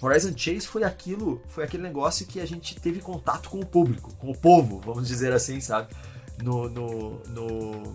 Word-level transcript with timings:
Horizon 0.00 0.32
Chase 0.36 0.66
foi 0.66 0.84
aquilo, 0.84 1.42
foi 1.48 1.64
aquele 1.64 1.82
negócio 1.82 2.26
que 2.26 2.40
a 2.40 2.46
gente 2.46 2.78
teve 2.80 3.00
contato 3.00 3.48
com 3.48 3.60
o 3.60 3.66
público, 3.66 4.14
com 4.16 4.30
o 4.30 4.36
povo, 4.36 4.80
vamos 4.84 5.08
dizer 5.08 5.32
assim, 5.32 5.60
sabe? 5.60 5.94
No, 6.42 6.68
no, 6.68 7.18
no... 7.28 7.94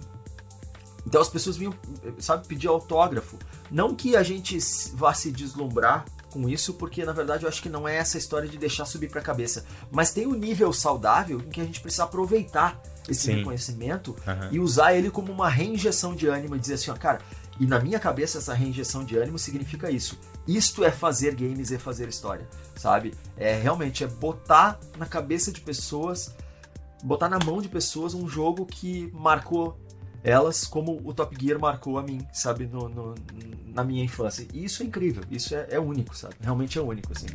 Então 1.06 1.22
as 1.22 1.30
pessoas 1.30 1.58
vinham, 1.58 1.74
sabe, 2.20 2.48
pedir 2.48 2.68
autógrafo. 2.68 3.38
Não 3.70 3.96
que 3.96 4.16
a 4.16 4.24
gente 4.24 4.58
vá 4.94 5.14
se 5.14 5.32
deslumbrar 5.32 6.06
com 6.32 6.48
isso, 6.48 6.74
porque 6.76 7.04
na 7.04 7.12
verdade 7.12 7.44
eu 7.44 7.50
acho 7.50 7.62
que 7.62 7.70
não 7.70 7.88
é 7.88 7.98
essa 7.98 8.18
história 8.18 8.48
de 8.48 8.58
deixar 8.58 8.86
subir 8.86 9.10
para 9.10 9.20
a 9.20 9.24
cabeça, 9.24 9.66
mas 9.92 10.12
tem 10.12 10.26
um 10.26 10.34
nível 10.34 10.72
saudável 10.74 11.40
em 11.40 11.50
que 11.50 11.62
a 11.62 11.66
gente 11.66 11.82
precisa 11.82 12.06
aproveitar 12.06 12.82
esse 13.10 13.24
Sim. 13.24 13.36
reconhecimento 13.38 14.16
uhum. 14.26 14.50
e 14.52 14.60
usar 14.60 14.94
ele 14.94 15.10
como 15.10 15.32
uma 15.32 15.50
reinjeção 15.50 16.16
de 16.16 16.28
ânimo 16.28 16.56
e 16.56 16.60
dizer 16.60 16.76
assim, 16.76 16.92
ó, 16.92 16.96
cara, 16.96 17.20
e 17.60 17.66
na 17.66 17.80
minha 17.80 18.00
cabeça 18.00 18.38
essa 18.38 18.54
reinjeção 18.54 19.04
de 19.04 19.18
ânimo 19.18 19.38
significa 19.38 19.92
isso. 19.92 20.18
Isto 20.48 20.84
é 20.84 20.92
fazer 20.92 21.36
games 21.36 21.72
e 21.72 21.78
fazer 21.78 22.08
história, 22.08 22.48
sabe? 22.76 23.14
É 23.38 23.56
realmente 23.56 24.04
é 24.04 24.08
botar 24.08 24.80
na 24.98 25.06
cabeça 25.06 25.52
de 25.52 25.62
pessoas, 25.62 26.36
botar 27.04 27.30
na 27.30 27.40
mão 27.40 27.62
de 27.62 27.70
pessoas 27.70 28.14
um 28.14 28.28
jogo 28.28 28.66
que 28.66 29.12
marcou 29.14 29.78
elas 30.24 30.66
como 30.66 31.02
o 31.04 31.14
Top 31.14 31.36
Gear 31.40 31.60
marcou 31.60 31.98
a 31.98 32.04
mim, 32.04 32.26
sabe, 32.32 32.68
no, 32.68 32.88
no 32.88 33.16
na 33.74 33.84
minha 33.84 34.04
infância. 34.04 34.46
E 34.54 34.66
isso 34.66 34.84
é 34.84 34.86
incrível, 34.86 35.24
isso 35.32 35.56
é, 35.56 35.68
é 35.72 35.80
único, 35.80 36.16
sabe? 36.16 36.36
Realmente 36.42 36.78
é 36.78 36.82
único, 36.82 37.12
assim. 37.14 37.28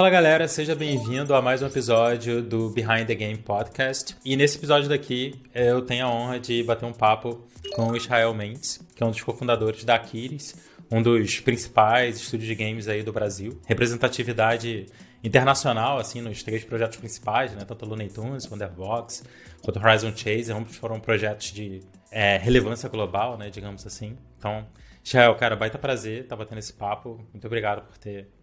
Fala 0.00 0.08
galera, 0.08 0.48
seja 0.48 0.74
bem-vindo 0.74 1.34
a 1.34 1.42
mais 1.42 1.60
um 1.60 1.66
episódio 1.66 2.40
do 2.40 2.70
Behind 2.70 3.06
the 3.06 3.14
Game 3.14 3.36
Podcast. 3.36 4.16
E 4.24 4.34
nesse 4.34 4.56
episódio 4.56 4.88
daqui 4.88 5.34
eu 5.54 5.82
tenho 5.82 6.06
a 6.06 6.10
honra 6.10 6.40
de 6.40 6.62
bater 6.62 6.86
um 6.86 6.92
papo 6.94 7.46
com 7.74 7.90
o 7.90 7.94
Israel 7.94 8.32
Mendes, 8.32 8.80
que 8.96 9.02
é 9.02 9.06
um 9.06 9.10
dos 9.10 9.20
cofundadores 9.20 9.84
da 9.84 9.96
Aquiles, 9.96 10.56
um 10.90 11.02
dos 11.02 11.40
principais 11.40 12.16
estúdios 12.16 12.48
de 12.48 12.54
games 12.54 12.88
aí 12.88 13.02
do 13.02 13.12
Brasil. 13.12 13.60
Representatividade 13.66 14.86
internacional, 15.22 15.98
assim, 15.98 16.22
nos 16.22 16.42
três 16.42 16.64
projetos 16.64 16.96
principais, 16.96 17.52
né? 17.52 17.66
Tanto 17.66 17.84
Looney 17.84 18.08
Tunes, 18.08 18.50
Wonderbox, 18.50 19.22
quanto 19.62 19.78
Horizon 19.78 20.16
Chase, 20.16 20.50
ambos 20.50 20.76
foram 20.76 20.98
projetos 20.98 21.52
de 21.52 21.82
é, 22.10 22.38
relevância 22.38 22.88
global, 22.88 23.36
né? 23.36 23.50
Digamos 23.50 23.86
assim. 23.86 24.16
Então, 24.38 24.66
Israel, 25.04 25.34
cara, 25.34 25.56
baita 25.56 25.78
prazer 25.78 26.22
estar 26.22 26.36
tá 26.36 26.42
batendo 26.42 26.58
esse 26.58 26.72
papo. 26.72 27.20
Muito 27.34 27.46
obrigado 27.46 27.82
por 27.82 27.98
ter 27.98 28.39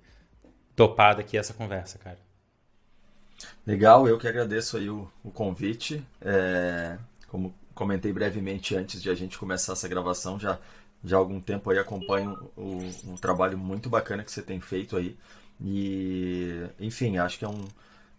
topado 0.77 1.19
aqui 1.19 1.35
essa 1.35 1.55
conversa, 1.55 1.97
cara. 1.97 2.19
Legal, 3.65 4.07
eu 4.07 4.17
que 4.17 4.27
agradeço 4.27 4.77
aí 4.77 4.89
o, 4.89 5.11
o 5.23 5.31
convite. 5.31 6.05
É, 6.21 6.97
como 7.27 7.53
comentei 7.73 8.13
brevemente 8.13 8.75
antes 8.75 9.01
de 9.01 9.09
a 9.09 9.15
gente 9.15 9.37
começar 9.37 9.73
essa 9.73 9.87
gravação, 9.87 10.39
já, 10.39 10.59
já 11.03 11.17
há 11.17 11.19
algum 11.19 11.41
tempo 11.41 11.69
aí 11.69 11.79
acompanho 11.79 12.37
o, 12.55 12.77
um 13.05 13.15
trabalho 13.15 13.57
muito 13.57 13.89
bacana 13.89 14.23
que 14.23 14.31
você 14.31 14.41
tem 14.41 14.61
feito 14.61 14.95
aí. 14.95 15.17
E, 15.59 16.63
enfim, 16.79 17.17
acho 17.17 17.39
que 17.39 17.45
é 17.45 17.49
um, 17.49 17.67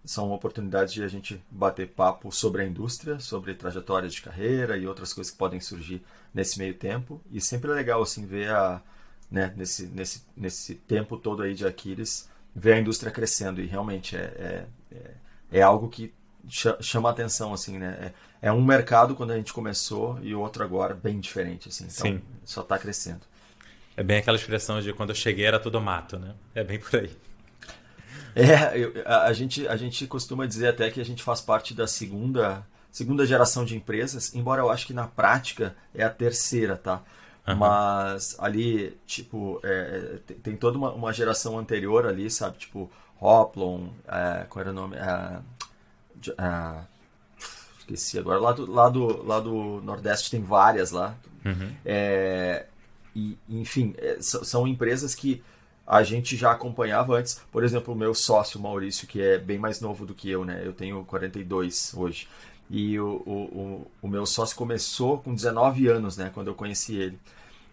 são 0.04 0.32
oportunidades 0.32 0.92
de 0.92 1.02
a 1.04 1.08
gente 1.08 1.40
bater 1.48 1.88
papo 1.88 2.32
sobre 2.32 2.62
a 2.62 2.66
indústria, 2.66 3.20
sobre 3.20 3.54
trajetória 3.54 4.08
de 4.08 4.20
carreira 4.20 4.76
e 4.76 4.86
outras 4.86 5.12
coisas 5.12 5.30
que 5.30 5.38
podem 5.38 5.60
surgir 5.60 6.02
nesse 6.34 6.58
meio 6.58 6.74
tempo. 6.74 7.20
E 7.30 7.40
sempre 7.40 7.70
é 7.70 7.74
legal 7.74 8.02
assim 8.02 8.26
ver 8.26 8.50
a, 8.50 8.82
né, 9.30 9.52
nesse, 9.56 9.86
nesse, 9.86 10.24
nesse 10.36 10.74
tempo 10.74 11.16
todo 11.16 11.42
aí 11.42 11.54
de 11.54 11.64
Aquiles, 11.66 12.28
ver 12.58 12.74
a 12.74 12.78
indústria 12.78 13.12
crescendo 13.12 13.60
e 13.60 13.66
realmente 13.66 14.16
é, 14.16 14.20
é, 14.20 14.66
é, 14.92 15.10
é 15.58 15.62
algo 15.62 15.88
que 15.88 16.12
chama 16.80 17.10
atenção 17.10 17.52
assim, 17.52 17.78
né? 17.78 18.12
É, 18.40 18.48
é, 18.48 18.52
um 18.52 18.64
mercado 18.64 19.14
quando 19.14 19.32
a 19.32 19.36
gente 19.36 19.52
começou 19.52 20.18
e 20.22 20.34
outro 20.34 20.64
agora 20.64 20.94
bem 20.94 21.20
diferente 21.20 21.68
assim. 21.68 21.84
Então, 21.84 22.06
Sim. 22.06 22.22
só 22.44 22.62
está 22.62 22.78
crescendo. 22.78 23.20
É 23.96 24.02
bem 24.02 24.18
aquela 24.18 24.36
expressão 24.36 24.80
de 24.80 24.92
quando 24.92 25.10
eu 25.10 25.14
cheguei 25.14 25.44
era 25.44 25.58
tudo 25.58 25.80
mato, 25.80 26.18
né? 26.18 26.34
É 26.54 26.64
bem 26.64 26.78
por 26.78 27.00
aí. 27.00 27.10
É, 28.34 28.78
eu, 28.78 28.92
a, 29.04 29.24
a, 29.24 29.32
gente, 29.32 29.66
a 29.66 29.76
gente 29.76 30.06
costuma 30.06 30.46
dizer 30.46 30.68
até 30.68 30.90
que 30.90 31.00
a 31.00 31.04
gente 31.04 31.22
faz 31.22 31.40
parte 31.40 31.74
da 31.74 31.86
segunda, 31.86 32.64
segunda 32.90 33.26
geração 33.26 33.64
de 33.64 33.76
empresas, 33.76 34.34
embora 34.34 34.62
eu 34.62 34.70
acho 34.70 34.86
que 34.86 34.92
na 34.92 35.06
prática 35.06 35.74
é 35.94 36.04
a 36.04 36.10
terceira, 36.10 36.76
tá? 36.76 37.02
Uhum. 37.48 37.56
Mas 37.56 38.36
ali, 38.38 38.96
tipo, 39.06 39.60
é, 39.62 40.18
tem, 40.26 40.36
tem, 40.38 40.56
toda 40.56 40.76
uma, 40.76 40.92
uma, 40.92 41.12
geração 41.12 41.58
anterior 41.58 42.06
ali, 42.06 42.30
sabe? 42.30 42.58
Tipo, 42.58 42.90
Hoplon, 43.20 43.88
é, 44.06 44.44
qual 44.48 44.60
era 44.60 44.70
o 44.70 44.74
nome? 44.74 44.96
É, 44.96 45.40
é, 46.38 46.80
esqueci 47.78 48.18
agora. 48.18 48.38
Lá 48.38 48.52
do, 48.52 48.70
lá, 48.70 48.88
do, 48.88 49.26
lá 49.26 49.40
do 49.40 49.80
Nordeste 49.82 50.30
tem 50.30 50.42
várias 50.42 50.90
lá. 50.90 51.16
Uhum. 51.44 51.72
É, 51.84 52.66
e, 53.14 53.38
enfim, 53.48 53.94
é, 53.98 54.18
são 54.20 54.66
empresas 54.66 55.14
que 55.14 55.42
a 55.86 56.02
gente 56.02 56.36
já 56.36 56.52
acompanhava 56.52 57.16
antes. 57.16 57.40
Por 57.50 57.64
exemplo, 57.64 57.94
o 57.94 57.96
meu 57.96 58.14
sócio 58.14 58.60
Maurício, 58.60 59.08
que 59.08 59.22
é 59.22 59.38
bem 59.38 59.58
mais 59.58 59.80
novo 59.80 60.04
do 60.04 60.14
que 60.14 60.28
eu, 60.28 60.44
né? 60.44 60.60
Eu 60.62 60.74
tenho 60.74 61.02
42 61.04 61.94
hoje. 61.96 62.28
E 62.70 63.00
o, 63.00 63.06
o, 63.26 63.90
o, 64.02 64.08
meu 64.08 64.26
sócio 64.26 64.54
começou 64.54 65.18
com 65.18 65.34
19 65.34 65.88
anos, 65.88 66.18
né? 66.18 66.30
Quando 66.34 66.48
eu 66.48 66.54
conheci 66.54 66.96
ele. 66.96 67.18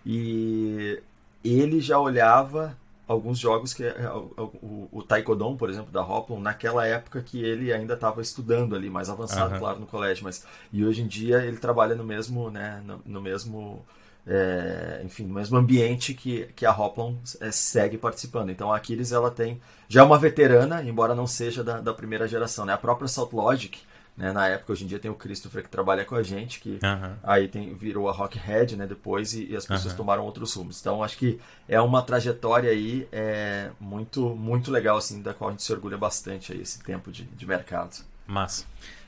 E 0.06 1.02
ele 1.44 1.80
já 1.82 2.00
olhava 2.00 2.78
alguns 3.08 3.40
jogos 3.40 3.74
que 3.74 3.84
é, 3.84 4.10
o, 4.12 4.90
o 4.92 5.04
Taekwondo, 5.04 5.56
por 5.56 5.70
exemplo, 5.70 5.92
da 5.92 6.02
Hoplon, 6.02 6.40
naquela 6.40 6.86
época 6.86 7.22
que 7.22 7.44
ele 7.44 7.72
ainda 7.72 7.94
estava 7.94 8.22
estudando 8.22 8.76
ali, 8.76 8.90
mais 8.90 9.10
avançado, 9.10 9.54
uhum. 9.54 9.60
claro, 9.60 9.80
no 9.80 9.86
colégio, 9.86 10.24
mas 10.24 10.46
e 10.74 10.84
hoje 10.84 11.02
em 11.02 11.08
dia 11.08 11.44
ele 11.44 11.58
trabalha 11.58 11.96
no 11.96 12.04
mesmo, 12.04 12.50
né, 12.50 12.82
no, 12.86 13.02
no 13.06 13.22
mesmo 13.22 13.86
é, 14.28 15.02
enfim, 15.06 15.26
no 15.26 15.36
mesmo 15.36 15.56
ambiente 15.58 16.14
que, 16.14 16.48
que 16.56 16.66
a 16.66 16.72
Hoplon 16.72 17.16
é, 17.40 17.52
segue 17.52 17.98
participando. 17.98 18.50
Então 18.50 18.72
a 18.74 18.78
Aquiles 18.78 19.12
ela 19.12 19.30
tem 19.30 19.62
já 19.88 20.02
é 20.02 20.04
uma 20.04 20.18
veterana, 20.18 20.84
embora 20.84 21.14
não 21.14 21.28
seja 21.28 21.64
da, 21.64 21.80
da 21.80 21.94
primeira 21.94 22.28
geração. 22.28 22.66
Né? 22.66 22.74
A 22.74 22.78
própria 22.78 23.08
Salt 23.08 23.32
Logic, 23.34 23.80
né, 24.18 24.32
na 24.32 24.48
época, 24.48 24.72
hoje 24.72 24.86
em 24.86 24.88
dia 24.88 24.98
tem 24.98 25.12
o 25.12 25.16
Christopher 25.16 25.62
que 25.62 25.70
trabalha 25.70 26.06
com 26.06 26.16
a 26.16 26.24
gente, 26.24 26.62
que 26.62 26.80
aí 27.22 27.50
tem, 27.50 27.74
virou 27.74 28.08
a 28.08 28.14
Rockhead 28.14 28.78
né, 28.78 28.88
depois 28.88 29.34
e, 29.34 29.52
e 29.52 29.56
as 29.56 29.66
pessoas 29.66 29.94
tomaram 29.94 30.24
outros 30.24 30.54
rumos. 30.54 30.80
Então 30.80 31.04
acho 31.04 31.18
que 31.18 31.40
é 31.68 31.82
uma 31.82 32.02
trajetória 32.02 32.72
aí 32.72 33.08
é, 33.12 33.72
muito, 33.80 34.30
muito 34.30 34.72
legal, 34.72 34.98
assim, 34.98 35.22
da 35.22 35.34
qual 35.34 35.50
a 35.50 35.52
gente 35.52 35.64
se 35.64 35.74
orgulha 35.74 35.98
bastante 35.98 36.54
aí, 36.54 36.62
esse 36.62 36.82
tempo 36.82 37.12
de, 37.12 37.24
de 37.26 37.46
mercado. 37.46 38.06
Massa. 38.26 38.66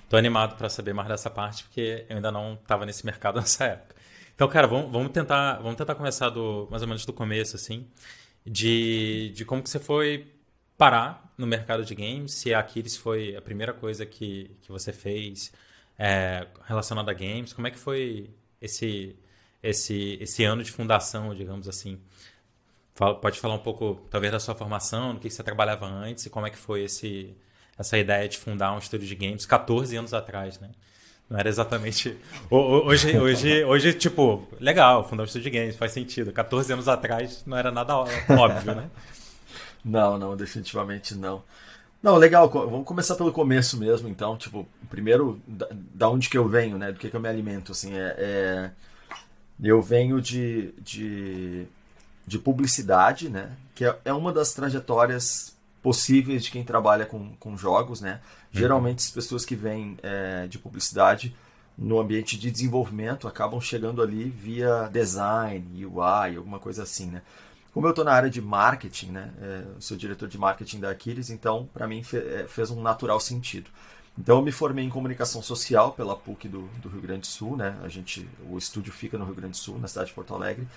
Tô 0.09 0.17
animado 0.17 0.57
para 0.57 0.69
saber 0.69 0.93
mais 0.93 1.07
dessa 1.07 1.29
parte, 1.29 1.63
porque 1.63 2.05
eu 2.09 2.17
ainda 2.17 2.31
não 2.31 2.53
estava 2.55 2.85
nesse 2.85 3.05
mercado 3.05 3.39
nessa 3.39 3.63
época. 3.63 3.95
Então, 4.35 4.47
cara, 4.49 4.67
vamos, 4.67 4.91
vamos, 4.91 5.11
tentar, 5.11 5.55
vamos 5.55 5.77
tentar 5.77 5.95
começar 5.95 6.29
do, 6.29 6.67
mais 6.69 6.81
ou 6.81 6.87
menos 6.87 7.05
do 7.05 7.13
começo, 7.13 7.55
assim, 7.55 7.87
de, 8.45 9.31
de 9.33 9.45
como 9.45 9.63
que 9.63 9.69
você 9.69 9.79
foi 9.79 10.27
parar 10.77 11.33
no 11.37 11.47
mercado 11.47 11.83
de 11.83 11.95
games, 11.95 12.33
se 12.33 12.53
a 12.53 12.59
Aquiles 12.59 12.95
foi 12.95 13.35
a 13.35 13.41
primeira 13.41 13.73
coisa 13.73 14.05
que, 14.05 14.55
que 14.61 14.71
você 14.71 14.93
fez 14.93 15.51
é, 15.97 16.47
relacionada 16.65 17.11
a 17.11 17.13
games, 17.13 17.53
como 17.53 17.67
é 17.67 17.71
que 17.71 17.77
foi 17.77 18.29
esse, 18.61 19.15
esse, 19.61 20.17
esse 20.21 20.43
ano 20.43 20.63
de 20.63 20.71
fundação, 20.71 21.33
digamos 21.33 21.67
assim? 21.67 21.99
Fala, 22.93 23.15
pode 23.15 23.39
falar 23.39 23.55
um 23.55 23.59
pouco, 23.59 24.01
talvez, 24.09 24.31
da 24.31 24.39
sua 24.39 24.55
formação, 24.55 25.13
no 25.13 25.19
que 25.19 25.29
você 25.29 25.43
trabalhava 25.43 25.85
antes 25.85 26.25
e 26.25 26.29
como 26.29 26.47
é 26.47 26.49
que 26.49 26.57
foi 26.57 26.83
esse, 26.83 27.35
essa 27.77 27.97
ideia 27.97 28.27
de 28.27 28.37
fundar 28.37 28.73
um 28.73 28.79
estúdio 28.79 29.07
de 29.07 29.15
games 29.15 29.45
14 29.45 29.95
anos 29.95 30.13
atrás, 30.13 30.59
né? 30.59 30.71
Não 31.29 31.37
era 31.37 31.49
exatamente. 31.49 32.17
Hoje, 32.49 33.19
hoje, 33.19 33.63
hoje, 33.65 33.93
tipo, 33.93 34.47
legal, 34.61 35.07
fundar 35.07 35.23
um 35.23 35.25
estúdio 35.25 35.51
de 35.51 35.59
games, 35.59 35.75
faz 35.75 35.91
sentido. 35.91 36.31
14 36.31 36.71
anos 36.71 36.87
atrás 36.87 37.43
não 37.45 37.57
era 37.57 37.69
nada 37.69 37.97
óbvio, 37.97 38.73
né? 38.73 38.89
Não, 39.87 40.17
não, 40.17 40.35
definitivamente 40.35 41.15
não. 41.15 41.41
Não, 42.03 42.17
legal, 42.17 42.49
vamos 42.49 42.85
começar 42.85 43.15
pelo 43.15 43.31
começo 43.31 43.77
mesmo, 43.77 44.07
então, 44.07 44.37
tipo, 44.37 44.67
primeiro, 44.89 45.41
da, 45.47 45.67
da 45.71 46.09
onde 46.09 46.29
que 46.29 46.37
eu 46.37 46.47
venho, 46.47 46.77
né, 46.77 46.91
do 46.91 46.99
que 46.99 47.09
que 47.09 47.15
eu 47.15 47.19
me 47.19 47.27
alimento, 47.27 47.71
assim, 47.71 47.93
é, 47.93 48.15
é 48.17 48.71
eu 49.63 49.81
venho 49.81 50.21
de, 50.21 50.73
de, 50.79 51.65
de, 52.25 52.37
publicidade, 52.37 53.29
né, 53.29 53.51
que 53.73 53.83
é, 53.83 53.97
é 54.05 54.13
uma 54.13 54.31
das 54.31 54.53
trajetórias 54.53 55.55
possíveis 55.81 56.43
de 56.43 56.51
quem 56.51 56.63
trabalha 56.63 57.05
com, 57.05 57.33
com 57.39 57.57
jogos, 57.57 58.01
né. 58.01 58.19
Geralmente 58.51 58.99
as 58.99 59.09
pessoas 59.11 59.45
que 59.45 59.55
vêm 59.55 59.97
é, 60.03 60.47
de 60.47 60.59
publicidade 60.59 61.35
no 61.77 61.99
ambiente 61.99 62.37
de 62.37 62.51
desenvolvimento 62.51 63.27
acabam 63.27 63.61
chegando 63.61 64.01
ali 64.01 64.29
via 64.29 64.89
design, 64.91 65.85
UI, 65.85 66.35
alguma 66.37 66.59
coisa 66.59 66.83
assim, 66.83 67.07
né? 67.07 67.21
Como 67.77 67.85
eu 67.85 67.91
estou 67.91 68.03
na 68.03 68.11
área 68.11 68.27
de 68.27 68.41
marketing, 68.41 69.11
né? 69.11 69.31
É, 69.39 69.63
sou 69.79 69.95
diretor 69.95 70.27
de 70.27 70.35
marketing 70.35 70.79
da 70.79 70.89
Aquiles, 70.89 71.29
então 71.29 71.69
para 71.71 71.87
mim 71.87 72.01
fe 72.01 72.17
é, 72.17 72.47
fez 72.47 72.71
um 72.71 72.81
natural 72.81 73.19
sentido. 73.19 73.69
Então 74.17 74.37
eu 74.37 74.41
me 74.41 74.51
formei 74.51 74.83
em 74.83 74.89
comunicação 74.89 75.43
social 75.43 75.91
pela 75.91 76.15
PUC 76.15 76.47
do, 76.47 76.61
do, 76.81 76.89
Rio 76.89 77.01
Grande 77.01 77.19
do 77.19 77.27
Sul, 77.27 77.55
né? 77.55 77.77
A 77.83 77.87
gente, 77.87 78.27
o 78.49 78.57
estúdio 78.57 78.91
fica 78.91 79.15
no 79.15 79.25
Rio 79.25 79.35
Grande 79.35 79.51
do 79.51 79.57
Sul, 79.57 79.77
na 79.77 79.87
cidade 79.87 80.07
de 80.07 80.15
Porto 80.15 80.33
Alegre, 80.33 80.67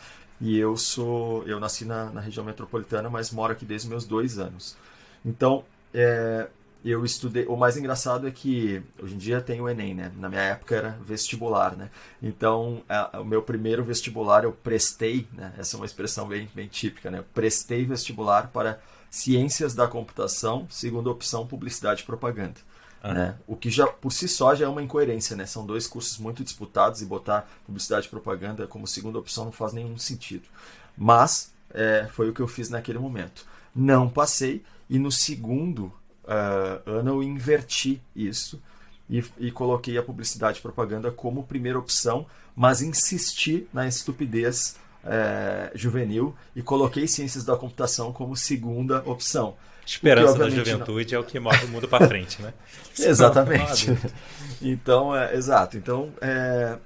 e 0.43 0.59
eu 0.59 0.77
sou, 0.77 1.43
eu 1.49 1.59
nasci 1.59 1.87
na, 1.87 2.11
na 2.11 2.21
região 2.21 2.45
metropolitana, 2.45 3.09
mas 3.09 3.31
moro 3.31 3.51
aqui 3.51 3.65
desde 3.65 3.89
meus 3.89 4.05
dois 4.05 4.39
anos. 4.39 4.77
Então, 5.25 5.65
é, 5.95 6.49
eu 6.85 7.05
estudei. 7.05 7.47
O 7.47 7.57
mais 7.57 7.77
engraçado 7.77 8.27
é 8.27 8.31
que 8.31 8.83
hoje 9.03 9.15
em 9.15 9.19
dia 9.19 9.41
tem 9.41 9.61
o 9.61 9.69
Enem, 9.69 9.95
né? 9.95 10.13
Na 10.17 10.29
minha 10.29 10.41
época 10.41 10.75
era 10.75 10.99
vestibular, 11.03 11.77
né? 11.77 11.91
Então, 12.23 12.83
a, 12.89 13.21
o 13.21 13.25
meu 13.25 13.43
primeiro 13.43 13.85
vestibular 13.85 14.45
eu 14.45 14.53
prestei, 14.53 15.27
né? 15.33 15.53
Essa 15.59 15.77
é 15.77 15.79
uma 15.79 15.87
expressão 15.87 16.27
bem, 16.27 16.49
bem 16.55 16.69
típica, 16.69 17.11
né? 17.11 17.19
Eu 17.19 17.25
prestei 17.35 17.85
vestibular 17.85 18.49
para 18.49 18.81
Ciências 19.11 19.75
da 19.75 19.87
Computação, 19.89 20.67
segunda 20.71 21.11
opção 21.11 21.47
Publicidade 21.47 22.03
e 22.03 22.07
Propaganda. 22.07 22.61
Ah. 23.03 23.15
Né? 23.15 23.39
O 23.47 23.57
que 23.57 23.71
já 23.71 23.87
por 23.87 24.13
si 24.13 24.29
só 24.29 24.55
já 24.55 24.67
é 24.67 24.69
uma 24.69 24.83
incoerência, 24.83 25.37
né? 25.37 25.47
São 25.47 25.67
dois 25.67 25.87
cursos 25.87 26.19
muito 26.19 26.45
disputados 26.45 27.03
e 27.03 27.07
botar 27.07 27.49
publicidade 27.67 28.07
e 28.07 28.11
propaganda 28.11 28.67
como 28.67 28.87
segunda 28.87 29.19
opção 29.19 29.47
não 29.47 29.53
faz 29.53 29.73
nenhum 29.73 29.99
sentido. 29.99 30.49
Mas 30.97 31.53
é, 31.73 32.09
foi 32.13 32.29
o 32.29 32.35
que 32.35 32.41
eu 32.41 32.49
fiz 32.49 32.69
naquele 32.69 32.99
momento. 32.99 33.47
Não 33.75 34.09
passei 34.09 34.63
e 34.89 34.99
no 34.99 35.11
segundo 35.11 35.93
uh, 36.25 36.91
ano 36.91 37.11
eu 37.11 37.23
inverti 37.23 38.01
isso 38.15 38.61
e, 39.09 39.25
e, 39.39 39.51
coloquei 39.51 39.99
a 39.99 40.03
publicidade 40.03 40.59
e 40.59 40.63
propaganda 40.63 41.11
como 41.11 41.43
primeira 41.43 41.79
opção, 41.79 42.27
mas 42.55 42.81
insisti 42.81 43.67
na 43.73 43.87
estupidez 43.89 44.77
uh, 45.05 45.77
juvenil 45.77 46.35
e 46.55 46.63
coloquei 46.63 47.09
ciências 47.09 47.45
da 47.45 47.57
computação 47.57 48.13
como 48.13 48.37
segunda 48.37 49.03
opção. 49.05 49.57
Esperança 49.85 50.39
da 50.39 50.49
juventude 50.49 51.13
não... 51.13 51.21
é 51.21 51.25
o 51.25 51.27
que 51.27 51.41
move 51.41 51.65
o 51.65 51.69
mundo 51.69 51.89
para 51.89 52.07
frente, 52.07 52.41
né? 52.41 52.55
Exatamente. 52.97 53.89
então, 54.63 55.17
é, 55.17 55.35
exato. 55.35 55.77
Então, 55.77 56.13
é, 56.21 56.79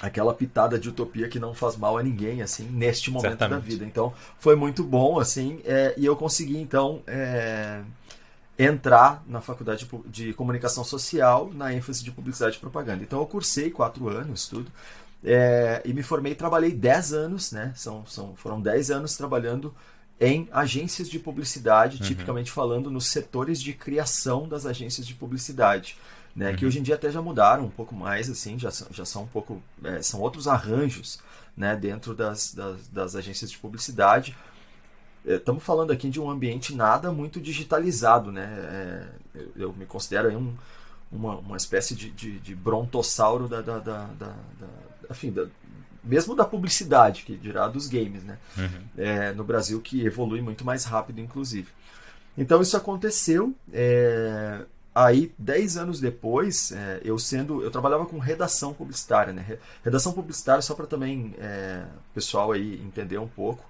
aquela 0.00 0.32
pitada 0.32 0.78
de 0.78 0.88
utopia 0.88 1.28
que 1.28 1.40
não 1.40 1.54
faz 1.54 1.76
mal 1.76 1.98
a 1.98 2.02
ninguém, 2.02 2.40
assim, 2.40 2.64
neste 2.64 3.10
momento 3.10 3.30
Certamente. 3.30 3.62
da 3.62 3.66
vida. 3.66 3.84
Então, 3.84 4.12
foi 4.38 4.54
muito 4.54 4.84
bom, 4.84 5.18
assim, 5.18 5.60
é, 5.64 5.94
e 5.96 6.06
eu 6.06 6.14
consegui, 6.14 6.58
então, 6.58 7.02
é, 7.06 7.80
entrar 8.60 9.24
na 9.26 9.40
faculdade 9.40 9.88
de 10.06 10.34
comunicação 10.34 10.84
social 10.84 11.50
na 11.54 11.72
ênfase 11.72 12.04
de 12.04 12.12
publicidade 12.12 12.56
e 12.56 12.60
propaganda. 12.60 13.02
Então, 13.02 13.18
eu 13.18 13.26
cursei 13.26 13.70
quatro 13.70 14.08
anos, 14.08 14.46
tudo, 14.46 14.70
é, 15.24 15.80
e 15.84 15.94
me 15.94 16.02
formei, 16.02 16.34
trabalhei 16.34 16.70
dez 16.70 17.12
anos, 17.12 17.52
né? 17.52 17.72
São, 17.74 18.04
são, 18.06 18.36
foram 18.36 18.60
dez 18.60 18.90
anos 18.90 19.16
trabalhando 19.16 19.74
em 20.20 20.46
agências 20.52 21.08
de 21.08 21.18
publicidade, 21.18 21.96
uhum. 21.96 22.02
tipicamente 22.02 22.50
falando 22.50 22.90
nos 22.90 23.06
setores 23.06 23.62
de 23.62 23.72
criação 23.72 24.46
das 24.46 24.66
agências 24.66 25.06
de 25.06 25.14
publicidade. 25.14 25.96
Né, 26.36 26.50
uhum. 26.50 26.56
que 26.56 26.64
hoje 26.64 26.78
em 26.78 26.82
dia 26.82 26.94
até 26.94 27.10
já 27.10 27.20
mudaram 27.20 27.64
um 27.64 27.70
pouco 27.70 27.92
mais, 27.92 28.30
assim, 28.30 28.56
já 28.56 28.70
são, 28.70 28.86
já 28.92 29.04
são 29.04 29.24
um 29.24 29.26
pouco, 29.26 29.60
é, 29.82 30.00
são 30.00 30.20
outros 30.20 30.46
arranjos 30.46 31.18
né, 31.56 31.74
dentro 31.74 32.14
das, 32.14 32.54
das, 32.54 32.86
das 32.86 33.16
agências 33.16 33.50
de 33.50 33.58
publicidade. 33.58 34.36
Estamos 35.24 35.62
é, 35.62 35.66
falando 35.66 35.92
aqui 35.92 36.08
de 36.08 36.20
um 36.20 36.30
ambiente 36.30 36.74
nada 36.74 37.12
muito 37.12 37.40
digitalizado, 37.40 38.32
né? 38.32 38.44
É, 38.44 39.06
eu, 39.34 39.52
eu, 39.56 39.72
me 39.72 39.86
considero 39.86 40.30
um, 40.36 40.54
uma, 41.10 41.36
uma 41.36 41.56
espécie 41.56 41.94
de, 41.94 42.10
de, 42.10 42.38
de 42.38 42.54
brontossauro 42.54 43.48
da, 43.48 43.60
da, 43.60 43.78
da, 43.78 44.04
da, 44.18 44.26
da 44.58 44.68
enfim, 45.10 45.30
da, 45.30 45.46
mesmo 46.02 46.34
da 46.34 46.44
publicidade, 46.44 47.22
que 47.22 47.36
dirá 47.36 47.68
dos 47.68 47.86
games, 47.86 48.24
né? 48.24 48.38
Uhum. 48.56 48.82
É, 48.96 49.32
no 49.32 49.44
Brasil, 49.44 49.80
que 49.80 50.04
evolui 50.04 50.40
muito 50.40 50.64
mais 50.64 50.84
rápido, 50.84 51.20
inclusive. 51.20 51.68
Então 52.36 52.62
isso 52.62 52.76
aconteceu. 52.76 53.54
É, 53.72 54.64
aí, 54.94 55.32
dez 55.38 55.76
anos 55.76 56.00
depois, 56.00 56.72
é, 56.72 57.00
eu 57.04 57.18
sendo. 57.18 57.62
Eu 57.62 57.70
trabalhava 57.70 58.06
com 58.06 58.18
redação 58.18 58.72
publicitária, 58.72 59.32
né? 59.32 59.58
Redação 59.84 60.12
publicitária, 60.12 60.62
só 60.62 60.74
para 60.74 60.86
também 60.86 61.34
é, 61.38 61.84
o 62.10 62.14
pessoal 62.14 62.52
aí 62.52 62.80
entender 62.82 63.18
um 63.18 63.28
pouco. 63.28 63.69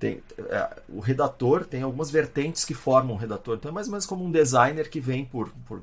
Tem, 0.00 0.22
é, 0.38 0.76
o 0.88 0.98
redator 0.98 1.64
tem 1.66 1.82
algumas 1.82 2.10
vertentes 2.10 2.64
que 2.64 2.74
formam 2.74 3.14
o 3.14 3.18
redator. 3.18 3.56
Então 3.56 3.70
é 3.70 3.74
mais 3.74 3.86
ou 3.86 3.92
menos 3.92 4.06
como 4.06 4.24
um 4.24 4.30
designer 4.30 4.88
que 4.88 4.98
vem 4.98 5.26
por, 5.26 5.52
por 5.66 5.82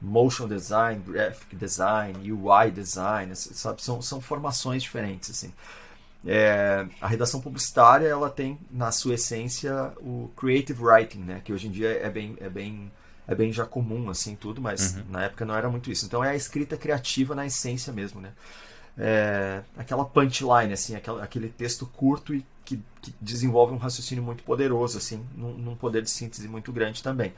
motion 0.00 0.48
design, 0.48 1.00
graphic 1.06 1.54
design, 1.54 2.32
UI 2.32 2.72
design, 2.72 3.34
sabe? 3.36 3.80
São, 3.80 4.02
são 4.02 4.20
formações 4.20 4.82
diferentes, 4.82 5.30
assim. 5.30 5.52
É, 6.26 6.86
a 7.00 7.06
redação 7.06 7.40
publicitária, 7.40 8.06
ela 8.06 8.28
tem, 8.28 8.58
na 8.70 8.90
sua 8.90 9.14
essência, 9.14 9.92
o 9.98 10.30
creative 10.36 10.82
writing, 10.82 11.20
né? 11.20 11.40
Que 11.44 11.52
hoje 11.52 11.68
em 11.68 11.70
dia 11.70 11.88
é 11.88 12.10
bem, 12.10 12.36
é 12.40 12.48
bem, 12.48 12.90
é 13.26 13.34
bem 13.34 13.52
já 13.52 13.64
comum, 13.64 14.10
assim, 14.10 14.34
tudo, 14.34 14.60
mas 14.60 14.96
uhum. 14.96 15.04
na 15.10 15.24
época 15.24 15.44
não 15.44 15.54
era 15.54 15.70
muito 15.70 15.90
isso. 15.90 16.04
Então 16.04 16.22
é 16.22 16.30
a 16.30 16.36
escrita 16.36 16.76
criativa 16.76 17.34
na 17.36 17.46
essência 17.46 17.92
mesmo, 17.92 18.20
né? 18.20 18.32
É, 18.98 19.62
aquela 19.76 20.04
punchline, 20.04 20.72
assim, 20.72 20.94
aquela, 20.94 21.22
aquele 21.22 21.48
texto 21.48 21.86
curto 21.86 22.34
e 22.34 22.44
que, 22.64 22.78
que 23.00 23.14
desenvolve 23.20 23.72
um 23.72 23.78
raciocínio 23.78 24.22
muito 24.22 24.42
poderoso, 24.42 24.98
assim, 24.98 25.24
num, 25.34 25.54
num 25.54 25.76
poder 25.76 26.02
de 26.02 26.10
síntese 26.10 26.46
muito 26.48 26.72
grande 26.72 27.02
também. 27.02 27.32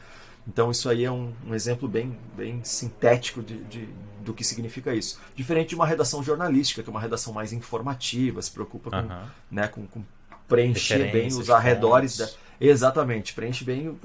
Então 0.46 0.70
isso 0.70 0.88
aí 0.88 1.04
é 1.04 1.10
um, 1.10 1.32
um 1.46 1.54
exemplo 1.54 1.88
bem, 1.88 2.16
bem 2.36 2.62
sintético 2.62 3.42
de, 3.42 3.62
de, 3.64 3.88
do 4.20 4.34
que 4.34 4.44
significa 4.44 4.94
isso. 4.94 5.18
Diferente 5.34 5.70
de 5.70 5.74
uma 5.74 5.86
redação 5.86 6.22
jornalística, 6.22 6.82
que 6.82 6.88
é 6.88 6.92
uma 6.92 7.00
redação 7.00 7.32
mais 7.32 7.52
informativa, 7.52 8.42
se 8.42 8.50
preocupa 8.50 8.90
com, 8.90 8.96
uhum. 8.96 9.26
né, 9.50 9.68
com, 9.68 9.86
com 9.86 10.04
preencher 10.46 11.10
bem 11.10 11.28
os 11.28 11.48
arredores. 11.48 12.18
Da, 12.18 12.28
exatamente, 12.60 13.32
preenche 13.32 13.64
bem, 13.64 13.98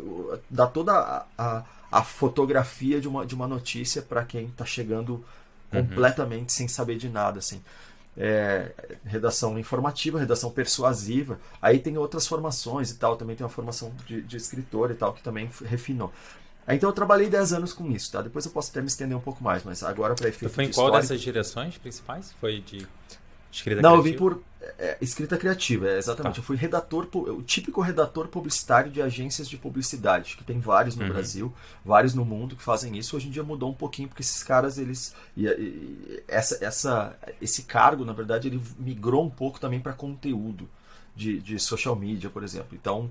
dá 0.49 0.65
toda 0.65 0.93
a, 0.93 1.25
a, 1.37 1.63
a, 1.91 2.03
fotografia 2.03 3.01
de 3.01 3.07
uma, 3.07 3.25
de 3.25 3.35
uma 3.35 3.47
notícia 3.47 4.01
para 4.01 4.23
quem 4.23 4.45
está 4.45 4.65
chegando. 4.65 5.23
Completamente 5.69 6.49
uhum. 6.49 6.49
sem 6.49 6.67
saber 6.67 6.97
de 6.97 7.09
nada. 7.09 7.39
Assim 7.39 7.61
é, 8.19 8.71
redação 9.05 9.57
informativa, 9.57 10.19
redação 10.19 10.51
persuasiva. 10.51 11.39
Aí 11.61 11.79
tem 11.79 11.97
outras 11.97 12.27
formações 12.27 12.91
e 12.91 12.95
tal, 12.95 13.15
também 13.15 13.35
tem 13.35 13.45
uma 13.45 13.49
formação 13.49 13.93
de, 14.05 14.21
de 14.21 14.37
escritor 14.37 14.91
e 14.91 14.95
tal, 14.95 15.13
que 15.13 15.23
também 15.23 15.49
refinou. 15.65 16.11
Então 16.67 16.89
eu 16.89 16.93
trabalhei 16.93 17.29
10 17.29 17.53
anos 17.53 17.73
com 17.73 17.89
isso, 17.89 18.11
tá? 18.11 18.21
Depois 18.21 18.45
eu 18.45 18.51
posso 18.51 18.69
até 18.69 18.81
me 18.81 18.87
estender 18.87 19.17
um 19.17 19.21
pouco 19.21 19.43
mais, 19.43 19.63
mas 19.63 19.81
agora 19.81 20.13
para 20.13 20.27
efeito 20.27 20.53
Foi 20.53 20.65
em 20.65 20.71
qual 20.71 20.91
dessas 20.91 21.19
direções 21.19 21.77
principais? 21.77 22.31
Foi 22.39 22.59
de 22.59 22.85
Escrita 23.51 23.81
Não, 23.81 23.93
criativa? 23.93 23.97
eu 23.97 24.03
vim 24.03 24.17
por 24.17 24.43
é, 24.77 24.97
escrita 25.01 25.37
criativa, 25.37 25.89
é, 25.89 25.97
exatamente. 25.97 26.35
Tá. 26.35 26.39
Eu 26.39 26.43
fui 26.43 26.57
redator, 26.57 27.07
o 27.13 27.41
típico 27.41 27.81
redator 27.81 28.27
publicitário 28.27 28.91
de 28.91 29.01
agências 29.01 29.47
de 29.47 29.57
publicidade, 29.57 30.35
que 30.35 30.43
tem 30.43 30.59
vários 30.59 30.95
no 30.95 31.03
uhum. 31.03 31.09
Brasil, 31.09 31.53
vários 31.83 32.13
no 32.13 32.25
mundo 32.25 32.55
que 32.55 32.63
fazem 32.63 32.97
isso. 32.97 33.15
Hoje 33.15 33.27
em 33.27 33.31
dia 33.31 33.43
mudou 33.43 33.69
um 33.69 33.73
pouquinho, 33.73 34.09
porque 34.09 34.21
esses 34.21 34.43
caras, 34.43 34.77
eles. 34.77 35.15
E, 35.35 35.47
e, 35.47 36.23
essa, 36.27 36.63
essa, 36.63 37.17
esse 37.41 37.63
cargo, 37.63 38.03
na 38.03 38.13
verdade, 38.13 38.47
ele 38.47 38.61
migrou 38.77 39.25
um 39.25 39.29
pouco 39.29 39.59
também 39.59 39.79
para 39.79 39.93
conteúdo 39.93 40.69
de, 41.15 41.39
de 41.39 41.57
social 41.57 41.95
media, 41.95 42.29
por 42.29 42.43
exemplo. 42.43 42.69
Então, 42.73 43.09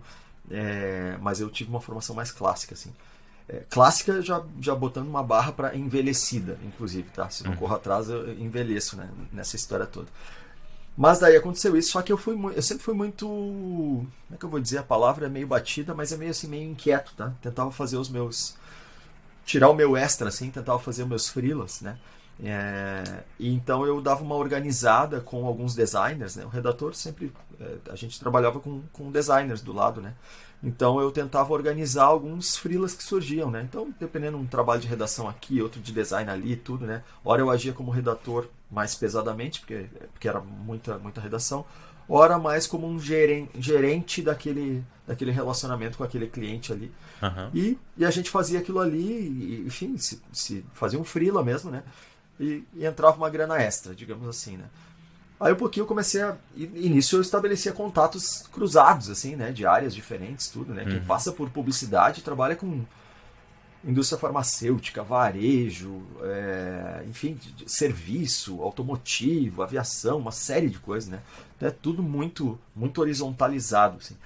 é, 0.50 1.16
mas 1.20 1.40
eu 1.40 1.48
tive 1.48 1.70
uma 1.70 1.80
formação 1.80 2.14
mais 2.14 2.30
clássica, 2.30 2.74
assim. 2.74 2.92
É, 3.48 3.62
clássica 3.70 4.20
já, 4.20 4.44
já 4.60 4.74
botando 4.74 5.08
uma 5.08 5.22
barra 5.22 5.52
para 5.52 5.74
envelhecida, 5.74 6.58
inclusive, 6.62 7.08
tá? 7.08 7.30
Se 7.30 7.42
não 7.44 7.52
uhum. 7.52 7.56
corro 7.56 7.74
atrás, 7.74 8.10
eu 8.10 8.34
envelheço 8.34 8.96
né, 8.96 9.08
nessa 9.32 9.56
história 9.56 9.86
toda. 9.86 10.08
Mas 10.98 11.20
daí 11.20 11.36
aconteceu 11.36 11.76
isso, 11.76 11.92
só 11.92 12.02
que 12.02 12.12
eu 12.12 12.18
fui 12.18 12.36
eu 12.56 12.60
sempre 12.60 12.82
fui 12.82 12.92
muito, 12.92 13.24
como 13.24 14.10
é 14.32 14.36
que 14.36 14.44
eu 14.44 14.48
vou 14.48 14.58
dizer 14.58 14.78
a 14.78 14.82
palavra 14.82 15.26
é 15.26 15.28
meio 15.28 15.46
batida, 15.46 15.94
mas 15.94 16.10
é 16.10 16.16
meio 16.16 16.32
assim 16.32 16.48
meio 16.48 16.68
inquieto, 16.68 17.14
tá? 17.16 17.32
Tentava 17.40 17.70
fazer 17.70 17.96
os 17.96 18.08
meus 18.08 18.56
tirar 19.44 19.70
o 19.70 19.74
meu 19.74 19.96
extra 19.96 20.28
assim, 20.28 20.50
tentava 20.50 20.76
fazer 20.80 21.04
os 21.04 21.08
meus 21.08 21.28
freelas, 21.28 21.82
né? 21.82 21.96
É, 22.42 23.22
então 23.38 23.86
eu 23.86 24.00
dava 24.00 24.24
uma 24.24 24.34
organizada 24.34 25.20
com 25.20 25.46
alguns 25.46 25.72
designers, 25.72 26.34
né? 26.34 26.44
O 26.44 26.48
redator 26.48 26.92
sempre 26.96 27.32
é, 27.60 27.76
a 27.90 27.94
gente 27.94 28.18
trabalhava 28.18 28.58
com, 28.58 28.82
com 28.92 29.12
designers 29.12 29.60
do 29.60 29.72
lado, 29.72 30.00
né? 30.00 30.14
Então 30.62 31.00
eu 31.00 31.10
tentava 31.10 31.52
organizar 31.52 32.04
alguns 32.04 32.56
freelas 32.56 32.92
que 32.94 33.02
surgiam, 33.02 33.50
né? 33.50 33.62
Então, 33.62 33.94
dependendo 33.98 34.36
um 34.36 34.46
trabalho 34.46 34.80
de 34.80 34.88
redação 34.88 35.28
aqui, 35.28 35.62
outro 35.62 35.80
de 35.80 35.92
design 35.92 36.28
ali, 36.30 36.56
tudo, 36.56 36.84
né? 36.84 37.02
Ora 37.24 37.40
eu 37.40 37.50
agia 37.50 37.72
como 37.72 37.90
redator 37.90 38.48
mais 38.70 38.94
pesadamente, 38.94 39.60
porque, 39.60 39.86
porque 40.12 40.28
era 40.28 40.40
muita, 40.40 40.98
muita 40.98 41.20
redação, 41.20 41.64
ora 42.08 42.38
mais 42.38 42.66
como 42.66 42.88
um 42.88 42.98
gerente, 42.98 43.50
gerente 43.60 44.20
daquele, 44.20 44.84
daquele 45.06 45.30
relacionamento 45.30 45.96
com 45.96 46.04
aquele 46.04 46.26
cliente 46.26 46.72
ali. 46.72 46.90
Uhum. 47.22 47.50
E, 47.54 47.78
e 47.96 48.04
a 48.04 48.10
gente 48.10 48.28
fazia 48.28 48.58
aquilo 48.58 48.80
ali, 48.80 48.98
e, 49.00 49.64
enfim, 49.66 49.96
se, 49.96 50.20
se 50.32 50.64
fazia 50.72 50.98
um 50.98 51.04
freela 51.04 51.42
mesmo, 51.44 51.70
né? 51.70 51.84
E, 52.40 52.64
e 52.74 52.84
entrava 52.84 53.16
uma 53.16 53.30
grana 53.30 53.60
extra, 53.60 53.94
digamos 53.94 54.28
assim, 54.28 54.56
né? 54.56 54.64
Aí 55.40 55.52
um 55.52 55.56
pouquinho 55.56 55.84
eu 55.84 55.88
comecei 55.88 56.20
a. 56.20 56.36
Início 56.56 57.16
eu 57.16 57.22
estabelecia 57.22 57.72
contatos 57.72 58.44
cruzados, 58.52 59.08
assim, 59.08 59.36
né? 59.36 59.52
De 59.52 59.64
áreas 59.64 59.94
diferentes, 59.94 60.48
tudo, 60.48 60.74
né? 60.74 60.82
Uhum. 60.82 60.90
Quem 60.90 61.04
passa 61.04 61.30
por 61.30 61.48
publicidade 61.50 62.22
trabalha 62.22 62.56
com 62.56 62.84
indústria 63.84 64.18
farmacêutica, 64.18 65.04
varejo, 65.04 66.02
é, 66.22 67.04
enfim, 67.08 67.38
serviço, 67.66 68.60
automotivo, 68.60 69.62
aviação, 69.62 70.18
uma 70.18 70.32
série 70.32 70.68
de 70.68 70.78
coisas, 70.78 71.08
né? 71.08 71.20
É 71.60 71.70
tudo 71.70 72.02
muito, 72.02 72.58
muito 72.74 73.00
horizontalizado, 73.00 73.98
assim. 73.98 74.16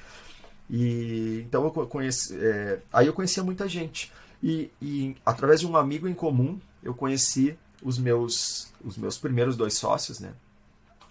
E 0.71 1.45
então 1.47 1.65
eu 1.65 1.71
conheci, 1.87 2.35
é, 2.41 2.81
aí 2.91 3.07
eu 3.07 3.13
conhecia 3.13 3.43
muita 3.43 3.69
gente 3.69 4.11
e, 4.43 4.71
e 4.81 5.15
através 5.25 5.61
de 5.61 5.67
um 5.67 5.77
amigo 5.77 6.09
em 6.09 6.15
comum 6.15 6.59
eu 6.83 6.95
conheci 6.95 7.57
os 7.83 7.99
meus 7.99 8.73
os 8.83 8.97
meus 8.97 9.19
primeiros 9.19 9.57
dois 9.57 9.75
sócios, 9.75 10.19
né? 10.19 10.33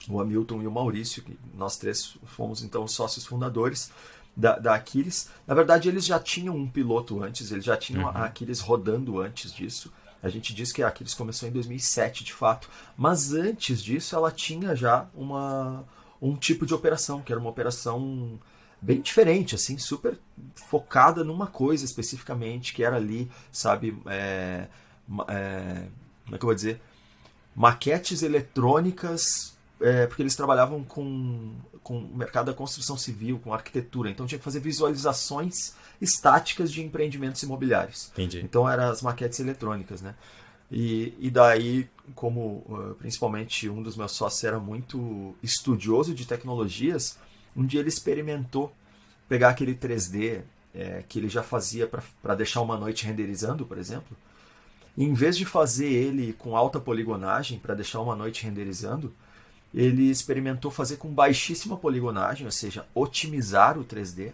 O 0.10 0.20
Hamilton 0.20 0.62
e 0.62 0.68
o 0.68 0.72
Maurício, 0.72 1.24
que 1.24 1.38
nós 1.54 1.78
três 1.78 2.18
fomos 2.26 2.64
então 2.64 2.88
sócios 2.88 3.26
fundadores. 3.26 3.92
da, 4.36 4.58
da 4.58 4.76
Aquiles. 4.76 5.30
Na 5.46 5.54
verdade, 5.54 5.90
eles 5.90 6.06
já 6.06 6.18
tinham 6.18 6.56
um 6.56 6.68
piloto 6.68 7.22
antes, 7.22 7.52
eles 7.52 7.66
já 7.66 7.76
tinham 7.76 8.04
uhum. 8.04 8.10
a 8.10 8.26
Aquiles 8.26 8.62
rodando 8.62 9.20
antes 9.20 9.54
disso. 9.54 9.92
A 10.24 10.30
gente 10.30 10.54
diz 10.54 10.72
que 10.72 10.84
a 10.84 10.88
Aquiles 10.88 11.14
começou 11.14 11.50
em 11.50 11.52
2007, 11.52 12.24
de 12.24 12.34
fato. 12.34 12.70
Mas 12.96 13.34
antes 13.34 13.84
disso, 13.84 14.16
ela 14.16 14.32
tinha 14.32 14.76
já 14.76 15.08
uma, 15.14 15.84
um 16.22 16.36
tipo 16.36 16.66
de 16.66 16.74
operação, 16.74 17.22
que 17.22 17.32
era 17.32 17.40
uma 17.42 17.50
operação 17.50 18.40
bem 18.80 19.02
diferente, 19.02 19.56
assim, 19.56 19.78
super 19.78 20.18
focada 20.56 21.24
numa 21.24 21.48
coisa 21.48 21.86
especificamente, 21.86 22.74
que 22.74 22.84
era 22.84 22.96
ali, 22.96 23.30
sabe, 23.52 23.98
é, 24.08 24.68
é, 25.28 25.88
como 26.24 26.36
é 26.36 26.38
que 26.38 26.44
eu 26.44 26.48
vou 26.48 26.56
dizer? 26.56 26.82
Maquetes 27.56 28.24
eletrônicas, 28.24 29.51
é, 29.82 30.08
porque 30.08 30.22
eles 30.22 30.36
trabalhavam 30.36 30.84
com, 30.84 31.54
com 31.84 32.00
o 32.00 32.16
mercado 32.16 32.48
da 32.48 32.54
construção 32.54 32.98
civil, 32.98 33.40
com 33.40 33.54
arquitetura, 33.54 34.10
então 34.10 34.26
tinha 34.26 34.38
que 34.38 34.44
fazer 34.44 34.60
visualizações 34.60 35.74
estáticas 36.00 36.72
de 36.72 36.82
empreendimentos 36.82 37.42
imobiliários. 37.44 38.10
Entendi. 38.14 38.42
Então 38.42 38.70
eram 38.70 38.90
as 38.90 39.02
maquetes 39.02 39.40
eletrônicas, 39.40 40.02
né? 40.02 40.16
E, 40.72 41.14
e 41.20 41.30
daí, 41.30 41.90
como 42.16 42.64
uh, 42.70 42.96
principalmente 42.98 43.68
um 43.68 43.84
dos 43.84 43.98
meus 43.98 44.14
sócios 44.14 44.44
era 44.44 44.58
muito 44.58 45.36
estudioso 45.44 46.16
de 46.16 46.26
tecnologias, 46.26 47.18
um 47.56 47.66
dia 47.66 47.82
ele 47.82 47.90
experimentou 47.90 48.74
pegar 49.28 49.50
aquele 49.50 49.76
3D 49.76 50.42
é, 50.74 51.04
que 51.08 51.20
ele 51.20 51.28
já 51.28 51.44
fazia 51.44 51.90
para 52.22 52.36
deixar 52.36 52.62
uma 52.62 52.78
noite 52.78 53.06
renderizando, 53.06 53.66
por 53.66 53.78
exemplo, 53.78 54.16
e 54.96 55.04
em 55.04 55.14
vez 55.14 55.38
de 55.38 55.46
fazer 55.46 55.88
ele 55.88 56.34
com 56.34 56.56
alta 56.56 56.80
poligonagem 56.80 57.60
para 57.60 57.74
deixar 57.74 58.00
uma 58.02 58.16
noite 58.16 58.44
renderizando, 58.46 59.14
ele 59.74 60.10
experimentou 60.10 60.70
fazer 60.70 60.98
com 60.98 61.08
baixíssima 61.10 61.78
poligonagem, 61.78 62.46
ou 62.46 62.52
seja, 62.52 62.86
otimizar 62.94 63.78
o 63.78 63.86
3D 63.86 64.32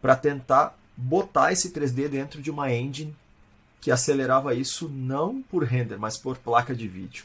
para 0.00 0.16
tentar 0.16 0.76
botar 0.96 1.52
esse 1.52 1.70
3D 1.70 2.08
dentro 2.08 2.40
de 2.40 2.50
uma 2.50 2.72
engine 2.72 3.14
que 3.80 3.90
acelerava 3.90 4.54
isso 4.54 4.88
não 4.88 5.42
por 5.42 5.64
render, 5.64 5.98
mas 5.98 6.16
por 6.16 6.38
placa 6.38 6.74
de 6.74 6.86
vídeo. 6.86 7.24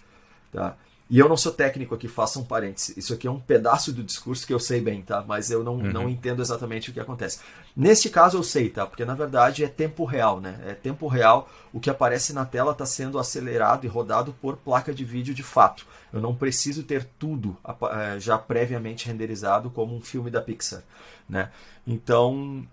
Tá? 0.51 0.75
E 1.09 1.19
eu 1.19 1.29
não 1.29 1.37
sou 1.37 1.53
técnico 1.53 1.95
aqui, 1.95 2.07
faça 2.07 2.37
um 2.37 2.43
parênteses. 2.43 2.97
Isso 2.97 3.13
aqui 3.13 3.27
é 3.27 3.31
um 3.31 3.39
pedaço 3.39 3.93
do 3.93 4.03
discurso 4.03 4.45
que 4.45 4.53
eu 4.53 4.59
sei 4.59 4.81
bem, 4.81 5.01
tá? 5.01 5.23
Mas 5.25 5.49
eu 5.49 5.63
não, 5.63 5.75
uhum. 5.75 5.91
não 5.91 6.09
entendo 6.09 6.41
exatamente 6.41 6.89
o 6.89 6.93
que 6.93 6.99
acontece. 6.99 7.39
Neste 7.75 8.09
caso 8.09 8.37
eu 8.37 8.43
sei, 8.43 8.69
tá? 8.69 8.85
Porque 8.85 9.05
na 9.05 9.15
verdade 9.15 9.63
é 9.63 9.69
tempo 9.69 10.03
real, 10.03 10.41
né? 10.41 10.59
É 10.67 10.73
tempo 10.73 11.07
real. 11.07 11.49
O 11.71 11.79
que 11.79 11.89
aparece 11.89 12.33
na 12.33 12.43
tela 12.43 12.73
está 12.73 12.85
sendo 12.85 13.17
acelerado 13.17 13.85
e 13.85 13.87
rodado 13.87 14.35
por 14.41 14.57
placa 14.57 14.93
de 14.93 15.05
vídeo 15.05 15.33
de 15.33 15.43
fato. 15.43 15.85
Eu 16.11 16.19
não 16.19 16.35
preciso 16.35 16.83
ter 16.83 17.05
tudo 17.17 17.55
eh, 17.65 18.19
já 18.19 18.37
previamente 18.37 19.07
renderizado 19.07 19.69
como 19.69 19.95
um 19.95 20.01
filme 20.01 20.29
da 20.29 20.41
Pixar, 20.41 20.83
né? 21.29 21.51
Então 21.85 22.67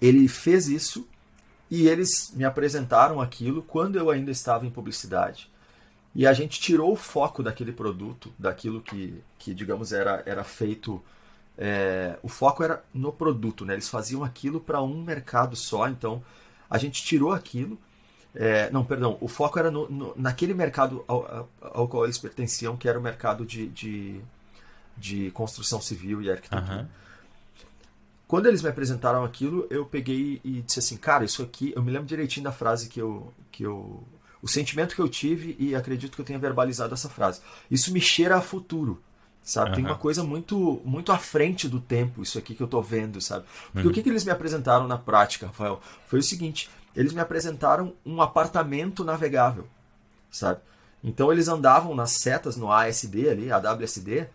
ele 0.00 0.28
fez 0.28 0.68
isso 0.68 1.08
e 1.68 1.88
eles 1.88 2.32
me 2.34 2.44
apresentaram 2.44 3.20
aquilo 3.20 3.62
quando 3.62 3.96
eu 3.96 4.10
ainda 4.10 4.30
estava 4.30 4.64
em 4.64 4.70
publicidade. 4.70 5.50
E 6.14 6.26
a 6.26 6.32
gente 6.32 6.60
tirou 6.60 6.92
o 6.92 6.96
foco 6.96 7.42
daquele 7.42 7.72
produto, 7.72 8.32
daquilo 8.38 8.80
que, 8.80 9.22
que 9.38 9.54
digamos, 9.54 9.92
era, 9.92 10.22
era 10.26 10.42
feito. 10.42 11.02
É, 11.56 12.18
o 12.22 12.28
foco 12.28 12.62
era 12.62 12.82
no 12.92 13.12
produto, 13.12 13.64
né? 13.64 13.74
Eles 13.74 13.88
faziam 13.88 14.24
aquilo 14.24 14.60
para 14.60 14.82
um 14.82 15.02
mercado 15.02 15.54
só, 15.54 15.88
então 15.88 16.22
a 16.68 16.78
gente 16.78 17.02
tirou 17.02 17.32
aquilo. 17.32 17.78
É, 18.34 18.70
não, 18.70 18.84
perdão, 18.84 19.16
o 19.20 19.28
foco 19.28 19.58
era 19.58 19.70
no, 19.70 19.88
no, 19.88 20.12
naquele 20.16 20.54
mercado 20.54 21.04
ao, 21.08 21.48
ao, 21.60 21.88
qual 21.88 22.04
eles 22.04 22.18
pertenciam, 22.18 22.76
que 22.76 22.88
era 22.88 22.98
o 22.98 23.02
mercado 23.02 23.44
de, 23.44 23.68
de, 23.68 24.20
de 24.96 25.30
construção 25.32 25.80
civil 25.80 26.22
e 26.22 26.30
arquitetura. 26.30 26.82
Uhum. 26.82 26.86
Quando 28.28 28.46
eles 28.46 28.60
me 28.60 28.68
apresentaram 28.68 29.24
aquilo, 29.24 29.66
eu 29.70 29.86
peguei 29.86 30.40
e 30.44 30.60
disse 30.60 30.78
assim, 30.80 30.98
cara, 30.98 31.24
isso 31.24 31.42
aqui, 31.42 31.72
eu 31.74 31.82
me 31.82 31.90
lembro 31.90 32.06
direitinho 32.06 32.44
da 32.44 32.52
frase 32.52 32.88
que 32.88 33.00
eu, 33.00 33.32
que 33.50 33.62
eu 33.62 34.04
o 34.42 34.48
sentimento 34.48 34.94
que 34.94 35.00
eu 35.00 35.08
tive 35.08 35.56
e 35.58 35.74
acredito 35.74 36.14
que 36.14 36.20
eu 36.20 36.24
tenha 36.24 36.38
verbalizado 36.38 36.94
essa 36.94 37.08
frase. 37.08 37.40
Isso 37.70 37.92
me 37.92 38.00
cheira 38.00 38.36
a 38.36 38.40
futuro, 38.40 39.02
sabe? 39.42 39.70
Uhum. 39.70 39.76
Tem 39.76 39.84
uma 39.84 39.96
coisa 39.96 40.22
muito 40.22 40.80
muito 40.84 41.12
à 41.12 41.18
frente 41.18 41.68
do 41.68 41.80
tempo 41.80 42.22
isso 42.22 42.38
aqui 42.38 42.54
que 42.54 42.62
eu 42.62 42.68
tô 42.68 42.80
vendo, 42.80 43.20
sabe? 43.20 43.44
Porque 43.72 43.86
uhum. 43.86 43.90
o 43.90 43.94
que, 43.94 44.02
que 44.02 44.08
eles 44.08 44.24
me 44.24 44.30
apresentaram 44.30 44.86
na 44.86 44.98
prática, 44.98 45.46
Rafael? 45.46 45.80
Foi 46.06 46.18
o 46.18 46.22
seguinte, 46.22 46.70
eles 46.94 47.12
me 47.12 47.20
apresentaram 47.20 47.94
um 48.04 48.20
apartamento 48.20 49.04
navegável, 49.04 49.66
sabe? 50.30 50.60
Então 51.02 51.32
eles 51.32 51.48
andavam 51.48 51.94
nas 51.94 52.12
setas 52.12 52.56
no 52.56 52.72
ASD 52.72 53.28
ali, 53.28 53.52
AWSD, 53.52 54.28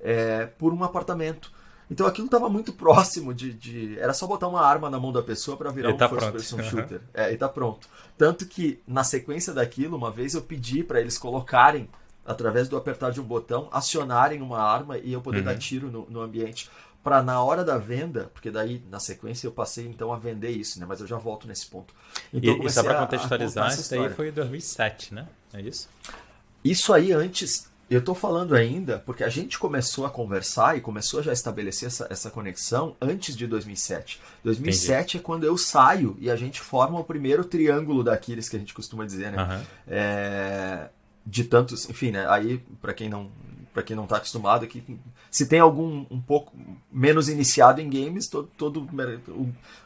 é, 0.00 0.46
por 0.46 0.72
um 0.72 0.84
apartamento. 0.84 1.52
Então 1.90 2.06
aquilo 2.06 2.26
estava 2.26 2.48
muito 2.48 2.72
próximo 2.72 3.34
de, 3.34 3.52
de, 3.52 3.98
Era 3.98 4.14
só 4.14 4.26
botar 4.26 4.48
uma 4.48 4.60
arma 4.60 4.88
na 4.88 4.98
mão 4.98 5.12
da 5.12 5.22
pessoa 5.22 5.56
para 5.56 5.70
virar 5.70 5.90
e 5.90 5.92
um 5.92 5.96
tá 5.96 6.08
first 6.08 6.32
person 6.32 6.62
shooter. 6.64 7.00
É, 7.12 7.32
e 7.32 7.36
tá 7.36 7.48
pronto. 7.48 7.88
Tanto 8.16 8.46
que, 8.46 8.80
na 8.86 9.04
sequência 9.04 9.52
daquilo, 9.52 9.96
uma 9.96 10.10
vez 10.10 10.34
eu 10.34 10.42
pedi 10.42 10.82
para 10.82 11.00
eles 11.00 11.18
colocarem, 11.18 11.88
através 12.24 12.68
do 12.68 12.76
apertar 12.76 13.10
de 13.10 13.20
um 13.20 13.24
botão, 13.24 13.68
acionarem 13.70 14.40
uma 14.40 14.60
arma 14.60 14.98
e 14.98 15.12
eu 15.12 15.20
poder 15.20 15.38
uhum. 15.38 15.44
dar 15.44 15.58
tiro 15.58 15.90
no, 15.90 16.06
no 16.08 16.20
ambiente. 16.20 16.70
Para 17.02 17.22
na 17.22 17.42
hora 17.42 17.62
da 17.62 17.76
venda, 17.76 18.30
porque 18.32 18.50
daí 18.50 18.82
na 18.90 18.98
sequência 18.98 19.46
eu 19.46 19.52
passei 19.52 19.86
então 19.86 20.10
a 20.10 20.18
vender 20.18 20.48
isso, 20.48 20.80
né? 20.80 20.86
Mas 20.88 21.00
eu 21.00 21.06
já 21.06 21.18
volto 21.18 21.46
nesse 21.46 21.66
ponto. 21.66 21.94
Então, 22.32 22.56
e, 22.56 22.66
e 22.66 22.70
só 22.70 22.82
para 22.82 22.98
contextualizar, 23.00 23.68
isso 23.68 23.90
daí 23.90 24.08
foi 24.08 24.32
2007, 24.32 25.12
né? 25.12 25.28
É 25.52 25.60
isso? 25.60 25.86
Isso 26.64 26.94
aí 26.94 27.12
antes 27.12 27.70
eu 27.90 27.98
estou 27.98 28.14
falando 28.14 28.54
ainda 28.54 28.98
porque 28.98 29.22
a 29.22 29.28
gente 29.28 29.58
começou 29.58 30.06
a 30.06 30.10
conversar 30.10 30.76
e 30.76 30.80
começou 30.80 31.20
a 31.20 31.22
já 31.22 31.32
estabelecer 31.32 31.88
essa, 31.88 32.06
essa 32.10 32.30
conexão 32.30 32.96
antes 33.00 33.36
de 33.36 33.46
2007. 33.46 34.20
2007 34.42 34.92
Entendi. 34.92 35.18
é 35.18 35.20
quando 35.20 35.44
eu 35.44 35.56
saio 35.58 36.16
e 36.18 36.30
a 36.30 36.36
gente 36.36 36.60
forma 36.60 36.98
o 36.98 37.04
primeiro 37.04 37.44
triângulo 37.44 38.02
daqueles 38.02 38.48
que 38.48 38.56
a 38.56 38.58
gente 38.58 38.72
costuma 38.72 39.04
dizer, 39.04 39.32
né? 39.32 39.42
Uhum. 39.42 39.64
É, 39.88 40.88
de 41.26 41.44
tantos, 41.44 41.88
enfim, 41.88 42.10
né? 42.10 42.26
Aí, 42.28 42.58
para 42.80 42.92
quem 42.92 43.08
não 43.08 43.30
para 43.74 43.82
quem 43.82 43.96
não 43.96 44.04
está 44.04 44.18
acostumado 44.18 44.64
aqui, 44.64 44.82
se 45.28 45.46
tem 45.46 45.58
algum 45.58 46.06
um 46.08 46.20
pouco 46.20 46.56
menos 46.90 47.28
iniciado 47.28 47.80
em 47.80 47.90
games, 47.90 48.28
todo, 48.28 48.48
todo 48.56 48.88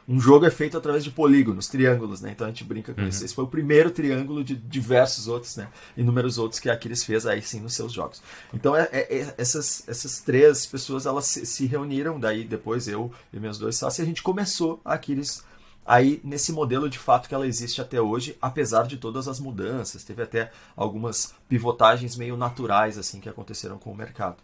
um 0.06 0.20
jogo 0.20 0.44
é 0.44 0.50
feito 0.50 0.76
através 0.76 1.02
de 1.02 1.10
polígonos, 1.10 1.68
triângulos, 1.68 2.20
né? 2.20 2.30
Então 2.32 2.46
a 2.46 2.50
gente 2.50 2.64
brinca 2.64 2.92
com 2.92 3.00
uhum. 3.00 3.08
isso. 3.08 3.24
Esse 3.24 3.34
foi 3.34 3.44
o 3.44 3.48
primeiro 3.48 3.90
triângulo 3.90 4.44
de 4.44 4.54
diversos 4.54 5.26
outros, 5.26 5.56
né? 5.56 5.68
Inúmeros 5.96 6.36
outros 6.36 6.60
que 6.60 6.68
a 6.68 6.74
Aquiles 6.74 7.02
fez 7.02 7.26
aí 7.26 7.40
sim 7.40 7.60
nos 7.60 7.74
seus 7.74 7.92
jogos. 7.94 8.22
Então 8.52 8.76
é, 8.76 8.88
é, 8.92 9.20
é, 9.20 9.34
essas, 9.38 9.82
essas 9.88 10.20
três 10.20 10.66
pessoas 10.66 11.06
elas 11.06 11.24
se, 11.24 11.46
se, 11.46 11.64
reuniram, 11.64 12.20
daí 12.20 12.44
depois 12.44 12.88
eu 12.88 13.10
e 13.32 13.40
meus 13.40 13.58
dois 13.58 13.76
sócios, 13.76 13.98
e 13.98 14.02
a 14.02 14.06
gente 14.06 14.22
começou 14.22 14.80
a 14.84 14.94
Aquiles 14.94 15.42
aí 15.88 16.20
nesse 16.22 16.52
modelo 16.52 16.88
de 16.88 16.98
fato 16.98 17.28
que 17.28 17.34
ela 17.34 17.46
existe 17.46 17.80
até 17.80 17.98
hoje, 17.98 18.36
apesar 18.42 18.86
de 18.86 18.98
todas 18.98 19.26
as 19.26 19.40
mudanças. 19.40 20.04
Teve 20.04 20.22
até 20.22 20.52
algumas 20.76 21.34
pivotagens 21.48 22.14
meio 22.16 22.36
naturais 22.36 22.98
assim 22.98 23.18
que 23.18 23.28
aconteceram 23.28 23.78
com 23.78 23.90
o 23.90 23.96
mercado. 23.96 24.36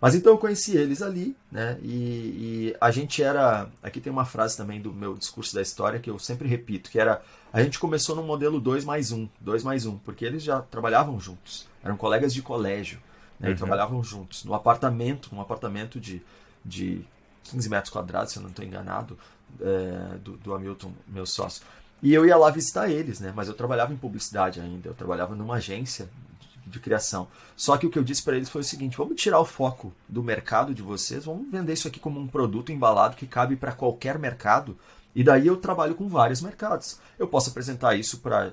Mas 0.00 0.14
então 0.14 0.32
eu 0.32 0.38
conheci 0.38 0.76
eles 0.76 1.00
ali, 1.00 1.34
né? 1.50 1.78
E, 1.80 1.94
e, 1.94 2.76
a 2.80 2.90
gente 2.90 3.22
era. 3.22 3.68
Aqui 3.82 3.98
tem 3.98 4.12
uma 4.12 4.26
frase 4.26 4.56
também 4.56 4.80
do 4.80 4.92
meu 4.92 5.14
discurso 5.14 5.54
da 5.54 5.62
história 5.62 5.98
que 5.98 6.10
eu 6.10 6.18
sempre 6.18 6.46
repito, 6.48 6.90
que 6.90 6.98
era 6.98 7.22
a 7.52 7.62
gente 7.62 7.78
começou 7.78 8.14
no 8.14 8.22
modelo 8.22 8.60
2 8.60 8.84
mais 8.84 9.12
1, 9.12 9.26
2 9.40 9.62
mais 9.62 9.86
1, 9.86 9.96
porque 9.98 10.24
eles 10.24 10.42
já 10.42 10.60
trabalhavam 10.60 11.18
juntos, 11.18 11.66
eram 11.82 11.96
colegas 11.96 12.34
de 12.34 12.42
colégio, 12.42 12.98
né? 13.40 13.48
Uhum. 13.48 13.54
E 13.54 13.56
trabalhavam 13.56 14.04
juntos, 14.04 14.44
no 14.44 14.52
apartamento, 14.52 15.34
um 15.34 15.40
apartamento 15.40 15.98
de, 15.98 16.22
de 16.62 17.02
15 17.44 17.70
metros 17.70 17.90
quadrados, 17.90 18.32
se 18.32 18.38
eu 18.38 18.42
não 18.42 18.50
estou 18.50 18.64
enganado, 18.64 19.18
é, 19.60 20.16
do, 20.18 20.36
do 20.36 20.54
Hamilton, 20.54 20.92
meu 21.06 21.26
sócio. 21.26 21.62
E 22.02 22.12
eu 22.12 22.26
ia 22.26 22.36
lá 22.36 22.50
visitar 22.50 22.90
eles, 22.90 23.20
né? 23.20 23.32
Mas 23.34 23.48
eu 23.48 23.54
trabalhava 23.54 23.92
em 23.92 23.96
publicidade 23.96 24.60
ainda, 24.60 24.88
eu 24.88 24.94
trabalhava 24.94 25.34
numa 25.34 25.56
agência 25.56 26.08
de, 26.40 26.70
de 26.70 26.80
criação. 26.80 27.26
Só 27.56 27.76
que 27.76 27.86
o 27.86 27.90
que 27.90 27.98
eu 27.98 28.04
disse 28.04 28.22
para 28.22 28.36
eles 28.36 28.48
foi 28.48 28.60
o 28.60 28.64
seguinte: 28.64 28.96
vamos 28.96 29.20
tirar 29.20 29.40
o 29.40 29.44
foco 29.44 29.92
do 30.08 30.22
mercado 30.22 30.74
de 30.74 30.82
vocês, 30.82 31.24
vamos 31.24 31.50
vender 31.50 31.72
isso 31.72 31.88
aqui 31.88 31.98
como 31.98 32.20
um 32.20 32.26
produto 32.26 32.70
embalado 32.70 33.16
que 33.16 33.26
cabe 33.26 33.56
para 33.56 33.72
qualquer 33.72 34.18
mercado. 34.18 34.76
E 35.14 35.24
daí 35.24 35.46
eu 35.46 35.56
trabalho 35.56 35.94
com 35.94 36.08
vários 36.08 36.42
mercados. 36.42 36.98
Eu 37.18 37.26
posso 37.26 37.50
apresentar 37.50 37.94
isso 37.94 38.18
para 38.18 38.52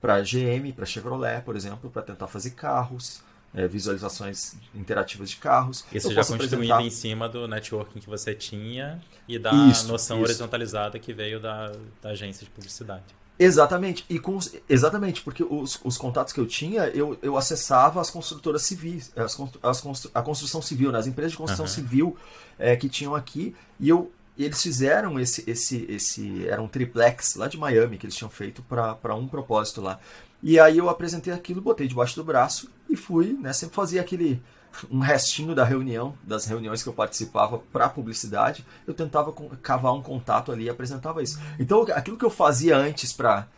para 0.00 0.20
GM, 0.20 0.70
para 0.76 0.84
Chevrolet, 0.84 1.40
por 1.40 1.56
exemplo, 1.56 1.88
para 1.88 2.02
tentar 2.02 2.26
fazer 2.26 2.50
carros 2.50 3.22
é, 3.54 3.68
visualizações 3.68 4.56
interativas 4.74 5.30
de 5.30 5.36
carros. 5.36 5.84
Isso 5.92 6.12
já 6.12 6.24
construído 6.24 6.54
apresentar... 6.54 6.82
em 6.82 6.90
cima 6.90 7.28
do 7.28 7.46
networking 7.46 8.00
que 8.00 8.08
você 8.08 8.34
tinha 8.34 9.00
e 9.28 9.38
da 9.38 9.52
isso, 9.68 9.86
noção 9.86 10.16
isso. 10.16 10.24
horizontalizada 10.24 10.98
que 10.98 11.12
veio 11.12 11.40
da, 11.40 11.72
da 12.02 12.10
agência 12.10 12.44
de 12.44 12.50
publicidade. 12.50 13.04
Exatamente, 13.36 14.04
e 14.08 14.16
com, 14.20 14.38
exatamente, 14.68 15.20
porque 15.20 15.42
os, 15.42 15.80
os 15.82 15.98
contatos 15.98 16.32
que 16.32 16.38
eu 16.38 16.46
tinha, 16.46 16.82
eu, 16.88 17.18
eu 17.20 17.36
acessava 17.36 18.00
as 18.00 18.08
construtoras 18.08 18.62
civis, 18.62 19.12
as, 19.16 19.36
as 19.60 19.80
constru, 19.80 20.10
a 20.14 20.22
construção 20.22 20.62
civil, 20.62 20.92
né, 20.92 20.98
as 21.00 21.08
empresas 21.08 21.32
de 21.32 21.38
construção 21.38 21.64
uhum. 21.64 21.70
civil 21.70 22.16
é, 22.56 22.76
que 22.76 22.88
tinham 22.88 23.12
aqui, 23.12 23.54
e 23.80 23.88
eu 23.88 24.12
e 24.36 24.44
eles 24.44 24.60
fizeram 24.60 25.18
esse, 25.20 25.48
esse, 25.48 25.86
esse. 25.88 26.48
Era 26.48 26.60
um 26.60 26.66
triplex 26.66 27.36
lá 27.36 27.46
de 27.46 27.56
Miami 27.56 27.98
que 27.98 28.04
eles 28.04 28.16
tinham 28.16 28.30
feito 28.30 28.62
para 28.62 29.14
um 29.14 29.28
propósito 29.28 29.80
lá. 29.80 30.00
E 30.46 30.60
aí 30.60 30.76
eu 30.76 30.90
apresentei 30.90 31.32
aquilo, 31.32 31.62
botei 31.62 31.88
debaixo 31.88 32.14
do 32.16 32.22
braço 32.22 32.70
e 32.90 32.94
fui, 32.94 33.32
né? 33.32 33.50
Sempre 33.54 33.74
fazia 33.74 34.02
aquele, 34.02 34.42
um 34.90 34.98
restinho 34.98 35.54
da 35.54 35.64
reunião, 35.64 36.14
das 36.22 36.44
reuniões 36.44 36.82
que 36.82 36.88
eu 36.90 36.92
participava 36.92 37.58
para 37.72 37.88
publicidade, 37.88 38.62
eu 38.86 38.92
tentava 38.92 39.32
cavar 39.62 39.94
um 39.94 40.02
contato 40.02 40.52
ali 40.52 40.64
e 40.64 40.68
apresentava 40.68 41.22
isso. 41.22 41.40
Então, 41.58 41.86
aquilo 41.94 42.18
que 42.18 42.24
eu 42.26 42.30
fazia 42.30 42.76
antes 42.76 43.10
para 43.10 43.48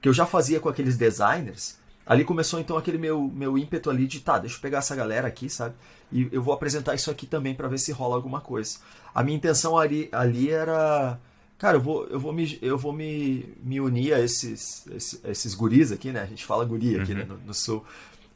que 0.00 0.08
eu 0.08 0.12
já 0.12 0.24
fazia 0.24 0.60
com 0.60 0.68
aqueles 0.68 0.96
designers, 0.96 1.78
ali 2.06 2.24
começou 2.24 2.60
então 2.60 2.76
aquele 2.76 2.96
meu 2.96 3.22
meu 3.22 3.58
ímpeto 3.58 3.90
ali 3.90 4.06
de, 4.06 4.20
tá, 4.20 4.38
deixa 4.38 4.56
eu 4.56 4.60
pegar 4.60 4.78
essa 4.78 4.94
galera 4.94 5.26
aqui, 5.26 5.50
sabe? 5.50 5.74
E 6.12 6.28
eu 6.30 6.40
vou 6.40 6.54
apresentar 6.54 6.94
isso 6.94 7.10
aqui 7.10 7.26
também 7.26 7.56
para 7.56 7.66
ver 7.66 7.78
se 7.78 7.90
rola 7.90 8.14
alguma 8.14 8.40
coisa. 8.40 8.78
A 9.12 9.20
minha 9.24 9.36
intenção 9.36 9.76
ali, 9.76 10.08
ali 10.12 10.48
era 10.48 11.18
Cara, 11.58 11.78
eu 11.78 11.80
vou, 11.80 12.06
eu 12.06 12.20
vou, 12.20 12.32
me, 12.32 12.58
eu 12.60 12.76
vou 12.76 12.92
me, 12.92 13.56
me 13.62 13.80
unir 13.80 14.12
a 14.12 14.20
esses, 14.20 14.86
esses, 14.88 15.20
esses 15.24 15.54
guris 15.54 15.90
aqui, 15.90 16.12
né? 16.12 16.20
A 16.20 16.26
gente 16.26 16.44
fala 16.44 16.64
guri 16.64 17.00
aqui, 17.00 17.14
né, 17.14 17.22
uhum. 17.22 17.28
né, 17.28 17.34
no, 17.40 17.46
no, 17.46 17.54
sul. 17.54 17.84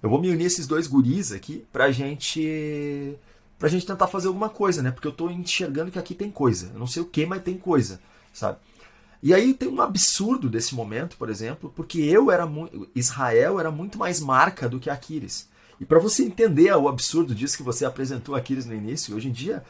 Eu 0.02 0.08
vou 0.08 0.20
me 0.20 0.30
unir 0.30 0.44
a 0.44 0.46
esses 0.46 0.66
dois 0.66 0.86
guris 0.86 1.30
aqui 1.30 1.64
pra 1.70 1.90
gente 1.90 3.16
pra 3.58 3.68
gente 3.68 3.84
tentar 3.84 4.06
fazer 4.06 4.28
alguma 4.28 4.48
coisa, 4.48 4.82
né? 4.82 4.90
Porque 4.90 5.06
eu 5.06 5.12
tô 5.12 5.28
enxergando 5.28 5.90
que 5.90 5.98
aqui 5.98 6.14
tem 6.14 6.30
coisa. 6.30 6.70
Eu 6.72 6.78
não 6.78 6.86
sei 6.86 7.02
o 7.02 7.06
que, 7.06 7.26
mas 7.26 7.42
tem 7.42 7.58
coisa, 7.58 8.00
sabe? 8.32 8.56
E 9.22 9.34
aí 9.34 9.52
tem 9.52 9.68
um 9.68 9.82
absurdo 9.82 10.48
desse 10.48 10.74
momento, 10.74 11.18
por 11.18 11.28
exemplo, 11.28 11.70
porque 11.76 12.00
eu 12.00 12.30
era 12.30 12.46
muito 12.46 12.88
Israel 12.94 13.60
era 13.60 13.70
muito 13.70 13.98
mais 13.98 14.18
marca 14.18 14.66
do 14.66 14.80
que 14.80 14.88
Aquiles. 14.88 15.46
E 15.78 15.84
para 15.84 15.98
você 15.98 16.22
entender 16.24 16.74
o 16.74 16.88
absurdo 16.88 17.34
disso 17.34 17.58
que 17.58 17.62
você 17.62 17.84
apresentou 17.84 18.34
Aquiles 18.34 18.64
no 18.64 18.74
início, 18.74 19.14
hoje 19.14 19.28
em 19.28 19.32
dia 19.32 19.62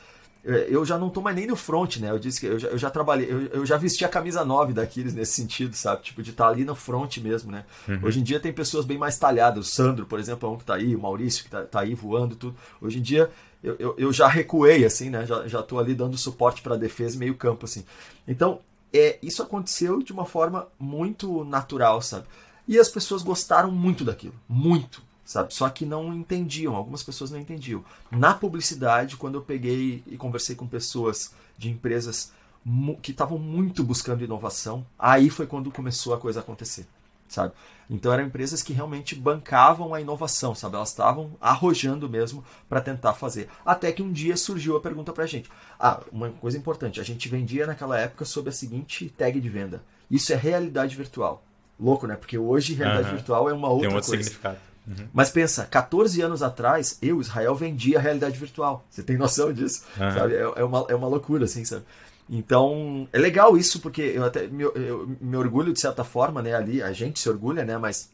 eu 0.42 0.84
já 0.86 0.98
não 0.98 1.08
estou 1.08 1.22
mais 1.22 1.36
nem 1.36 1.46
no 1.46 1.54
front, 1.54 1.98
né? 1.98 2.10
Eu 2.10 2.18
disse 2.18 2.40
que 2.40 2.46
eu 2.46 2.58
já, 2.58 2.68
eu 2.68 2.78
já 2.78 2.90
trabalhei, 2.90 3.30
eu, 3.30 3.42
eu, 3.48 3.66
já 3.66 3.76
vesti 3.76 4.04
a 4.04 4.08
camisa 4.08 4.44
9 4.44 4.72
daqueles 4.72 5.12
nesse 5.12 5.32
sentido, 5.32 5.76
sabe? 5.76 6.02
Tipo, 6.02 6.22
de 6.22 6.30
estar 6.30 6.44
tá 6.44 6.50
ali 6.50 6.64
no 6.64 6.74
front 6.74 7.18
mesmo, 7.18 7.52
né? 7.52 7.64
Uhum. 7.86 8.00
Hoje 8.04 8.20
em 8.20 8.22
dia 8.22 8.40
tem 8.40 8.52
pessoas 8.52 8.86
bem 8.86 8.96
mais 8.96 9.18
talhadas. 9.18 9.66
O 9.66 9.70
Sandro, 9.70 10.06
por 10.06 10.18
exemplo, 10.18 10.48
é 10.48 10.52
um 10.52 10.56
que 10.56 10.62
está 10.62 10.74
aí, 10.74 10.96
o 10.96 11.00
Maurício, 11.00 11.42
que 11.42 11.48
está 11.48 11.62
tá 11.62 11.80
aí 11.80 11.94
voando 11.94 12.36
tudo. 12.36 12.56
Hoje 12.80 12.98
em 12.98 13.02
dia 13.02 13.30
eu, 13.62 13.76
eu, 13.78 13.94
eu, 13.98 14.12
já 14.12 14.26
recuei, 14.26 14.84
assim, 14.84 15.10
né? 15.10 15.26
Já, 15.26 15.46
já 15.46 15.62
tô 15.62 15.78
ali 15.78 15.94
dando 15.94 16.16
suporte 16.16 16.62
para 16.62 16.74
a 16.74 16.78
defesa 16.78 17.18
meio 17.18 17.34
campo, 17.34 17.66
assim. 17.66 17.84
Então, 18.26 18.60
é, 18.92 19.18
isso 19.22 19.42
aconteceu 19.42 20.02
de 20.02 20.12
uma 20.12 20.24
forma 20.24 20.68
muito 20.78 21.44
natural, 21.44 22.00
sabe? 22.00 22.24
E 22.66 22.78
as 22.78 22.88
pessoas 22.88 23.22
gostaram 23.22 23.70
muito 23.70 24.04
daquilo. 24.04 24.34
Muito 24.48 25.02
sabe? 25.30 25.54
Só 25.54 25.68
que 25.68 25.86
não 25.86 26.12
entendiam, 26.12 26.74
algumas 26.74 27.04
pessoas 27.04 27.30
não 27.30 27.38
entendiam. 27.38 27.84
Na 28.10 28.34
publicidade, 28.34 29.16
quando 29.16 29.36
eu 29.36 29.42
peguei 29.42 30.02
e 30.08 30.16
conversei 30.16 30.56
com 30.56 30.66
pessoas 30.66 31.32
de 31.56 31.70
empresas 31.70 32.32
que 33.00 33.12
estavam 33.12 33.38
muito 33.38 33.84
buscando 33.84 34.24
inovação, 34.24 34.84
aí 34.98 35.30
foi 35.30 35.46
quando 35.46 35.70
começou 35.70 36.12
a 36.12 36.18
coisa 36.18 36.40
a 36.40 36.42
acontecer, 36.42 36.84
sabe? 37.28 37.54
Então 37.88 38.12
eram 38.12 38.24
empresas 38.24 38.60
que 38.60 38.72
realmente 38.72 39.14
bancavam 39.14 39.94
a 39.94 40.00
inovação, 40.00 40.52
sabe? 40.52 40.74
Elas 40.74 40.88
estavam 40.88 41.30
arrojando 41.40 42.10
mesmo 42.10 42.44
para 42.68 42.80
tentar 42.80 43.14
fazer. 43.14 43.48
Até 43.64 43.92
que 43.92 44.02
um 44.02 44.10
dia 44.10 44.36
surgiu 44.36 44.76
a 44.76 44.80
pergunta 44.80 45.12
para 45.12 45.22
a 45.22 45.28
gente. 45.28 45.48
Ah, 45.78 46.00
uma 46.10 46.30
coisa 46.30 46.58
importante, 46.58 47.00
a 47.00 47.04
gente 47.04 47.28
vendia 47.28 47.68
naquela 47.68 47.96
época 47.96 48.24
sob 48.24 48.48
a 48.48 48.52
seguinte 48.52 49.08
tag 49.16 49.40
de 49.40 49.48
venda. 49.48 49.80
Isso 50.10 50.32
é 50.32 50.36
realidade 50.36 50.96
virtual. 50.96 51.44
Louco, 51.78 52.08
né? 52.08 52.16
Porque 52.16 52.36
hoje 52.36 52.74
realidade 52.74 53.10
uhum. 53.10 53.14
virtual 53.14 53.48
é 53.48 53.54
uma 53.54 53.68
outra 53.68 53.86
Tem 53.86 53.92
um 53.92 53.96
outro 53.96 54.10
coisa. 54.10 54.24
significado. 54.24 54.69
Uhum. 54.86 55.08
Mas 55.12 55.30
pensa, 55.30 55.64
14 55.64 56.20
anos 56.20 56.42
atrás, 56.42 56.98
eu, 57.00 57.20
Israel, 57.20 57.54
vendia 57.54 57.98
a 57.98 58.00
realidade 58.00 58.38
virtual. 58.38 58.84
Você 58.90 59.02
tem 59.02 59.16
noção 59.16 59.52
disso? 59.52 59.84
Uhum. 59.96 60.30
É, 60.30 60.60
é, 60.60 60.64
uma, 60.64 60.86
é 60.88 60.94
uma 60.94 61.08
loucura, 61.08 61.44
assim, 61.44 61.64
sabe? 61.64 61.84
Então, 62.28 63.08
é 63.12 63.18
legal 63.18 63.56
isso, 63.56 63.80
porque 63.80 64.02
eu 64.02 64.24
até 64.24 64.46
me, 64.46 64.62
eu 64.62 65.16
me 65.20 65.36
orgulho 65.36 65.72
de 65.72 65.80
certa 65.80 66.04
forma, 66.04 66.40
né? 66.40 66.54
Ali, 66.54 66.82
a 66.82 66.92
gente 66.92 67.18
se 67.18 67.28
orgulha, 67.28 67.64
né? 67.64 67.76
Mas 67.76 68.10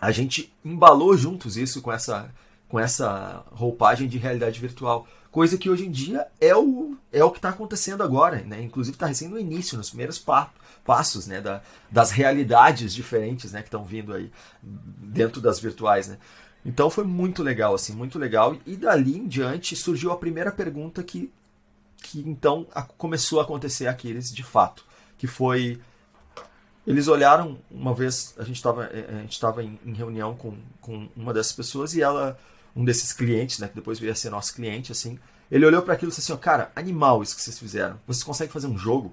a 0.00 0.10
gente 0.10 0.52
embalou 0.64 1.16
juntos 1.16 1.56
isso 1.56 1.80
com 1.80 1.92
essa, 1.92 2.28
com 2.68 2.78
essa 2.78 3.44
roupagem 3.50 4.08
de 4.08 4.18
realidade 4.18 4.60
virtual. 4.60 5.06
Coisa 5.30 5.56
que 5.56 5.70
hoje 5.70 5.86
em 5.86 5.90
dia 5.90 6.26
é 6.40 6.54
o, 6.54 6.96
é 7.12 7.22
o 7.24 7.30
que 7.30 7.38
está 7.38 7.50
acontecendo 7.50 8.02
agora, 8.02 8.42
né? 8.42 8.62
Inclusive 8.62 8.94
está 8.94 9.06
recém 9.06 9.28
no 9.28 9.38
início, 9.38 9.76
nos 9.76 9.88
primeiros 9.88 10.18
pa 10.18 10.50
passos, 10.84 11.26
né? 11.26 11.40
Da, 11.40 11.60
das 11.90 12.10
realidades 12.10 12.94
diferentes, 12.94 13.52
né? 13.52 13.60
Que 13.60 13.68
estão 13.68 13.84
vindo 13.84 14.14
aí 14.14 14.30
dentro 14.62 15.40
das 15.40 15.60
virtuais, 15.60 16.08
né? 16.08 16.18
Então 16.64 16.90
foi 16.90 17.04
muito 17.04 17.42
legal, 17.42 17.74
assim, 17.74 17.94
muito 17.94 18.18
legal. 18.18 18.56
E 18.66 18.76
dali 18.76 19.16
em 19.16 19.26
diante 19.26 19.76
surgiu 19.76 20.12
a 20.12 20.16
primeira 20.16 20.50
pergunta 20.50 21.02
que, 21.02 21.32
que 22.02 22.20
então 22.20 22.66
a, 22.74 22.82
começou 22.82 23.40
a 23.40 23.42
acontecer 23.42 23.86
aqueles 23.86 24.32
de 24.32 24.42
fato, 24.42 24.84
que 25.16 25.26
foi 25.26 25.80
eles 26.86 27.06
olharam 27.06 27.58
uma 27.70 27.92
vez 27.92 28.34
a 28.38 28.44
gente 28.44 28.56
estava 28.56 28.84
eh, 28.86 29.06
a 29.10 29.20
gente 29.20 29.32
estava 29.32 29.62
em, 29.62 29.78
em, 29.84 29.92
reunião 29.92 30.34
com, 30.34 30.56
com 30.80 31.06
uma 31.14 31.34
dessas 31.34 31.52
pessoas 31.52 31.94
e 31.94 32.00
ela 32.00 32.38
um 32.78 32.84
desses 32.84 33.12
clientes, 33.12 33.58
né, 33.58 33.66
que 33.66 33.74
depois 33.74 33.98
veio 33.98 34.12
a 34.12 34.14
ser 34.14 34.30
nosso 34.30 34.54
cliente, 34.54 34.92
assim, 34.92 35.18
ele 35.50 35.66
olhou 35.66 35.82
para 35.82 35.94
aquilo 35.94 36.12
e 36.12 36.14
disse 36.14 36.30
assim, 36.30 36.40
cara, 36.40 36.70
animal 36.76 37.20
isso 37.24 37.34
que 37.34 37.42
vocês 37.42 37.58
fizeram. 37.58 37.98
Vocês 38.06 38.22
conseguem 38.22 38.52
fazer 38.52 38.68
um 38.68 38.78
jogo? 38.78 39.12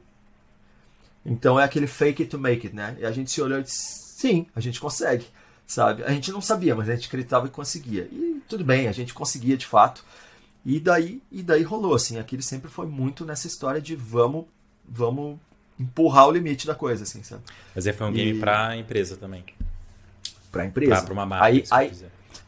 Então 1.26 1.60
é 1.60 1.64
aquele 1.64 1.88
fake 1.88 2.22
it 2.22 2.30
to 2.30 2.38
make 2.38 2.68
it, 2.68 2.76
né? 2.76 2.96
E 3.00 3.06
a 3.06 3.12
gente 3.12 3.32
se 3.32 3.42
olhou 3.42 3.60
e 3.60 3.64
disse, 3.64 4.20
sim, 4.20 4.46
a 4.56 4.60
gente 4.60 4.80
consegue, 4.80 5.26
sabe? 5.66 6.04
A 6.04 6.12
gente 6.12 6.32
não 6.32 6.42
sabia, 6.42 6.76
mas 6.76 6.88
a 6.88 6.94
gente 6.94 7.08
acreditava 7.08 7.48
que 7.48 7.56
conseguia. 7.56 8.04
E 8.12 8.40
tudo 8.48 8.64
bem, 8.64 8.88
a 8.88 8.92
gente 8.92 9.16
conseguia 9.16 9.58
de 9.58 9.66
fato. 9.66 10.06
E 10.64 10.80
daí, 10.80 11.20
e 11.32 11.42
daí 11.42 11.64
rolou, 11.64 11.96
assim, 11.96 12.20
aquele 12.20 12.44
sempre 12.44 12.70
foi 12.70 12.86
muito 12.86 13.26
nessa 13.26 13.48
história 13.48 13.82
de 13.82 13.96
vamos, 13.96 14.46
vamos 14.88 15.40
empurrar 15.80 16.28
o 16.28 16.32
limite 16.32 16.68
da 16.68 16.76
coisa, 16.76 17.04
assim, 17.04 17.24
sabe? 17.24 17.42
Mas 17.74 17.88
aí 17.88 17.94
foi 17.94 18.06
um 18.06 18.14
game 18.14 18.38
e... 18.38 18.40
pra 18.40 18.78
empresa 18.78 19.18
também. 19.18 19.44
Pra 20.52 20.66
empresa. 20.66 20.98
Pra, 20.98 21.02
pra 21.02 21.14
uma 21.14 21.26
marca. 21.26 21.46
Aí, 21.48 21.64
aí, 21.72 21.92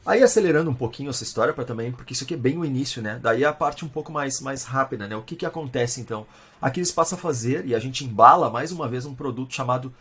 Aí 0.08 0.24
acelerando 0.24 0.72
um 0.72 0.74
pouquinho 0.74 1.10
essa 1.10 1.26
história 1.26 1.54
para 1.54 1.66
também, 1.66 1.92
porque 1.92 2.14
isso 2.14 2.24
aqui 2.24 2.34
é 2.34 2.38
bem 2.38 2.58
o 2.58 2.64
início, 2.64 3.02
né? 3.02 3.20
Daí 3.22 3.44
a 3.44 3.52
parte 3.52 3.84
um 3.84 3.90
pouco 3.90 4.10
mais, 4.10 4.40
mais 4.40 4.64
rápida, 4.64 5.06
né? 5.06 5.18
O 5.18 5.22
que, 5.22 5.36
que 5.36 5.46
acontece 5.46 6.00
então? 6.00 6.26
Aqui 6.62 6.80
eles 6.80 6.94
passam 6.94 7.18
a 7.18 7.22
fazer 7.22 7.66
e 7.66 7.76
a 7.76 7.80
gente 7.80 8.06
embala 8.06 8.50
mais 8.50 8.72
uma 8.72 8.88
vez 8.88 9.06
um 9.06 9.14
produto 9.14 9.54
chamado 9.54 9.94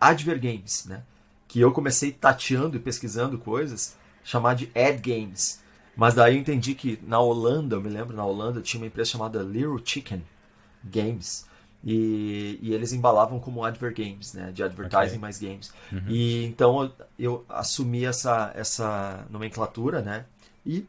Adver 0.00 0.40
Games, 0.40 0.86
né? 0.86 1.04
Que 1.46 1.60
eu 1.60 1.70
comecei 1.70 2.10
tateando 2.10 2.76
e 2.76 2.80
pesquisando 2.80 3.38
coisas, 3.38 3.96
chamar 4.24 4.56
de 4.56 4.72
Ad 4.74 4.98
Games. 4.98 5.62
Mas 5.96 6.14
daí 6.14 6.34
eu 6.34 6.40
entendi 6.40 6.74
que 6.74 6.98
na 7.06 7.20
Holanda, 7.20 7.76
eu 7.76 7.80
me 7.80 7.88
lembro, 7.88 8.16
na 8.16 8.26
Holanda 8.26 8.60
tinha 8.60 8.80
uma 8.80 8.88
empresa 8.88 9.10
chamada 9.10 9.40
Little 9.40 9.80
Chicken 9.84 10.24
Games, 10.82 11.46
e, 11.84 12.58
e, 12.62 12.72
eles 12.72 12.92
embalavam 12.92 13.38
como 13.38 13.62
Adver 13.62 13.94
Games, 13.94 14.32
né? 14.32 14.50
De 14.52 14.62
advertising 14.62 15.06
okay. 15.06 15.18
mais 15.18 15.38
games. 15.38 15.72
Uhum. 15.92 16.02
E 16.08 16.44
então 16.46 16.82
eu, 16.82 16.92
eu, 17.18 17.44
assumi 17.48 18.06
essa, 18.06 18.50
essa 18.54 19.26
nomenclatura, 19.28 20.00
né? 20.00 20.24
E 20.64 20.86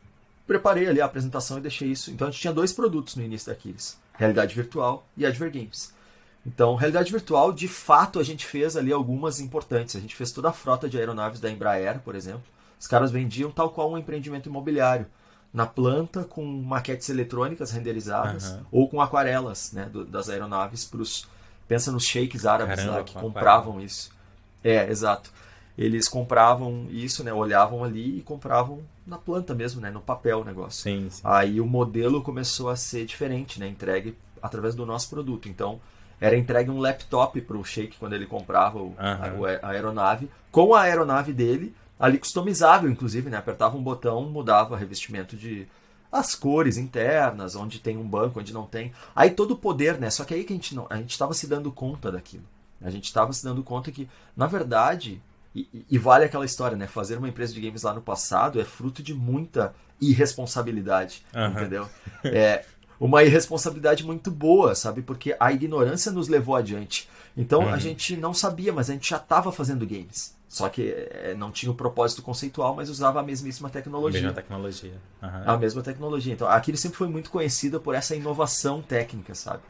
preparei 0.48 0.88
ali 0.88 1.02
a 1.02 1.06
apresentação 1.06 1.58
e 1.58 1.62
deixei 1.62 1.90
isso. 1.90 2.12
Então 2.12 2.30
a 2.30 2.32
gente 2.32 2.40
tinha 2.40 2.54
dois 2.54 2.72
produtos 2.72 3.18
no 3.18 3.24
início 3.24 3.52
daqueles: 3.52 4.00
realidade 4.14 4.56
virtual 4.56 5.06
e 5.18 5.26
Adver 5.26 5.52
Games. 5.52 5.94
Então, 6.46 6.76
realidade 6.76 7.12
virtual, 7.12 7.52
de 7.52 7.68
fato, 7.68 8.20
a 8.20 8.24
gente 8.24 8.46
fez 8.46 8.78
ali 8.78 8.94
algumas 8.94 9.40
importantes. 9.40 9.96
A 9.96 10.00
gente 10.00 10.16
fez 10.16 10.32
toda 10.32 10.50
a 10.50 10.54
frota 10.54 10.88
de 10.88 10.98
aeronaves 10.98 11.40
da 11.40 11.50
Embraer, 11.50 12.00
por 12.02 12.16
exemplo. 12.16 12.44
Os 12.80 12.88
caras 12.88 13.12
vendiam 13.12 13.50
tal 13.50 13.72
qual 13.72 13.92
um 13.92 13.98
empreendimento 13.98 14.48
imobiliário 14.48 15.08
na 15.56 15.66
planta 15.66 16.26
com 16.26 16.46
maquetes 16.46 17.08
eletrônicas 17.08 17.72
renderizadas 17.72 18.52
uhum. 18.52 18.66
ou 18.74 18.90
com 18.90 19.00
aquarelas 19.00 19.72
né, 19.72 19.86
do, 19.86 20.04
das 20.04 20.30
aeronaves 20.30 20.84
para 20.84 21.02
os. 21.02 21.26
Pensa 21.66 21.94
nos 21.94 22.04
sheiks 22.04 22.46
árabes 22.46 22.76
Caramba, 22.76 22.98
lá 22.98 23.04
que 23.06 23.14
compravam 23.14 23.72
aquarela. 23.72 23.86
isso. 23.86 24.12
É, 24.62 24.90
exato. 24.90 25.32
Eles 25.78 26.10
compravam 26.10 26.88
isso, 26.90 27.24
né? 27.24 27.32
Olhavam 27.34 27.86
ali 27.86 28.20
e 28.20 28.22
compravam 28.22 28.82
na 29.08 29.18
planta 29.18 29.56
mesmo, 29.56 29.80
né? 29.80 29.90
No 29.90 30.02
papel 30.02 30.42
o 30.42 30.44
negócio. 30.44 30.84
Sim, 30.84 31.08
sim. 31.10 31.22
Aí 31.24 31.62
o 31.62 31.66
modelo 31.66 32.22
começou 32.22 32.70
a 32.70 32.76
ser 32.76 33.06
diferente, 33.06 33.58
né? 33.58 33.68
Entregue 33.68 34.16
através 34.42 34.76
do 34.76 34.86
nosso 34.86 35.10
produto. 35.10 35.48
Então, 35.48 35.80
era 36.20 36.38
entregue 36.38 36.70
um 36.70 36.80
laptop 36.80 37.40
para 37.42 37.58
o 37.58 37.64
Sheik 37.64 37.98
quando 37.98 38.14
ele 38.14 38.26
comprava 38.26 38.78
o, 38.80 38.88
uhum. 38.88 39.46
a, 39.46 39.68
a 39.68 39.70
aeronave, 39.70 40.30
com 40.52 40.76
a 40.76 40.82
aeronave 40.82 41.32
dele 41.32 41.74
ali 42.00 42.18
customizável, 42.18 42.90
inclusive, 42.90 43.30
né? 43.30 43.38
Apertava 43.38 43.78
um 43.78 43.84
botão, 43.84 44.30
mudava 44.30 44.78
revestimento 44.78 45.36
de 45.36 45.68
as 46.12 46.34
cores 46.34 46.78
internas, 46.78 47.56
onde 47.56 47.80
tem 47.80 47.98
um 47.98 48.08
banco, 48.08 48.40
onde 48.40 48.54
não 48.54 48.66
tem. 48.66 48.94
Aí 49.16 49.32
todo 49.32 49.52
o 49.52 49.58
poder, 49.58 50.00
né? 50.00 50.10
Só 50.10 50.24
que 50.24 50.34
aí 50.34 50.44
que 50.44 50.54
a 50.54 50.56
gente 50.56 50.74
não, 50.74 50.88
a 50.90 50.98
gente 50.98 51.12
estava 51.12 51.34
se 51.34 51.48
dando 51.48 51.72
conta 51.72 52.12
daquilo. 52.12 52.44
A 52.82 52.90
gente 52.90 53.06
estava 53.06 53.34
se 53.34 53.44
dando 53.44 53.64
conta 53.64 53.92
que, 53.92 54.08
na 54.36 54.48
verdade, 54.48 55.22
e, 55.56 55.86
e, 55.90 55.98
vale 55.98 56.26
aquela 56.26 56.46
história, 56.46 56.76
né? 56.78 56.88
Fazer 56.88 57.18
uma 57.18 57.30
empresa 57.30 57.54
de 57.54 57.62
games 57.62 57.84
lá 57.84 57.94
no 57.94 58.02
passado 58.02 58.60
é 58.60 58.66
fruto 58.66 59.02
de 59.02 59.14
muita 59.14 59.74
irresponsabilidade, 60.00 61.26
uhum. 61.34 61.48
entendeu? 61.48 61.90
É 62.24 62.66
uma 63.00 63.24
irresponsabilidade 63.24 64.06
muito 64.06 64.30
boa, 64.30 64.76
sabe? 64.76 65.02
Porque 65.02 65.36
a 65.40 65.52
ignorância 65.52 66.12
nos 66.12 66.28
levou 66.28 66.56
adiante. 66.56 67.10
Então 67.36 67.62
uhum. 67.62 67.74
a 67.74 67.78
gente 67.78 68.16
não 68.18 68.34
sabia, 68.34 68.74
mas 68.74 68.90
a 68.90 68.94
gente 68.94 69.10
já 69.10 69.18
estava 69.18 69.52
fazendo 69.52 69.86
games. 69.86 70.35
Só 70.48 70.70
que 70.70 70.90
é, 70.90 71.36
não 71.36 71.52
tinha 71.52 71.72
o 71.72 71.76
propósito 71.76 72.22
conceitual, 72.22 72.76
mas 72.76 72.90
usava 72.90 73.20
a 73.20 73.24
mesmíssima 73.24 73.70
tecnologia. 73.70 74.20
A 74.20 74.24
mesma 74.24 74.36
tecnologia. 74.36 74.94
Uhum. 75.22 75.30
A 75.46 75.58
mesma 75.58 75.82
tecnologia. 75.82 76.34
Então, 76.34 76.48
aquilo 76.48 76.78
sempre 76.78 76.98
foi 76.98 77.08
muito 77.08 77.30
conhecida 77.30 77.80
por 77.80 77.96
essa 77.96 78.16
inovação 78.16 78.82
técnica, 78.82 79.34
sabe? 79.34 79.64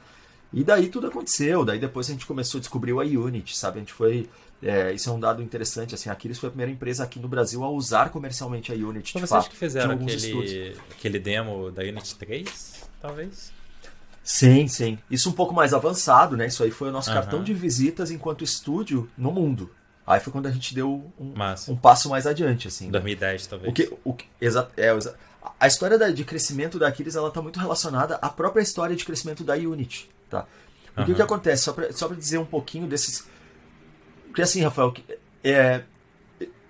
E 0.53 0.63
daí 0.63 0.87
tudo 0.87 1.07
aconteceu. 1.07 1.65
Daí 1.65 1.79
depois 1.79 2.09
a 2.09 2.13
gente 2.13 2.25
começou 2.25 2.59
a 2.59 2.61
descobrir 2.61 2.93
o 2.93 2.99
Unity, 2.99 3.57
sabe? 3.57 3.77
A 3.77 3.79
gente 3.79 3.93
foi. 3.93 4.29
É, 4.63 4.93
isso 4.93 5.09
é 5.09 5.13
um 5.13 5.19
dado 5.19 5.41
interessante. 5.41 5.95
Assim, 5.95 6.09
a 6.09 6.13
Aquiles 6.13 6.39
foi 6.39 6.47
a 6.47 6.51
primeira 6.51 6.71
empresa 6.71 7.03
aqui 7.03 7.19
no 7.19 7.27
Brasil 7.27 7.63
a 7.63 7.69
usar 7.69 8.09
comercialmente 8.09 8.71
a 8.71 8.75
Unity. 8.75 9.17
Então, 9.17 9.27
vocês 9.27 9.47
que 9.47 9.55
fizeram 9.55 9.93
aquele, 9.93 10.77
aquele 10.91 11.19
demo 11.19 11.71
da 11.71 11.83
Unity 11.83 12.15
3, 12.15 12.89
talvez? 13.01 13.51
Sim, 14.23 14.67
sim. 14.67 14.97
Isso 15.11 15.29
um 15.29 15.33
pouco 15.33 15.53
mais 15.53 15.73
avançado, 15.73 16.35
né? 16.35 16.47
Isso 16.47 16.63
aí 16.63 16.71
foi 16.71 16.89
o 16.89 16.91
nosso 16.91 17.09
uhum. 17.09 17.15
cartão 17.15 17.43
de 17.43 17.53
visitas 17.53 18.09
enquanto 18.09 18.43
estúdio 18.43 19.09
no 19.17 19.31
mundo. 19.31 19.69
Aí 20.05 20.19
foi 20.19 20.31
quando 20.31 20.47
a 20.47 20.51
gente 20.51 20.75
deu 20.75 21.11
um, 21.19 21.33
um 21.67 21.75
passo 21.75 22.09
mais 22.09 22.27
adiante, 22.27 22.67
assim. 22.67 22.91
2010, 22.91 23.47
talvez. 23.47 23.71
O 23.71 23.73
que, 23.73 23.97
o 24.03 24.13
que, 24.13 24.25
exa, 24.39 24.69
é, 24.77 24.93
exa, 24.95 25.15
a 25.59 25.67
história 25.67 25.97
da, 25.97 26.09
de 26.09 26.23
crescimento 26.23 26.77
da 26.77 26.87
Aquiles 26.87 27.15
ela 27.15 27.29
está 27.29 27.41
muito 27.41 27.59
relacionada 27.59 28.15
à 28.15 28.29
própria 28.29 28.61
história 28.61 28.95
de 28.95 29.03
crescimento 29.03 29.43
da 29.43 29.55
Unity, 29.55 30.09
tá? 30.29 30.45
O 30.95 31.01
uhum. 31.01 31.05
que, 31.07 31.15
que 31.15 31.21
acontece? 31.21 31.63
Só 31.63 32.07
para 32.07 32.15
dizer 32.15 32.37
um 32.37 32.45
pouquinho 32.45 32.87
desses... 32.87 33.27
Porque 34.27 34.41
assim, 34.41 34.61
Rafael, 34.61 34.93
é, 35.43 35.83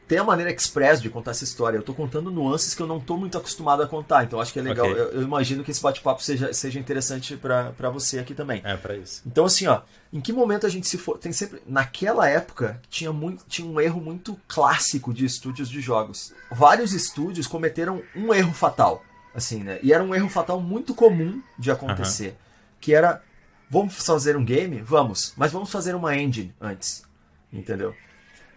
tem 0.08 0.20
a 0.20 0.24
maneira 0.24 0.52
express 0.52 1.02
de 1.02 1.10
contar 1.10 1.32
essa 1.32 1.44
história. 1.44 1.78
Eu 1.78 1.82
estou 1.82 1.96
contando 1.96 2.30
nuances 2.30 2.76
que 2.76 2.82
eu 2.82 2.88
não 2.88 2.98
estou 2.98 3.18
muito 3.18 3.38
acostumado 3.38 3.82
a 3.82 3.88
contar. 3.88 4.24
Então 4.24 4.40
acho 4.40 4.54
que 4.54 4.60
é 4.60 4.62
legal. 4.62 4.90
Okay. 4.90 5.02
Eu, 5.02 5.12
eu, 5.12 5.22
imagino 5.24 5.64
que 5.64 5.72
esse 5.72 5.82
bate-papo 5.82 6.22
seja, 6.22 6.54
seja 6.54 6.80
interessante 6.80 7.36
para 7.36 7.90
você 7.90 8.20
aqui 8.20 8.36
também. 8.36 8.62
É, 8.64 8.78
para 8.78 8.96
isso. 8.96 9.24
Então, 9.26 9.46
assim, 9.46 9.66
ó, 9.66 9.82
em 10.14 10.22
que 10.22 10.32
momento 10.32 10.66
a 10.66 10.70
gente 10.70 10.88
se 10.88 10.98
for. 10.98 11.18
Tem 11.18 11.32
sempre. 11.32 11.62
Naquela 11.66 12.30
época, 12.30 12.80
tinha, 12.90 13.12
muito, 13.12 13.46
tinha 13.48 13.68
um 13.68 13.82
erro 13.82 14.00
muito 14.00 14.40
clássico 14.48 15.14
de 15.14 15.26
estúdios 15.26 15.70
de 15.70 15.82
jogos. 15.82 16.34
Vários 16.52 16.94
estúdios 16.94 17.48
cometeram 17.48 18.02
um 18.16 18.34
erro 18.34 18.54
fatal. 18.54 19.04
Assim, 19.34 19.64
né? 19.64 19.80
E 19.82 19.92
era 19.92 20.04
um 20.04 20.14
erro 20.16 20.30
fatal 20.30 20.62
muito 20.62 20.94
comum 20.94 21.42
de 21.58 21.72
acontecer. 21.72 22.30
Uhum. 22.30 22.36
Que 22.80 22.94
era. 22.94 23.22
Vamos 23.70 23.96
fazer 23.96 24.38
um 24.38 24.46
game? 24.46 24.82
Vamos. 24.82 25.34
Mas 25.36 25.52
vamos 25.52 25.72
fazer 25.72 25.96
uma 25.96 26.16
engine 26.16 26.54
antes. 26.62 27.04
Entendeu? 27.52 27.96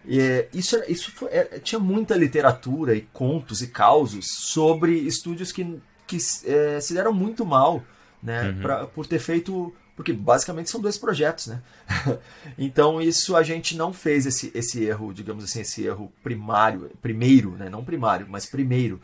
E, 0.05 0.47
isso 0.53 0.81
isso 0.87 1.11
foi, 1.11 1.29
é, 1.29 1.59
tinha 1.59 1.79
muita 1.79 2.15
literatura 2.15 2.95
e 2.95 3.01
contos 3.01 3.61
e 3.61 3.67
causos 3.67 4.27
sobre 4.27 4.93
estúdios 4.93 5.51
que, 5.51 5.79
que 6.07 6.17
é, 6.45 6.79
se 6.79 6.93
deram 6.93 7.13
muito 7.13 7.45
mal 7.45 7.83
né, 8.21 8.49
uhum. 8.49 8.61
pra, 8.61 8.87
por 8.87 9.05
ter 9.05 9.19
feito. 9.19 9.73
Porque 9.95 10.13
basicamente 10.13 10.69
são 10.69 10.79
dois 10.79 10.97
projetos, 10.97 11.47
né? 11.47 11.61
então 12.57 13.01
isso 13.01 13.35
a 13.35 13.43
gente 13.43 13.75
não 13.75 13.91
fez 13.91 14.25
esse, 14.25 14.49
esse 14.55 14.81
erro, 14.85 15.13
digamos 15.13 15.43
assim, 15.43 15.59
esse 15.59 15.85
erro 15.85 16.09
primário, 16.23 16.89
primeiro, 17.01 17.51
né? 17.51 17.67
Não 17.67 17.83
primário, 17.83 18.25
mas 18.29 18.45
primeiro. 18.45 19.01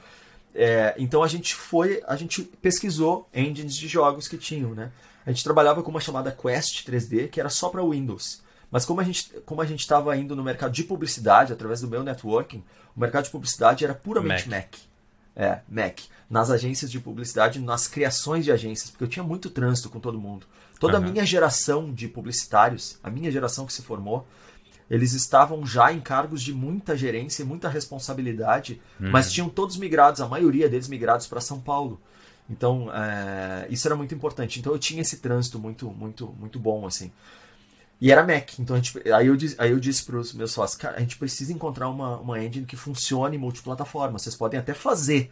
É, 0.54 0.96
então 0.98 1.22
a 1.22 1.28
gente 1.28 1.54
foi, 1.54 2.02
a 2.08 2.16
gente 2.16 2.42
pesquisou 2.42 3.28
engines 3.34 3.76
de 3.76 3.90
jogos 3.90 4.30
que 4.30 4.38
tinham, 4.38 4.74
né? 4.74 4.90
A 5.26 5.32
gente 5.32 5.44
trabalhava 5.44 5.84
com 5.84 5.92
uma 5.92 6.00
chamada 6.00 6.32
Quest 6.32 6.88
3D, 6.88 7.30
que 7.30 7.42
era 7.42 7.50
só 7.50 7.68
para 7.68 7.84
Windows. 7.84 8.42
Mas 8.76 8.84
como 8.84 9.00
a 9.00 9.06
gente 9.06 9.32
como 9.46 9.62
a 9.62 9.66
gente 9.66 9.80
estava 9.80 10.18
indo 10.18 10.36
no 10.36 10.44
mercado 10.44 10.74
de 10.74 10.84
publicidade 10.84 11.54
através 11.54 11.80
do 11.80 11.88
meu 11.88 12.04
networking, 12.04 12.62
o 12.94 13.00
mercado 13.00 13.24
de 13.24 13.30
publicidade 13.30 13.86
era 13.86 13.96
puramente 13.96 14.50
Mac. 14.50 14.64
Mac. 14.64 14.76
É, 15.34 15.60
Mac. 15.70 16.00
Nas 16.30 16.52
agências 16.52 16.92
de 16.92 17.00
publicidade, 17.00 17.58
nas 17.58 17.88
criações 17.88 18.44
de 18.44 18.52
agências, 18.52 18.92
porque 18.92 19.06
eu 19.06 19.08
tinha 19.08 19.24
muito 19.24 19.50
trânsito 19.50 19.90
com 19.90 19.98
todo 19.98 20.20
mundo. 20.20 20.46
Toda 20.78 21.00
uhum. 21.00 21.08
a 21.08 21.10
minha 21.10 21.26
geração 21.26 21.94
de 21.94 22.10
publicitários, 22.10 23.00
a 23.02 23.10
minha 23.10 23.32
geração 23.32 23.66
que 23.66 23.72
se 23.72 23.82
formou, 23.82 24.28
eles 24.90 25.14
estavam 25.14 25.66
já 25.66 25.94
em 25.94 26.02
cargos 26.02 26.44
de 26.44 26.54
muita 26.54 26.98
gerência 26.98 27.44
e 27.44 27.46
muita 27.46 27.70
responsabilidade, 27.70 28.82
uhum. 29.00 29.10
mas 29.10 29.32
tinham 29.32 29.48
todos 29.48 29.78
migrados, 29.78 30.20
a 30.20 30.28
maioria 30.28 30.68
deles 30.68 30.90
migrados 30.90 31.28
para 31.28 31.40
São 31.40 31.62
Paulo. 31.62 31.98
Então, 32.50 32.94
é, 32.94 33.68
isso 33.70 33.88
era 33.88 33.96
muito 33.96 34.14
importante. 34.14 34.60
Então, 34.60 34.74
eu 34.74 34.80
tinha 34.80 35.02
esse 35.02 35.20
trânsito 35.20 35.58
muito, 35.58 35.90
muito, 35.92 36.28
muito 36.38 36.60
bom, 36.60 36.86
assim. 36.86 37.10
E 38.00 38.12
era 38.12 38.26
Mac. 38.26 38.60
Então 38.60 38.76
gente, 38.76 38.98
aí, 39.12 39.28
eu, 39.28 39.38
aí 39.58 39.72
eu 39.72 39.80
disse 39.80 40.04
para 40.04 40.18
os 40.18 40.34
meus 40.34 40.52
sócios, 40.52 40.80
cara, 40.80 40.98
a 40.98 41.00
gente 41.00 41.18
precisa 41.18 41.54
encontrar 41.54 41.90
uma, 41.90 42.18
uma 42.18 42.44
engine 42.44 42.66
que 42.66 42.76
funcione 42.76 43.38
multiplataforma. 43.38 44.20
Vocês 44.20 44.36
podem 44.36 44.60
até 44.60 44.74
fazer 44.74 45.32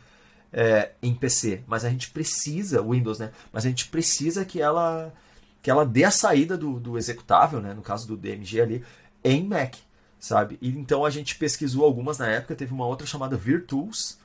é, 0.52 0.92
em 1.02 1.14
PC, 1.14 1.64
mas 1.68 1.84
a 1.84 1.90
gente 1.90 2.12
precisa, 2.12 2.82
Windows, 2.82 3.20
né? 3.20 3.32
Mas 3.52 3.66
a 3.66 3.70
gente 3.70 3.88
precisa 3.88 4.46
que 4.46 4.62
ela 4.62 5.14
que 5.62 5.72
ela 5.72 5.86
dê 5.86 6.04
a 6.04 6.12
saída 6.12 6.58
do, 6.58 6.78
do 6.78 6.98
executável, 6.98 7.62
né? 7.62 7.74
No 7.74 7.82
caso 7.82 8.06
do 8.06 8.18
DMG 8.18 8.62
ali, 8.62 8.86
em 9.24 9.48
Mac, 9.48 9.76
sabe? 10.20 10.58
E 10.62 10.70
então 10.70 11.06
a 11.06 11.10
gente 11.10 11.36
pesquisou 11.36 11.86
algumas 11.86 12.18
na 12.18 12.28
época, 12.28 12.56
teve 12.56 12.74
uma 12.74 12.86
outra 12.86 13.08
chamada 13.08 13.38
Virtuals, 13.38 14.18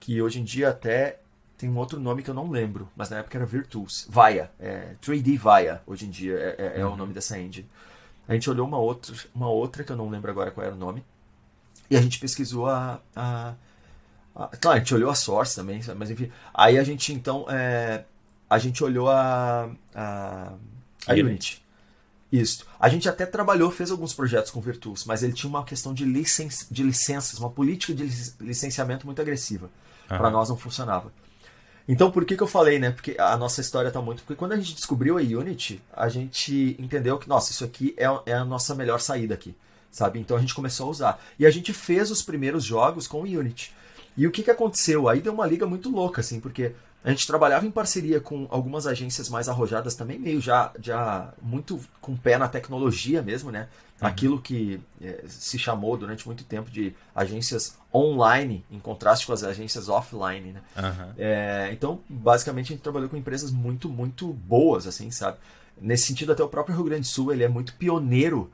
que 0.00 0.20
hoje 0.22 0.40
em 0.40 0.44
dia 0.44 0.70
até 0.70 1.20
tem 1.58 1.68
um 1.68 1.76
outro 1.76 1.98
nome 1.98 2.22
que 2.22 2.30
eu 2.30 2.34
não 2.34 2.48
lembro, 2.48 2.88
mas 2.96 3.10
na 3.10 3.18
época 3.18 3.36
era 3.36 3.44
Virtuos. 3.44 4.06
Via, 4.08 4.50
é, 4.60 4.94
3D 5.02 5.36
Via, 5.36 5.82
hoje 5.84 6.06
em 6.06 6.10
dia 6.10 6.34
é, 6.34 6.54
é, 6.76 6.80
é 6.80 6.86
uhum. 6.86 6.92
o 6.92 6.96
nome 6.96 7.12
dessa 7.12 7.36
engine. 7.38 7.68
A 8.28 8.34
gente 8.34 8.48
olhou 8.48 8.66
uma 8.66 8.78
outra, 8.78 9.12
uma 9.34 9.50
outra 9.50 9.82
que 9.82 9.90
eu 9.90 9.96
não 9.96 10.08
lembro 10.08 10.30
agora 10.30 10.52
qual 10.52 10.64
era 10.64 10.74
o 10.74 10.78
nome, 10.78 11.04
e 11.90 11.96
a 11.96 12.00
gente 12.00 12.20
pesquisou 12.20 12.68
a, 12.68 13.00
a, 13.16 13.54
a 14.36 14.46
claro, 14.56 14.76
a 14.76 14.78
gente 14.78 14.94
olhou 14.94 15.10
a 15.10 15.16
Source 15.16 15.56
também, 15.56 15.80
mas 15.96 16.10
enfim. 16.10 16.30
Aí 16.54 16.78
a 16.78 16.84
gente 16.84 17.12
então, 17.12 17.44
é, 17.50 18.04
a 18.48 18.58
gente 18.58 18.84
olhou 18.84 19.10
a, 19.10 19.68
a, 19.92 20.52
a 21.08 21.12
Unity. 21.12 21.66
Isso. 22.30 22.66
A 22.78 22.88
gente 22.88 23.08
até 23.08 23.26
trabalhou, 23.26 23.70
fez 23.70 23.90
alguns 23.90 24.14
projetos 24.14 24.50
com 24.50 24.60
Virtuos, 24.60 25.04
mas 25.06 25.22
ele 25.22 25.32
tinha 25.32 25.48
uma 25.48 25.64
questão 25.64 25.92
de, 25.92 26.04
licen 26.04 26.48
de 26.70 26.82
licenças, 26.84 27.38
uma 27.40 27.50
política 27.50 27.94
de 27.94 28.04
licenciamento 28.38 29.06
muito 29.06 29.20
agressiva. 29.20 29.70
Uhum. 30.10 30.18
Para 30.18 30.30
nós 30.30 30.50
não 30.50 30.56
funcionava. 30.56 31.10
Então, 31.88 32.10
por 32.10 32.26
que, 32.26 32.36
que 32.36 32.42
eu 32.42 32.46
falei, 32.46 32.78
né? 32.78 32.90
Porque 32.90 33.16
a 33.18 33.34
nossa 33.38 33.62
história 33.62 33.90
tá 33.90 34.02
muito. 34.02 34.22
Porque 34.22 34.38
quando 34.38 34.52
a 34.52 34.56
gente 34.56 34.74
descobriu 34.74 35.16
a 35.16 35.22
Unity, 35.22 35.80
a 35.90 36.06
gente 36.10 36.76
entendeu 36.78 37.16
que, 37.18 37.26
nossa, 37.26 37.50
isso 37.50 37.64
aqui 37.64 37.94
é, 37.96 38.04
é 38.26 38.34
a 38.34 38.44
nossa 38.44 38.74
melhor 38.74 39.00
saída 39.00 39.32
aqui, 39.32 39.54
sabe? 39.90 40.20
Então 40.20 40.36
a 40.36 40.40
gente 40.40 40.54
começou 40.54 40.86
a 40.86 40.90
usar. 40.90 41.24
E 41.38 41.46
a 41.46 41.50
gente 41.50 41.72
fez 41.72 42.10
os 42.10 42.22
primeiros 42.22 42.62
jogos 42.62 43.08
com 43.08 43.22
o 43.22 43.24
Unity. 43.24 43.74
E 44.18 44.26
o 44.26 44.30
que, 44.30 44.42
que 44.42 44.50
aconteceu? 44.50 45.08
Aí 45.08 45.20
deu 45.20 45.32
uma 45.32 45.46
liga 45.46 45.66
muito 45.66 45.88
louca, 45.88 46.20
assim, 46.20 46.40
porque 46.40 46.72
a 47.08 47.10
gente 47.10 47.26
trabalhava 47.26 47.66
em 47.66 47.70
parceria 47.70 48.20
com 48.20 48.46
algumas 48.50 48.86
agências 48.86 49.30
mais 49.30 49.48
arrojadas 49.48 49.94
também, 49.94 50.18
meio 50.18 50.42
já, 50.42 50.70
já 50.78 51.32
muito 51.40 51.80
com 52.02 52.14
pé 52.14 52.36
na 52.36 52.46
tecnologia 52.46 53.22
mesmo, 53.22 53.50
né? 53.50 53.66
Uhum. 54.00 54.08
Aquilo 54.08 54.42
que 54.42 54.78
é, 55.00 55.24
se 55.26 55.58
chamou 55.58 55.96
durante 55.96 56.26
muito 56.26 56.44
tempo 56.44 56.70
de 56.70 56.94
agências 57.14 57.78
online, 57.94 58.62
em 58.70 58.78
contraste 58.78 59.26
com 59.26 59.32
as 59.32 59.42
agências 59.42 59.88
offline, 59.88 60.52
né? 60.52 60.60
Uhum. 60.76 61.12
É, 61.16 61.70
então, 61.72 62.02
basicamente, 62.10 62.66
a 62.66 62.76
gente 62.76 62.82
trabalhou 62.82 63.08
com 63.08 63.16
empresas 63.16 63.50
muito, 63.50 63.88
muito 63.88 64.30
boas, 64.30 64.86
assim, 64.86 65.10
sabe? 65.10 65.38
Nesse 65.80 66.08
sentido, 66.08 66.32
até 66.32 66.42
o 66.42 66.48
próprio 66.48 66.76
Rio 66.76 66.84
Grande 66.84 67.02
do 67.02 67.06
Sul, 67.06 67.32
ele 67.32 67.42
é 67.42 67.48
muito 67.48 67.72
pioneiro 67.72 68.52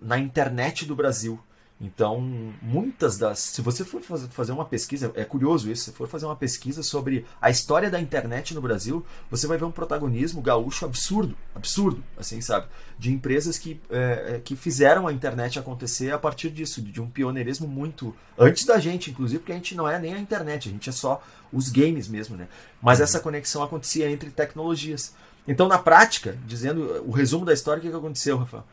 na 0.00 0.20
internet 0.20 0.86
do 0.86 0.94
Brasil. 0.94 1.40
Então, 1.80 2.20
muitas 2.60 3.16
das. 3.18 3.38
Se 3.38 3.62
você 3.62 3.84
for 3.84 4.02
fazer 4.02 4.50
uma 4.50 4.64
pesquisa, 4.64 5.12
é 5.14 5.24
curioso 5.24 5.70
isso, 5.70 5.84
se 5.84 5.92
for 5.92 6.08
fazer 6.08 6.26
uma 6.26 6.34
pesquisa 6.34 6.82
sobre 6.82 7.24
a 7.40 7.50
história 7.50 7.88
da 7.88 8.00
internet 8.00 8.52
no 8.52 8.60
Brasil, 8.60 9.06
você 9.30 9.46
vai 9.46 9.56
ver 9.56 9.64
um 9.64 9.70
protagonismo 9.70 10.42
gaúcho 10.42 10.84
absurdo, 10.84 11.36
absurdo, 11.54 12.02
assim, 12.16 12.40
sabe? 12.40 12.66
De 12.98 13.12
empresas 13.12 13.58
que, 13.58 13.80
é, 13.90 14.34
é, 14.34 14.40
que 14.44 14.56
fizeram 14.56 15.06
a 15.06 15.12
internet 15.12 15.56
acontecer 15.56 16.12
a 16.12 16.18
partir 16.18 16.50
disso, 16.50 16.82
de 16.82 17.00
um 17.00 17.08
pioneirismo 17.08 17.68
muito. 17.68 18.12
Antes 18.36 18.64
da 18.64 18.80
gente, 18.80 19.12
inclusive, 19.12 19.38
porque 19.38 19.52
a 19.52 19.56
gente 19.56 19.76
não 19.76 19.88
é 19.88 20.00
nem 20.00 20.14
a 20.14 20.18
internet, 20.18 20.68
a 20.68 20.72
gente 20.72 20.88
é 20.88 20.92
só 20.92 21.22
os 21.52 21.68
games 21.68 22.08
mesmo, 22.08 22.36
né? 22.36 22.48
Mas 22.82 23.00
essa 23.00 23.20
conexão 23.20 23.62
acontecia 23.62 24.10
entre 24.10 24.30
tecnologias. 24.30 25.14
Então, 25.46 25.68
na 25.68 25.78
prática, 25.78 26.36
dizendo 26.44 27.04
o 27.06 27.12
resumo 27.12 27.44
da 27.44 27.52
história, 27.52 27.78
o 27.78 27.82
que, 27.82 27.88
que 27.88 27.96
aconteceu, 27.96 28.36
Rafael? 28.36 28.64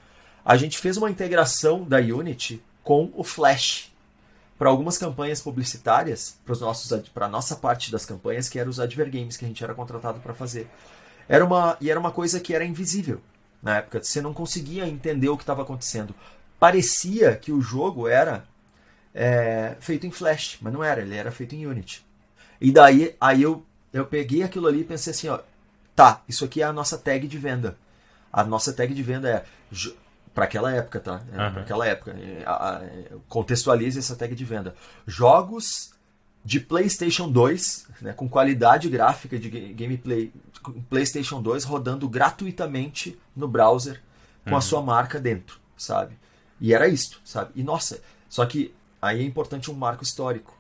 A 0.44 0.58
gente 0.58 0.80
fez 0.80 0.98
uma 0.98 1.10
integração 1.10 1.84
da 1.84 1.98
Unity 1.98 2.62
com 2.86 3.12
o 3.16 3.24
Flash 3.24 3.92
para 4.58 4.70
algumas 4.70 4.98
campanhas 4.98 5.42
publicitárias, 5.42 6.40
para 7.14 7.26
a 7.26 7.30
nossa 7.30 7.56
parte 7.58 7.92
das 7.92 8.06
campanhas, 8.06 8.48
que 8.48 8.58
eram 8.58 8.70
os 8.70 8.80
advergames 8.80 9.36
que 9.36 9.44
a 9.44 9.48
gente 9.48 9.62
era 9.62 9.74
contratado 9.74 10.22
para 10.22 10.34
fazer. 10.34 10.70
Era 11.28 11.44
uma, 11.44 11.76
e 11.82 11.92
era 11.92 12.00
uma 12.00 12.12
coisa 12.12 12.40
que 12.40 12.54
era 12.54 12.64
invisível 12.64 13.20
na 13.62 13.78
época. 13.78 14.02
Você 14.02 14.22
não 14.22 14.34
conseguia 14.34 14.88
entender 14.88 15.28
o 15.28 15.36
que 15.36 15.44
estava 15.44 15.64
acontecendo. 15.64 16.16
Parecia 16.58 17.36
que 17.36 17.52
o 17.52 17.60
jogo 17.60 18.08
era 18.08 18.46
é, 19.14 19.76
feito 19.80 20.08
em 20.08 20.12
Flash, 20.12 20.60
mas 20.62 20.72
não 20.72 20.84
era, 20.84 21.02
ele 21.02 21.16
era 21.16 21.32
feito 21.32 21.56
em 21.56 21.66
Unity. 21.66 22.06
E 22.62 22.72
daí 22.72 23.16
aí 23.20 23.42
eu, 23.42 23.66
eu 23.92 24.06
peguei 24.06 24.44
aquilo 24.44 24.68
ali 24.68 24.82
e 24.82 24.86
pensei 24.86 25.12
assim, 25.12 25.28
ó, 25.28 25.40
tá, 25.96 26.22
isso 26.30 26.46
aqui 26.46 26.62
é 26.62 26.66
a 26.66 26.72
nossa 26.72 26.98
tag 26.98 27.28
de 27.28 27.38
venda. 27.38 27.78
A 28.32 28.44
nossa 28.44 28.72
tag 28.72 28.94
de 28.94 29.04
venda 29.04 29.28
é 29.28 29.46
para 30.36 30.44
aquela 30.44 30.72
época, 30.72 31.00
tá? 31.00 31.22
É, 31.32 31.46
uhum. 31.46 31.54
Para 31.54 31.62
aquela 31.62 31.88
época. 31.88 32.12
É, 32.12 33.16
contextualize 33.30 33.98
essa 33.98 34.16
tag 34.16 34.36
de 34.36 34.46
venda. 34.46 34.76
Jogos 35.08 35.96
de 36.44 36.60
PlayStation 36.60 37.32
2, 37.32 37.88
né, 38.02 38.14
com 38.14 38.30
qualidade 38.30 38.88
gráfica 38.88 39.40
de 39.40 39.50
gameplay 39.50 40.32
PlayStation 40.90 41.42
2 41.42 41.64
rodando 41.64 42.08
gratuitamente 42.08 43.18
no 43.36 43.48
browser 43.48 44.02
com 44.44 44.52
uhum. 44.52 44.58
a 44.58 44.62
sua 44.62 44.82
marca 44.82 45.20
dentro, 45.20 45.60
sabe? 45.76 46.18
E 46.60 46.74
era 46.74 46.88
isto, 46.88 47.20
sabe? 47.24 47.52
E 47.56 47.64
nossa, 47.64 48.02
só 48.30 48.46
que 48.46 48.74
aí 49.02 49.22
é 49.22 49.24
importante 49.24 49.72
um 49.72 49.74
marco 49.74 50.04
histórico. 50.04 50.56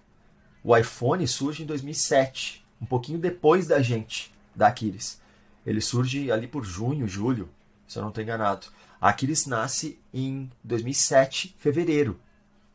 O 0.63 0.75
iPhone 0.75 1.27
surge 1.27 1.61
em 1.61 1.65
2007, 1.65 2.65
um 2.81 2.85
pouquinho 2.85 3.19
depois 3.19 3.67
da 3.67 3.81
gente, 3.81 4.33
da 4.55 4.67
Aquiles. 4.67 5.21
Ele 5.65 5.81
surge 5.81 6.31
ali 6.31 6.47
por 6.47 6.63
junho, 6.63 7.07
julho, 7.07 7.49
se 7.87 7.99
eu 7.99 8.01
não 8.01 8.09
estou 8.09 8.23
enganado. 8.23 8.67
Aquiles 9.05 9.45
nasce 9.45 9.99
em 10.11 10.49
2007, 10.63 11.55
fevereiro, 11.59 12.19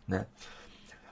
né? 0.06 0.26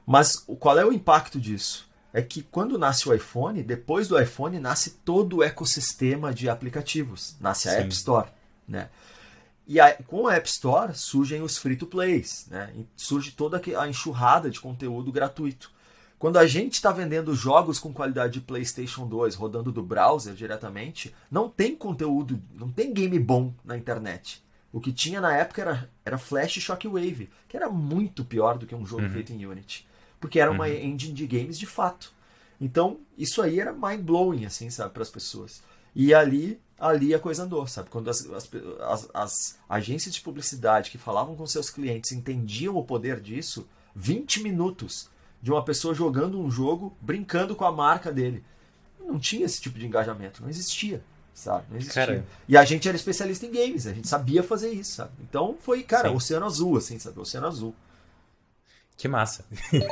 Mas 0.06 0.36
qual 0.60 0.78
é 0.78 0.86
o 0.86 0.92
impacto 0.92 1.40
disso? 1.40 1.88
É 2.12 2.22
que 2.22 2.40
quando 2.40 2.78
nasce 2.78 3.08
o 3.08 3.12
iPhone, 3.12 3.64
depois 3.64 4.06
do 4.06 4.16
iPhone 4.16 4.60
nasce 4.60 4.90
todo 5.04 5.38
o 5.38 5.42
ecossistema 5.42 6.32
de 6.32 6.48
aplicativos, 6.48 7.36
nasce 7.40 7.68
a 7.68 7.72
Sim. 7.72 7.78
App 7.78 7.88
Store, 7.92 8.28
né? 8.66 8.90
E 9.66 9.80
a, 9.80 9.92
com 10.04 10.28
a 10.28 10.36
App 10.36 10.48
Store 10.48 10.94
surgem 10.94 11.42
os 11.42 11.58
free-to-plays, 11.58 12.46
né? 12.48 12.72
surge 12.96 13.32
toda 13.32 13.60
a 13.76 13.88
enxurrada 13.88 14.48
de 14.48 14.60
conteúdo 14.60 15.10
gratuito. 15.10 15.72
Quando 16.16 16.38
a 16.38 16.46
gente 16.46 16.74
está 16.74 16.92
vendendo 16.92 17.34
jogos 17.34 17.80
com 17.80 17.92
qualidade 17.92 18.34
de 18.34 18.40
PlayStation 18.40 19.04
2 19.04 19.34
rodando 19.34 19.72
do 19.72 19.82
browser 19.82 20.34
diretamente, 20.34 21.12
não 21.28 21.48
tem 21.48 21.74
conteúdo, 21.74 22.40
não 22.54 22.70
tem 22.70 22.94
game 22.94 23.18
bom 23.18 23.52
na 23.64 23.76
internet. 23.76 24.46
O 24.72 24.80
que 24.80 24.92
tinha 24.92 25.20
na 25.20 25.34
época 25.34 25.62
era, 25.62 25.90
era 26.04 26.18
Flash 26.18 26.58
e 26.58 26.60
Shockwave, 26.60 27.30
que 27.48 27.56
era 27.56 27.70
muito 27.70 28.24
pior 28.24 28.58
do 28.58 28.66
que 28.66 28.74
um 28.74 28.84
jogo 28.84 29.02
uhum. 29.02 29.10
feito 29.10 29.32
em 29.32 29.46
Unity. 29.46 29.86
Porque 30.20 30.40
era 30.40 30.50
uma 30.50 30.66
uhum. 30.66 30.74
engine 30.74 31.14
de 31.14 31.26
games 31.26 31.58
de 31.58 31.66
fato. 31.66 32.12
Então, 32.60 32.98
isso 33.16 33.40
aí 33.40 33.60
era 33.60 33.72
mind-blowing, 33.72 34.44
assim, 34.44 34.68
sabe, 34.68 34.92
para 34.92 35.02
as 35.02 35.10
pessoas. 35.10 35.62
E 35.94 36.12
ali 36.12 36.60
ali 36.78 37.12
a 37.12 37.18
coisa 37.18 37.42
andou, 37.42 37.66
sabe? 37.66 37.90
Quando 37.90 38.08
as, 38.08 38.24
as, 38.30 38.50
as, 38.80 39.10
as, 39.12 39.58
agências 39.68 40.14
de 40.14 40.20
publicidade 40.20 40.90
que 40.90 40.98
falavam 40.98 41.34
com 41.34 41.46
seus 41.46 41.70
clientes 41.70 42.12
entendiam 42.12 42.76
o 42.76 42.84
poder 42.84 43.20
disso, 43.20 43.66
20 43.94 44.42
minutos 44.42 45.10
de 45.42 45.50
uma 45.50 45.64
pessoa 45.64 45.94
jogando 45.94 46.40
um 46.40 46.50
jogo, 46.50 46.96
brincando 47.00 47.56
com 47.56 47.64
a 47.64 47.72
marca 47.72 48.12
dele. 48.12 48.44
Não 49.00 49.18
tinha 49.18 49.44
esse 49.44 49.60
tipo 49.60 49.78
de 49.78 49.86
engajamento, 49.86 50.42
não 50.42 50.48
existia, 50.48 51.02
sabe? 51.38 51.64
Não 51.70 51.78
existia. 51.78 52.06
Cara. 52.06 52.24
E 52.48 52.56
a 52.56 52.64
gente 52.64 52.88
era 52.88 52.96
especialista 52.96 53.46
em 53.46 53.50
games, 53.50 53.86
a 53.86 53.94
gente 53.94 54.08
sabia 54.08 54.42
fazer 54.42 54.70
isso, 54.70 54.96
sabe? 54.96 55.12
Então 55.20 55.56
foi, 55.60 55.82
cara, 55.82 56.08
Sim. 56.08 56.16
oceano 56.16 56.46
azul, 56.46 56.76
assim, 56.76 56.98
sabe? 56.98 57.18
Oceano 57.20 57.46
azul. 57.46 57.74
Que 58.96 59.06
massa. 59.06 59.44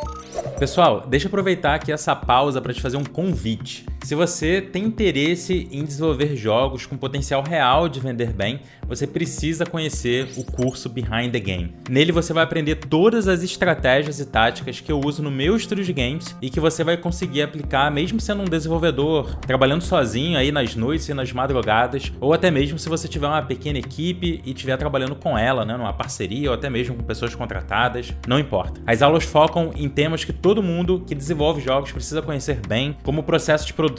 Pessoal, 0.58 1.06
deixa 1.06 1.26
eu 1.26 1.28
aproveitar 1.28 1.76
aqui 1.76 1.92
essa 1.92 2.16
pausa 2.16 2.60
para 2.60 2.74
te 2.74 2.82
fazer 2.82 2.96
um 2.96 3.04
convite. 3.04 3.86
Se 4.06 4.14
você 4.14 4.60
tem 4.60 4.84
interesse 4.84 5.68
em 5.72 5.84
desenvolver 5.84 6.36
jogos 6.36 6.86
com 6.86 6.96
potencial 6.96 7.42
real 7.42 7.88
de 7.88 7.98
vender 7.98 8.32
bem, 8.32 8.60
você 8.86 9.04
precisa 9.04 9.66
conhecer 9.66 10.28
o 10.36 10.44
curso 10.44 10.88
Behind 10.88 11.32
the 11.32 11.40
Game. 11.40 11.74
Nele 11.90 12.12
você 12.12 12.32
vai 12.32 12.44
aprender 12.44 12.76
todas 12.76 13.26
as 13.26 13.42
estratégias 13.42 14.20
e 14.20 14.26
táticas 14.26 14.78
que 14.78 14.92
eu 14.92 15.00
uso 15.04 15.24
no 15.24 15.30
meu 15.32 15.56
estúdio 15.56 15.84
de 15.84 15.92
games 15.92 16.36
e 16.40 16.48
que 16.48 16.60
você 16.60 16.84
vai 16.84 16.96
conseguir 16.96 17.42
aplicar 17.42 17.90
mesmo 17.90 18.20
sendo 18.20 18.42
um 18.42 18.44
desenvolvedor, 18.44 19.34
trabalhando 19.40 19.82
sozinho 19.82 20.38
aí 20.38 20.52
nas 20.52 20.76
noites 20.76 21.08
e 21.08 21.14
nas 21.14 21.32
madrugadas, 21.32 22.12
ou 22.20 22.32
até 22.32 22.48
mesmo 22.48 22.78
se 22.78 22.88
você 22.88 23.08
tiver 23.08 23.26
uma 23.26 23.42
pequena 23.42 23.80
equipe 23.80 24.40
e 24.44 24.52
estiver 24.52 24.76
trabalhando 24.76 25.16
com 25.16 25.36
ela, 25.36 25.64
né, 25.64 25.76
numa 25.76 25.92
parceria 25.92 26.50
ou 26.50 26.54
até 26.54 26.70
mesmo 26.70 26.94
com 26.94 27.02
pessoas 27.02 27.34
contratadas, 27.34 28.14
não 28.28 28.38
importa. 28.38 28.80
As 28.86 29.02
aulas 29.02 29.24
focam 29.24 29.72
em 29.74 29.88
temas 29.88 30.24
que 30.24 30.32
todo 30.32 30.62
mundo 30.62 31.02
que 31.04 31.12
desenvolve 31.12 31.60
jogos 31.60 31.90
precisa 31.90 32.22
conhecer 32.22 32.60
bem, 32.68 32.96
como 33.02 33.22
o 33.22 33.24
processo 33.24 33.66
de 33.66 33.74
produção, 33.74 33.95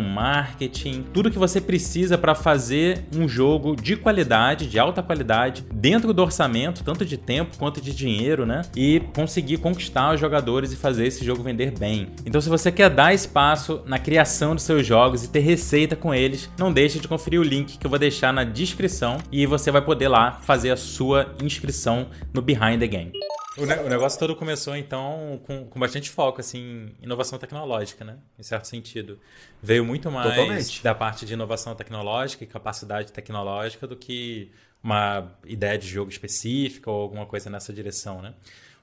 marketing, 0.00 1.04
tudo 1.12 1.30
que 1.30 1.38
você 1.38 1.60
precisa 1.60 2.16
para 2.18 2.34
fazer 2.34 3.04
um 3.14 3.28
jogo 3.28 3.76
de 3.76 3.96
qualidade, 3.96 4.68
de 4.68 4.78
alta 4.78 5.02
qualidade, 5.02 5.64
dentro 5.72 6.12
do 6.12 6.22
orçamento, 6.22 6.82
tanto 6.84 7.04
de 7.04 7.16
tempo 7.16 7.56
quanto 7.58 7.80
de 7.80 7.94
dinheiro, 7.94 8.46
né? 8.46 8.62
E 8.74 9.00
conseguir 9.14 9.58
conquistar 9.58 10.14
os 10.14 10.20
jogadores 10.20 10.72
e 10.72 10.76
fazer 10.76 11.06
esse 11.06 11.24
jogo 11.24 11.42
vender 11.42 11.72
bem. 11.78 12.08
Então, 12.24 12.40
se 12.40 12.48
você 12.48 12.70
quer 12.72 12.90
dar 12.90 13.14
espaço 13.14 13.82
na 13.86 13.98
criação 13.98 14.54
dos 14.54 14.64
seus 14.64 14.86
jogos 14.86 15.24
e 15.24 15.28
ter 15.28 15.40
receita 15.40 15.96
com 15.96 16.14
eles, 16.14 16.50
não 16.58 16.72
deixe 16.72 16.98
de 16.98 17.08
conferir 17.08 17.40
o 17.40 17.44
link 17.44 17.78
que 17.78 17.86
eu 17.86 17.90
vou 17.90 17.98
deixar 17.98 18.32
na 18.32 18.44
descrição 18.44 19.18
e 19.30 19.46
você 19.46 19.70
vai 19.70 19.82
poder 19.82 20.08
lá 20.08 20.32
fazer 20.32 20.70
a 20.70 20.76
sua 20.76 21.34
inscrição 21.42 22.06
no 22.32 22.42
Behind 22.42 22.78
the 22.78 22.86
Game. 22.86 23.12
O, 23.56 23.64
ne 23.64 23.74
o, 23.76 23.88
negócio 23.88 24.18
todo 24.18 24.36
começou, 24.36 24.76
então, 24.76 25.40
com, 25.46 25.66
com 25.66 25.80
bastante 25.80 26.10
foco, 26.10 26.40
assim, 26.40 26.94
em 27.00 27.04
inovação 27.04 27.38
tecnológica, 27.38 28.04
né? 28.04 28.18
Em 28.38 28.42
certo 28.42 28.66
sentido. 28.66 29.18
Veio 29.62 29.84
muito 29.84 30.10
mais 30.10 30.34
Totalmente. 30.34 30.82
da 30.82 30.94
parte 30.94 31.24
de 31.24 31.32
inovação 31.32 31.74
tecnológica 31.74 32.44
e 32.44 32.46
capacidade 32.46 33.12
tecnológica 33.12 33.86
do 33.86 33.96
que 33.96 34.52
uma 34.82 35.32
ideia 35.44 35.78
de 35.78 35.86
jogo 35.86 36.10
específica 36.10 36.90
ou 36.90 37.00
alguma 37.00 37.26
coisa 37.26 37.48
nessa 37.48 37.72
direção, 37.72 38.20
né? 38.20 38.34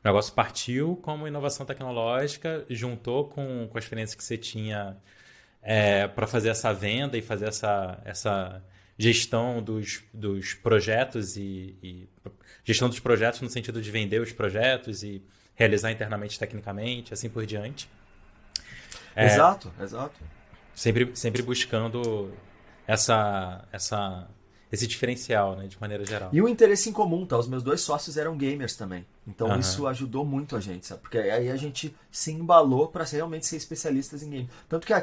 O 0.03 0.07
negócio 0.07 0.33
partiu 0.33 0.97
como 0.97 1.27
inovação 1.27 1.65
tecnológica, 1.65 2.65
juntou 2.69 3.29
com, 3.29 3.67
com 3.69 3.77
a 3.77 3.79
experiência 3.79 4.17
que 4.17 4.23
você 4.23 4.37
tinha 4.37 4.97
é, 5.61 6.07
para 6.07 6.27
fazer 6.27 6.49
essa 6.49 6.73
venda 6.73 7.17
e 7.17 7.21
fazer 7.21 7.47
essa, 7.47 8.01
essa 8.03 8.61
gestão 9.03 9.61
dos, 9.61 10.01
dos 10.13 10.53
projetos 10.53 11.35
e, 11.35 11.75
e, 11.83 12.07
gestão 12.63 12.87
dos 12.87 12.99
projetos 12.99 13.41
no 13.41 13.49
sentido 13.49 13.81
de 13.81 13.91
vender 13.91 14.21
os 14.21 14.31
projetos 14.31 15.03
e 15.03 15.21
realizar 15.55 15.91
internamente 15.91 16.39
tecnicamente, 16.39 17.13
assim 17.13 17.29
por 17.29 17.45
diante. 17.45 17.89
É, 19.13 19.25
exato, 19.25 19.71
exato. 19.81 20.19
Sempre, 20.73 21.11
sempre 21.15 21.41
buscando 21.41 22.31
essa, 22.87 23.67
essa 23.71 24.27
esse 24.71 24.87
diferencial, 24.87 25.55
né, 25.55 25.67
de 25.67 25.79
maneira 25.79 26.03
geral. 26.03 26.31
E 26.33 26.41
o 26.41 26.47
interesse 26.47 26.89
em 26.89 26.93
comum, 26.93 27.27
tá? 27.27 27.37
Os 27.37 27.47
meus 27.47 27.61
dois 27.61 27.81
sócios 27.81 28.17
eram 28.17 28.35
gamers 28.35 28.75
também. 28.75 29.05
Então 29.27 29.49
uhum. 29.49 29.59
isso 29.59 29.85
ajudou 29.85 30.25
muito 30.25 30.55
a 30.55 30.59
gente, 30.59 30.87
sabe? 30.87 31.01
Porque 31.01 31.19
aí 31.19 31.51
a 31.51 31.55
gente 31.55 31.95
se 32.09 32.31
embalou 32.31 32.87
para 32.87 33.03
realmente 33.03 33.45
ser 33.45 33.57
especialistas 33.57 34.23
em 34.23 34.31
game. 34.31 34.49
Tanto 34.67 34.87
que 34.87 34.93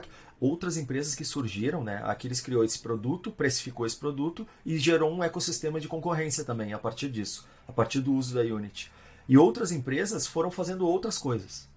outras 0.40 0.76
empresas 0.76 1.14
que 1.14 1.24
surgiram, 1.24 1.84
né? 1.84 2.00
Aquiles 2.04 2.40
criou 2.40 2.64
esse 2.64 2.78
produto, 2.78 3.30
precificou 3.30 3.86
esse 3.86 3.96
produto 3.96 4.46
e 4.64 4.78
gerou 4.78 5.12
um 5.12 5.22
ecossistema 5.22 5.80
de 5.80 5.88
concorrência 5.88 6.44
também 6.44 6.72
a 6.72 6.78
partir 6.78 7.10
disso, 7.10 7.46
a 7.68 7.72
partir 7.72 8.00
do 8.00 8.14
uso 8.14 8.34
da 8.34 8.40
Unity. 8.40 8.90
E 9.28 9.36
outras 9.36 9.70
empresas 9.70 10.26
foram 10.26 10.50
fazendo 10.50 10.88
outras 10.88 11.18
coisas 11.18 11.68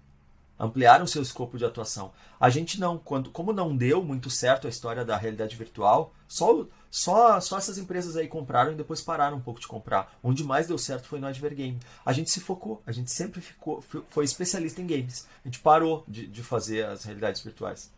ampliaram 0.58 1.06
seu 1.06 1.22
escopo 1.22 1.58
de 1.58 1.64
atuação. 1.64 2.12
A 2.38 2.48
gente 2.48 2.78
não, 2.78 2.98
quando, 2.98 3.30
como 3.30 3.52
não 3.52 3.76
deu 3.76 4.02
muito 4.02 4.30
certo 4.30 4.66
a 4.66 4.70
história 4.70 5.04
da 5.04 5.16
realidade 5.16 5.56
virtual, 5.56 6.12
só, 6.28 6.66
só, 6.90 7.40
só 7.40 7.58
essas 7.58 7.78
empresas 7.78 8.16
aí 8.16 8.28
compraram 8.28 8.72
e 8.72 8.76
depois 8.76 9.00
pararam 9.00 9.36
um 9.36 9.40
pouco 9.40 9.60
de 9.60 9.66
comprar. 9.66 10.16
Onde 10.22 10.44
mais 10.44 10.66
deu 10.66 10.78
certo 10.78 11.08
foi 11.08 11.18
no 11.18 11.26
Advergame. 11.26 11.78
A 12.04 12.12
gente 12.12 12.30
se 12.30 12.40
focou, 12.40 12.82
a 12.86 12.92
gente 12.92 13.10
sempre 13.10 13.40
ficou, 13.40 13.82
foi 14.08 14.24
especialista 14.24 14.80
em 14.80 14.86
games. 14.86 15.26
A 15.44 15.48
gente 15.48 15.60
parou 15.60 16.04
de, 16.06 16.26
de 16.26 16.42
fazer 16.42 16.84
as 16.86 17.04
realidades 17.04 17.42
virtuais. 17.42 17.92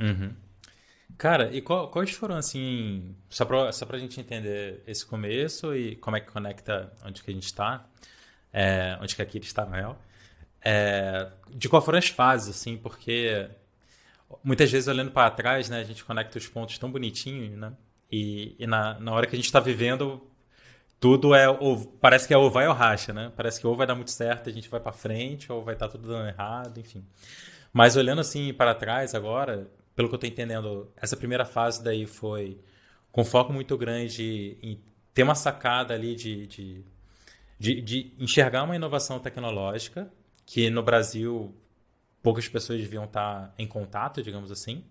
Uhum. 0.00 0.34
Cara, 1.16 1.50
e 1.52 1.60
qual, 1.60 1.88
quais 1.90 2.12
foram, 2.12 2.36
assim, 2.36 3.16
só 3.28 3.44
pra, 3.44 3.72
só 3.72 3.84
pra 3.84 3.98
gente 3.98 4.20
entender 4.20 4.82
esse 4.86 5.04
começo 5.04 5.74
e 5.74 5.96
como 5.96 6.16
é 6.16 6.20
que 6.20 6.30
conecta 6.30 6.92
onde 7.04 7.22
que 7.22 7.30
a 7.30 7.34
gente 7.34 7.46
está, 7.46 7.84
é, 8.52 8.96
onde 9.00 9.16
que 9.16 9.22
aqui 9.22 9.38
está, 9.38 9.66
na 9.66 9.76
real, 9.76 10.02
é, 10.64 11.28
de 11.50 11.68
qual 11.68 11.82
foram 11.82 11.98
as 11.98 12.08
fases, 12.08 12.48
assim, 12.56 12.76
porque 12.76 13.48
muitas 14.44 14.70
vezes 14.70 14.88
olhando 14.88 15.10
para 15.10 15.30
trás, 15.30 15.68
né, 15.68 15.80
a 15.80 15.84
gente 15.84 16.04
conecta 16.04 16.38
os 16.38 16.46
pontos 16.46 16.78
tão 16.78 16.90
bonitinhos, 16.90 17.58
né? 17.58 17.72
E, 18.10 18.54
e 18.58 18.66
na, 18.66 18.98
na 19.00 19.12
hora 19.12 19.26
que 19.26 19.34
a 19.34 19.38
gente 19.38 19.46
está 19.46 19.60
vivendo, 19.60 20.22
tudo 21.00 21.34
é 21.34 21.48
ou 21.48 21.84
parece 22.00 22.26
que 22.26 22.34
é 22.34 22.38
ou 22.38 22.50
vai 22.50 22.66
ou 22.66 22.74
racha, 22.74 23.12
né? 23.12 23.32
Parece 23.36 23.60
que 23.60 23.66
ou 23.66 23.76
vai 23.76 23.86
dar 23.86 23.94
muito 23.94 24.10
certo, 24.10 24.48
a 24.48 24.52
gente 24.52 24.68
vai 24.68 24.80
para 24.80 24.92
frente, 24.92 25.50
ou 25.52 25.62
vai 25.64 25.74
estar 25.74 25.86
tá 25.86 25.92
tudo 25.92 26.08
dando 26.08 26.28
errado, 26.28 26.78
enfim. 26.78 27.04
Mas 27.72 27.96
olhando 27.96 28.20
assim 28.20 28.52
para 28.52 28.74
trás 28.74 29.14
agora, 29.14 29.68
pelo 29.98 30.08
que 30.08 30.14
eu 30.14 30.18
estou 30.18 30.30
entendendo, 30.30 30.88
essa 30.96 31.16
primeira 31.16 31.44
fase 31.44 31.82
daí 31.82 32.06
foi 32.06 32.60
com 33.10 33.24
foco 33.24 33.52
muito 33.52 33.76
grande 33.76 34.56
em 34.62 34.80
ter 35.12 35.24
uma 35.24 35.34
sacada 35.34 35.92
ali 35.92 36.14
de, 36.14 36.46
de, 36.46 36.84
de, 37.58 37.80
de 37.80 38.12
enxergar 38.16 38.62
uma 38.62 38.76
inovação 38.76 39.18
tecnológica 39.18 40.08
que 40.46 40.70
no 40.70 40.84
Brasil 40.84 41.52
poucas 42.22 42.46
pessoas 42.46 42.80
deviam 42.80 43.06
estar 43.06 43.52
em 43.58 43.66
contato, 43.66 44.22
digamos 44.22 44.52
assim, 44.52 44.84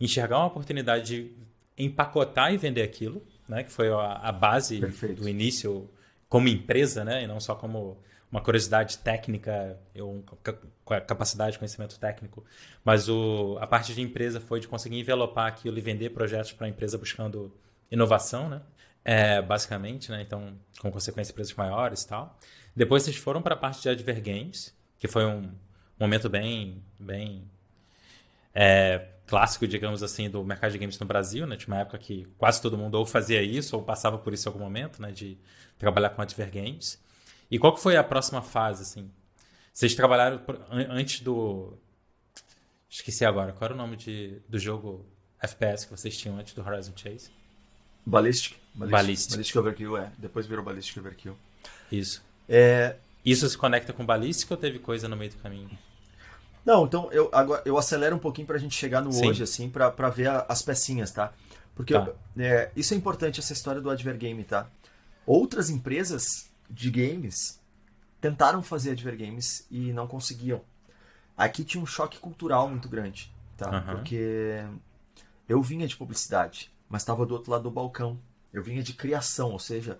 enxergar 0.00 0.38
uma 0.38 0.46
oportunidade 0.46 1.06
de 1.06 1.32
empacotar 1.76 2.54
e 2.54 2.56
vender 2.56 2.82
aquilo, 2.82 3.20
né, 3.48 3.64
que 3.64 3.72
foi 3.72 3.88
a, 3.88 4.12
a 4.12 4.30
base 4.30 4.78
Perfeito. 4.78 5.22
do 5.22 5.28
início 5.28 5.90
como 6.28 6.46
empresa, 6.46 7.04
né, 7.04 7.24
e 7.24 7.26
não 7.26 7.40
só 7.40 7.56
como 7.56 7.98
uma 8.32 8.40
curiosidade 8.40 8.96
técnica, 8.98 9.78
eu, 9.94 10.24
capacidade 11.06 11.52
de 11.52 11.58
conhecimento 11.58 11.98
técnico, 11.98 12.42
mas 12.82 13.06
o, 13.06 13.58
a 13.60 13.66
parte 13.66 13.94
de 13.94 14.00
empresa 14.00 14.40
foi 14.40 14.58
de 14.58 14.66
conseguir 14.66 14.98
envelopar 14.98 15.46
aquilo 15.48 15.76
e 15.76 15.82
vender 15.82 16.10
projetos 16.10 16.50
para 16.50 16.66
a 16.66 16.70
empresa 16.70 16.96
buscando 16.96 17.54
inovação, 17.90 18.48
né? 18.48 18.62
É, 19.04 19.42
basicamente, 19.42 20.10
né? 20.10 20.22
Então, 20.22 20.54
com 20.80 20.90
consequência, 20.90 21.30
empresas 21.30 21.52
maiores 21.54 22.02
e 22.02 22.08
tal. 22.08 22.38
Depois 22.74 23.02
vocês 23.02 23.16
foram 23.16 23.42
para 23.42 23.52
a 23.54 23.58
parte 23.58 23.82
de 23.82 23.90
Adver 23.90 24.22
Games, 24.22 24.74
que 24.98 25.06
foi 25.06 25.26
um 25.26 25.50
momento 26.00 26.30
bem, 26.30 26.82
bem 26.98 27.44
é, 28.54 29.08
clássico, 29.26 29.66
digamos 29.66 30.02
assim, 30.02 30.30
do 30.30 30.42
mercado 30.42 30.72
de 30.72 30.78
games 30.78 30.98
no 30.98 31.04
Brasil, 31.04 31.46
né? 31.46 31.56
Tinha 31.56 31.74
uma 31.74 31.82
época 31.82 31.98
que 31.98 32.26
quase 32.38 32.62
todo 32.62 32.78
mundo 32.78 32.94
ou 32.94 33.04
fazia 33.04 33.42
isso 33.42 33.76
ou 33.76 33.82
passava 33.82 34.16
por 34.16 34.32
isso 34.32 34.48
em 34.48 34.52
algum 34.52 34.64
momento, 34.64 35.02
né? 35.02 35.12
De 35.12 35.36
trabalhar 35.78 36.10
com 36.10 36.22
Adver 36.22 36.50
Games. 36.50 36.98
E 37.52 37.58
qual 37.58 37.74
que 37.74 37.80
foi 37.80 37.96
a 37.96 38.02
próxima 38.02 38.40
fase, 38.42 38.82
assim? 38.82 39.10
Vocês 39.72 39.94
trabalharam 39.94 40.40
antes 40.90 41.20
do... 41.20 41.74
Esqueci 42.88 43.24
agora. 43.24 43.52
Qual 43.52 43.66
era 43.66 43.74
o 43.74 43.76
nome 43.76 43.96
de, 43.96 44.40
do 44.48 44.58
jogo 44.58 45.04
FPS 45.40 45.84
que 45.86 45.90
vocês 45.90 46.16
tinham 46.16 46.38
antes 46.38 46.54
do 46.54 46.62
Horizon 46.62 46.92
Chase? 46.96 47.30
Ballistic. 48.04 48.56
Ballistic. 48.74 48.90
Ballistic, 48.90 49.30
Ballistic 49.32 49.56
Overkill, 49.56 49.96
é. 49.98 50.12
Depois 50.18 50.46
virou 50.46 50.64
Ballistic 50.64 50.96
Overkill. 50.98 51.36
Isso. 51.90 52.22
É, 52.48 52.96
Isso 53.24 53.48
se 53.48 53.56
conecta 53.56 53.92
com 53.92 54.04
Ballistic 54.04 54.50
ou 54.50 54.56
teve 54.56 54.78
coisa 54.78 55.08
no 55.08 55.16
meio 55.16 55.30
do 55.30 55.36
caminho? 55.38 55.70
Não, 56.64 56.84
então 56.86 57.10
eu, 57.12 57.28
agora, 57.32 57.62
eu 57.64 57.76
acelero 57.76 58.14
um 58.16 58.18
pouquinho 58.18 58.46
pra 58.46 58.56
gente 58.58 58.74
chegar 58.74 59.00
no 59.02 59.12
Sim. 59.12 59.28
hoje, 59.28 59.42
assim, 59.42 59.68
pra, 59.68 59.90
pra 59.90 60.08
ver 60.10 60.28
a- 60.28 60.46
as 60.48 60.62
pecinhas, 60.62 61.10
tá? 61.10 61.32
Porque 61.74 61.92
Tá. 61.94 62.08
é, 62.38 62.70
isso 62.76 62.94
é 62.94 62.96
importante, 62.96 63.40
essa 63.40 63.52
história 63.52 63.80
do 63.80 63.90
Advergame, 63.90 64.44
tá? 64.44 64.68
Outras 65.26 65.70
empresas 65.70 66.50
de 66.72 66.90
games 66.90 67.60
tentaram 68.20 68.62
fazer 68.62 68.92
Advergames 68.92 69.66
e 69.70 69.92
não 69.92 70.06
conseguiam. 70.06 70.62
Aqui 71.36 71.64
tinha 71.64 71.82
um 71.82 71.86
choque 71.86 72.18
cultural 72.18 72.68
muito 72.68 72.88
grande, 72.88 73.32
tá? 73.56 73.68
Aham. 73.68 73.96
Porque 73.96 74.64
eu 75.48 75.60
vinha 75.60 75.86
de 75.86 75.96
publicidade, 75.96 76.72
mas 76.88 77.02
estava 77.02 77.26
do 77.26 77.34
outro 77.34 77.50
lado 77.50 77.64
do 77.64 77.70
balcão. 77.70 78.18
Eu 78.52 78.62
vinha 78.62 78.82
de 78.82 78.92
criação, 78.92 79.50
ou 79.50 79.58
seja, 79.58 79.98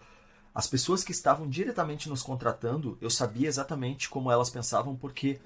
as 0.55 0.67
pessoas 0.67 1.03
que 1.03 1.13
estavam 1.13 1.49
diretamente 1.49 2.09
nos 2.09 2.23
contratando, 2.23 2.99
eu 3.01 3.11
sabia 3.11 3.49
exatamente 3.49 4.09
como 4.09 4.31
elas 4.31 4.51
pensavam, 4.51 4.95
porque 4.95 5.41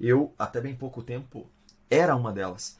eu, 0.00 0.32
até 0.38 0.60
bem 0.60 0.74
pouco 0.74 1.02
tempo, 1.02 1.46
era 1.90 2.16
uma 2.16 2.32
delas. 2.32 2.78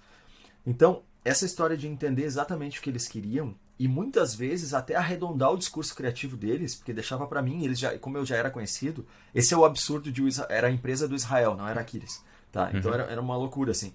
Então, 0.65 1.03
essa 1.25 1.45
história 1.45 1.77
de 1.77 1.87
entender 1.87 2.25
exatamente 2.25 2.79
o 2.79 2.83
que 2.83 2.91
eles 2.91 3.07
queriam 3.07 3.55
e 3.83 3.89
muitas 3.89 4.33
vezes 4.33 4.75
até 4.75 4.95
arredondar 4.95 5.51
o 5.51 5.59
discurso 5.59 5.93
criativo 5.97 6.37
deles, 6.37 6.77
porque 6.77 6.93
deixava 6.93 7.27
pra 7.27 7.43
mim, 7.43 7.65
eles 7.65 7.81
já, 7.81 7.99
como 7.99 8.17
eu 8.17 8.25
já 8.25 8.37
era 8.37 8.49
conhecido, 8.49 9.05
esse 9.35 9.53
é 9.53 9.57
o 9.57 9.65
absurdo 9.65 10.13
de 10.13 10.23
era 10.49 10.69
a 10.69 10.71
empresa 10.71 11.09
do 11.09 11.17
Israel, 11.17 11.57
não 11.57 11.67
era 11.67 11.81
Aquiles, 11.81 12.23
tá? 12.53 12.71
Então 12.73 12.93
Uhum. 12.93 13.01
era, 13.01 13.11
era 13.11 13.21
uma 13.21 13.37
loucura 13.37 13.73
assim. 13.73 13.93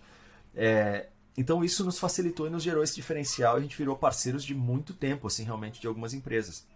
É, 0.54 1.08
então 1.38 1.64
isso 1.64 1.86
nos 1.86 1.98
facilitou 2.00 2.48
e 2.48 2.50
nos 2.50 2.64
gerou 2.64 2.84
esse 2.84 2.96
diferencial 2.96 3.56
e 3.56 3.60
a 3.60 3.62
gente 3.62 3.78
virou 3.78 3.96
parceiros 3.96 4.44
de 4.44 4.54
muito 4.54 4.94
tempo, 4.94 5.26
assim, 5.26 5.46
realmente 5.46 5.80
de 5.80 5.88
algumas 5.88 6.14
empresas. 6.14 6.68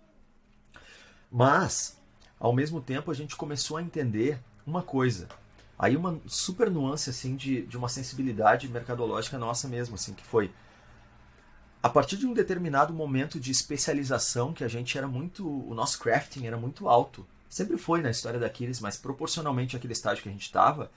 Mas, 1.29 1.97
ao 2.39 2.53
mesmo 2.53 2.79
tempo, 2.79 3.11
a 3.11 3.13
gente 3.13 3.35
começou 3.35 3.75
a 3.75 3.81
entender 3.81 4.39
uma 4.65 4.81
coisa. 4.81 5.27
Aí 5.77 5.97
uma 5.97 6.17
super 6.27 6.71
nuance 6.71 7.09
assim 7.09 7.35
de, 7.35 7.63
de 7.63 7.75
uma 7.75 7.89
sensibilidade 7.89 8.69
mercadológica 8.69 9.37
nossa 9.37 9.67
mesmo, 9.67 9.95
assim, 9.95 10.13
que 10.13 10.23
foi 10.23 10.49
a 11.83 11.89
partir 11.89 12.17
de 12.17 12.27
um 12.27 12.33
determinado 12.33 12.93
momento 12.93 13.39
de 13.39 13.51
especialização 13.51 14.53
que 14.53 14.63
a 14.63 14.67
gente 14.67 14.97
era 14.97 15.07
muito, 15.07 15.47
o 15.47 15.73
nosso 15.73 15.99
crafting 15.99 16.45
era 16.45 16.57
muito 16.57 16.87
alto. 16.87 17.25
Sempre 17.49 17.77
foi 17.77 18.01
na 18.01 18.11
história 18.11 18.39
da 18.39 18.45
Aquiles, 18.45 18.79
mas 18.79 18.97
proporcionalmente 18.97 19.75
àquele 19.75 19.93
estágio 19.93 20.23
que 20.23 20.29
a 20.29 20.31
gente 20.31 20.43
estava, 20.43 20.91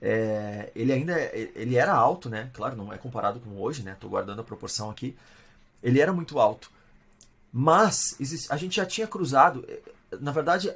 é, 0.00 0.70
ele 0.74 0.92
ainda 0.92 1.18
ele 1.32 1.76
era 1.76 1.94
alto, 1.94 2.28
né? 2.28 2.50
Claro, 2.52 2.76
não 2.76 2.92
é 2.92 2.98
comparado 2.98 3.40
com 3.40 3.60
hoje, 3.60 3.82
né? 3.82 3.96
Tô 3.98 4.08
guardando 4.08 4.40
a 4.40 4.44
proporção 4.44 4.90
aqui. 4.90 5.16
Ele 5.82 6.00
era 6.00 6.12
muito 6.12 6.38
alto. 6.38 6.70
Mas 7.52 8.16
a 8.50 8.56
gente 8.56 8.76
já 8.76 8.86
tinha 8.86 9.06
cruzado, 9.06 9.64
eh, 9.68 9.82
na 10.20 10.32
verdade, 10.32 10.74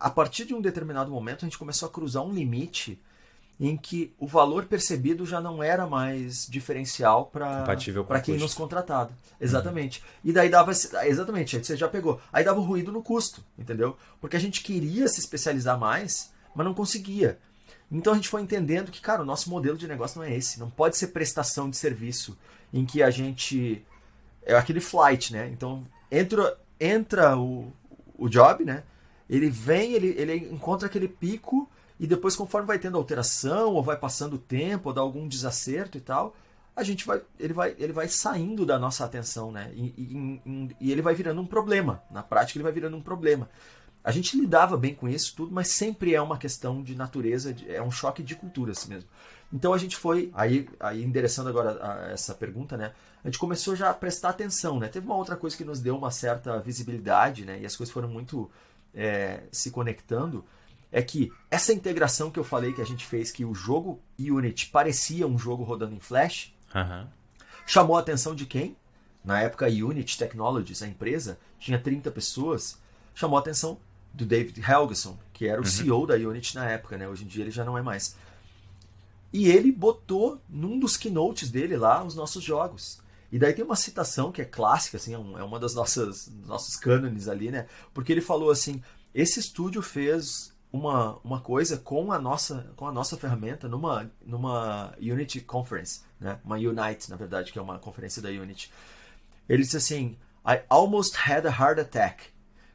a 0.00 0.10
partir 0.10 0.44
de 0.46 0.54
um 0.54 0.60
determinado 0.60 1.10
momento 1.10 1.44
a 1.44 1.48
gente 1.48 1.58
começou 1.58 1.88
a 1.88 1.92
cruzar 1.92 2.22
um 2.22 2.32
limite 2.32 2.98
em 3.58 3.76
que 3.76 4.12
o 4.18 4.26
valor 4.26 4.64
percebido 4.66 5.24
já 5.24 5.40
não 5.40 5.62
era 5.62 5.86
mais 5.86 6.46
diferencial 6.46 7.26
para 7.26 7.64
quem 8.20 8.34
nos 8.42 8.54
contratava. 8.54 9.12
Exatamente. 9.40 10.02
E 10.24 10.32
daí 10.32 10.48
dava 10.48 10.72
esse- 10.72 10.94
exatamente, 11.06 11.58
você 11.64 11.76
já 11.76 11.88
pegou. 11.88 12.20
Aí 12.32 12.44
dava 12.44 12.58
o 12.58 12.64
ruído 12.64 12.90
no 12.90 13.02
custo, 13.02 13.44
entendeu? 13.56 13.96
Porque 14.20 14.36
a 14.36 14.40
gente 14.40 14.62
queria 14.62 15.06
se 15.06 15.20
especializar 15.20 15.78
mais, 15.78 16.32
mas 16.54 16.66
não 16.66 16.74
conseguia. 16.74 17.38
Então 17.92 18.12
a 18.12 18.16
gente 18.16 18.28
foi 18.28 18.42
entendendo 18.42 18.90
que, 18.90 19.00
cara, 19.00 19.22
o 19.22 19.26
nosso 19.26 19.48
modelo 19.48 19.78
de 19.78 19.86
negócio 19.86 20.18
não 20.20 20.26
é 20.26 20.34
esse. 20.34 20.58
Não 20.58 20.68
pode 20.68 20.96
ser 20.96 21.08
prestação 21.08 21.70
de 21.70 21.76
serviço 21.76 22.36
em 22.72 22.84
que 22.84 23.02
a 23.02 23.10
gente. 23.10 23.84
É 24.44 24.54
aquele 24.56 24.80
flight, 24.80 25.32
né? 25.32 25.48
Então 25.52 25.82
entra, 26.10 26.58
entra 26.80 27.36
o, 27.38 27.72
o 28.18 28.28
job, 28.28 28.64
né? 28.64 28.82
Ele 29.30 29.48
vem, 29.48 29.92
ele, 29.92 30.08
ele 30.18 30.34
encontra 30.52 30.86
aquele 30.86 31.06
pico 31.08 31.70
e 31.98 32.06
depois, 32.06 32.34
conforme 32.36 32.66
vai 32.66 32.78
tendo 32.78 32.96
alteração, 32.98 33.72
ou 33.74 33.82
vai 33.82 33.96
passando 33.96 34.34
o 34.34 34.38
tempo, 34.38 34.88
ou 34.88 34.94
dá 34.94 35.00
algum 35.00 35.28
desacerto 35.28 35.96
e 35.96 36.00
tal, 36.00 36.34
a 36.74 36.82
gente 36.82 37.06
vai. 37.06 37.22
Ele 37.38 37.52
vai, 37.52 37.74
ele 37.78 37.92
vai 37.92 38.08
saindo 38.08 38.66
da 38.66 38.78
nossa 38.78 39.04
atenção, 39.04 39.52
né? 39.52 39.70
E, 39.74 39.94
e- 39.96 40.72
e- 40.80 40.92
ele 40.92 41.02
vai 41.02 41.14
virando 41.14 41.40
um 41.40 41.46
problema. 41.46 42.02
Na 42.10 42.22
prática, 42.22 42.58
ele 42.58 42.64
vai 42.64 42.72
virando 42.72 42.96
um 42.96 43.02
problema. 43.02 43.48
A 44.02 44.10
gente 44.10 44.38
lidava 44.38 44.76
bem 44.76 44.94
com 44.94 45.08
isso 45.08 45.34
tudo, 45.34 45.52
mas 45.52 45.68
sempre 45.68 46.14
é 46.14 46.20
uma 46.20 46.36
questão 46.36 46.82
de 46.82 46.94
natureza, 46.94 47.54
é 47.66 47.80
um 47.80 47.90
choque 47.90 48.22
de 48.22 48.34
culturas 48.36 48.84
mesmo. 48.86 49.08
Então 49.52 49.72
a 49.72 49.78
gente 49.78 49.96
foi, 49.96 50.30
aí, 50.34 50.68
aí 50.78 51.02
endereçando 51.02 51.48
agora 51.48 51.78
a- 51.80 52.10
essa 52.10 52.34
pergunta, 52.34 52.76
né? 52.76 52.92
A 53.22 53.28
gente 53.28 53.38
começou 53.38 53.74
já 53.74 53.90
a 53.90 53.94
prestar 53.94 54.30
atenção, 54.30 54.78
né? 54.78 54.88
Teve 54.88 55.06
uma 55.06 55.16
outra 55.16 55.36
coisa 55.36 55.56
que 55.56 55.64
nos 55.64 55.80
deu 55.80 55.96
uma 55.96 56.10
certa 56.10 56.58
visibilidade, 56.60 57.44
né? 57.46 57.60
E 57.60 57.64
as 57.66 57.76
coisas 57.76 57.92
foram 57.92 58.08
muito 58.08 58.50
é, 58.94 59.42
se 59.50 59.70
conectando. 59.72 60.44
É 60.96 61.02
que 61.02 61.32
essa 61.50 61.72
integração 61.72 62.30
que 62.30 62.38
eu 62.38 62.44
falei 62.44 62.72
que 62.72 62.80
a 62.80 62.86
gente 62.86 63.04
fez, 63.04 63.32
que 63.32 63.44
o 63.44 63.52
jogo 63.52 64.00
Unity 64.16 64.66
parecia 64.70 65.26
um 65.26 65.36
jogo 65.36 65.64
rodando 65.64 65.92
em 65.96 65.98
Flash, 65.98 66.54
Aham. 66.72 67.08
chamou 67.66 67.96
a 67.96 68.00
atenção 68.00 68.32
de 68.32 68.46
quem? 68.46 68.76
Na 69.24 69.40
época, 69.40 69.66
a 69.66 69.68
Unity 69.68 70.16
Technologies, 70.16 70.82
a 70.82 70.86
empresa, 70.86 71.36
tinha 71.58 71.78
30 71.80 72.12
pessoas, 72.12 72.78
chamou 73.12 73.36
a 73.36 73.40
atenção 73.40 73.76
do 74.12 74.24
David 74.24 74.60
Helgeson, 74.60 75.18
que 75.32 75.48
era 75.48 75.60
o 75.60 75.64
CEO 75.66 76.06
da 76.06 76.14
Unity 76.14 76.54
na 76.54 76.70
época, 76.70 76.96
né? 76.96 77.08
Hoje 77.08 77.24
em 77.24 77.26
dia 77.26 77.42
ele 77.42 77.50
já 77.50 77.64
não 77.64 77.76
é 77.76 77.82
mais. 77.82 78.14
E 79.32 79.48
ele 79.48 79.72
botou 79.72 80.40
num 80.48 80.78
dos 80.78 80.96
keynotes 80.96 81.50
dele 81.50 81.76
lá 81.76 82.04
os 82.04 82.14
nossos 82.14 82.44
jogos. 82.44 83.00
E 83.32 83.38
daí 83.38 83.52
tem 83.52 83.64
uma 83.64 83.74
citação 83.74 84.30
que 84.30 84.40
é 84.40 84.44
clássica, 84.44 84.96
assim, 84.96 85.12
é 85.12 85.18
um- 85.18 85.36
é 85.36 85.42
uma 85.42 85.58
das 85.58 85.74
nossas 85.74 86.30
nossos 86.46 86.76
cânones 86.76 87.26
ali, 87.26 87.50
né? 87.50 87.66
Porque 87.92 88.12
ele 88.12 88.20
falou 88.20 88.48
assim: 88.48 88.80
esse 89.12 89.40
estúdio 89.40 89.82
fez 89.82 90.53
uma, 90.74 91.18
uma 91.22 91.40
coisa 91.40 91.76
com 91.78 92.10
a 92.10 92.18
nossa 92.18 92.72
com 92.74 92.88
a 92.88 92.92
nossa 92.92 93.16
ferramenta 93.16 93.68
numa 93.68 94.10
numa 94.26 94.92
Unity 94.98 95.40
Conference, 95.40 96.00
né? 96.18 96.40
Uma 96.44 96.56
Unite, 96.56 97.08
na 97.08 97.16
verdade, 97.16 97.52
que 97.52 97.58
é 97.60 97.62
uma 97.62 97.78
conferência 97.78 98.20
da 98.20 98.28
Unity. 98.28 98.72
Ele 99.48 99.62
disse 99.62 99.76
assim: 99.76 100.18
I 100.44 100.62
almost 100.68 101.16
had 101.16 101.46
a 101.46 101.50
heart 101.50 101.78
attack. 101.78 102.24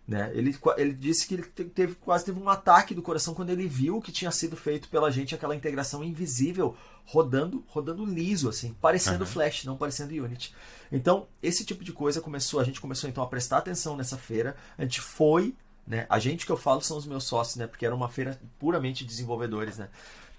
Né? 0.07 0.31
Ele, 0.33 0.57
ele 0.77 0.93
disse 0.93 1.27
que 1.27 1.35
ele 1.35 1.43
te- 1.43 1.65
teve, 1.65 1.93
quase 1.93 2.25
teve 2.25 2.39
um 2.39 2.49
ataque 2.49 2.95
do 2.95 3.01
coração 3.01 3.35
quando 3.35 3.51
ele 3.51 3.67
viu 3.67 3.97
o 3.97 4.01
que 4.01 4.11
tinha 4.11 4.31
sido 4.31 4.57
feito 4.57 4.89
pela 4.89 5.11
gente, 5.11 5.35
aquela 5.35 5.55
integração 5.55 6.03
invisível, 6.03 6.75
rodando 7.05 7.63
rodando 7.67 8.03
liso, 8.05 8.49
assim, 8.49 8.75
parecendo 8.81 9.23
Aham. 9.23 9.33
Flash, 9.33 9.65
não 9.65 9.77
parecendo 9.77 10.11
Unity. 10.13 10.55
Então, 10.91 11.27
esse 11.43 11.63
tipo 11.63 11.83
de 11.83 11.93
coisa 11.93 12.21
começou, 12.21 12.59
a 12.59 12.63
gente 12.63 12.81
começou 12.81 13.07
então 13.07 13.23
a 13.23 13.27
prestar 13.27 13.59
atenção 13.59 13.95
nessa 13.95 14.17
feira, 14.17 14.55
a 14.79 14.81
gente 14.81 14.99
foi, 14.99 15.53
né? 15.89 16.05
A 16.07 16.19
gente 16.19 16.45
que 16.45 16.51
eu 16.51 16.57
falo 16.57 16.81
são 16.81 16.97
os 16.97 17.07
meus 17.07 17.23
sócios, 17.23 17.55
né? 17.57 17.65
Porque 17.67 17.85
era 17.85 17.95
uma 17.95 18.07
feira 18.07 18.39
puramente 18.59 19.03
de 19.03 19.09
desenvolvedores, 19.09 19.79
né? 19.79 19.89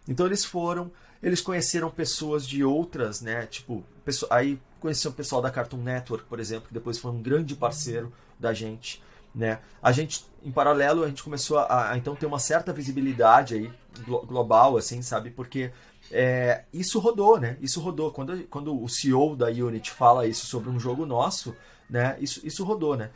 Então 0.08 0.24
eles 0.26 0.44
foram, 0.44 0.90
eles 1.22 1.40
conheceram 1.40 1.90
pessoas 1.90 2.46
de 2.46 2.64
outras, 2.64 3.20
né? 3.20 3.46
Tipo, 3.46 3.84
aí 4.30 4.58
conheceram 4.78 5.12
o 5.12 5.16
pessoal 5.16 5.42
da 5.42 5.50
Cartoon 5.50 5.82
Network, 5.82 6.24
por 6.26 6.38
exemplo, 6.40 6.68
que 6.68 6.74
depois 6.74 6.98
foi 6.98 7.10
um 7.10 7.20
grande 7.20 7.56
parceiro 7.56 8.12
da 8.38 8.54
gente, 8.54 9.02
né? 9.34 9.58
A 9.82 9.92
gente, 9.92 10.24
em 10.42 10.52
paralelo, 10.52 11.02
a 11.04 11.08
gente 11.08 11.22
começou 11.22 11.58
a, 11.58 11.90
a, 11.90 11.98
então 11.98 12.14
ter 12.14 12.26
uma 12.26 12.38
certa 12.38 12.72
visibilidade 12.72 13.54
aí 13.56 13.72
glo- 14.06 14.24
global, 14.24 14.76
assim, 14.76 15.02
sabe? 15.02 15.30
Porque 15.30 15.72
é, 16.12 16.64
isso 16.72 16.98
rodou, 17.00 17.38
né? 17.38 17.56
Isso 17.60 17.80
rodou. 17.80 18.10
Quando, 18.12 18.44
quando 18.44 18.80
o 18.82 18.88
CEO 18.88 19.36
da 19.36 19.48
Unity 19.48 19.90
fala 19.90 20.26
isso 20.26 20.46
sobre 20.46 20.70
um 20.70 20.78
jogo 20.78 21.04
nosso, 21.04 21.54
né? 21.88 22.16
Isso, 22.20 22.40
isso 22.46 22.64
rodou, 22.64 22.96
né? 22.96 23.10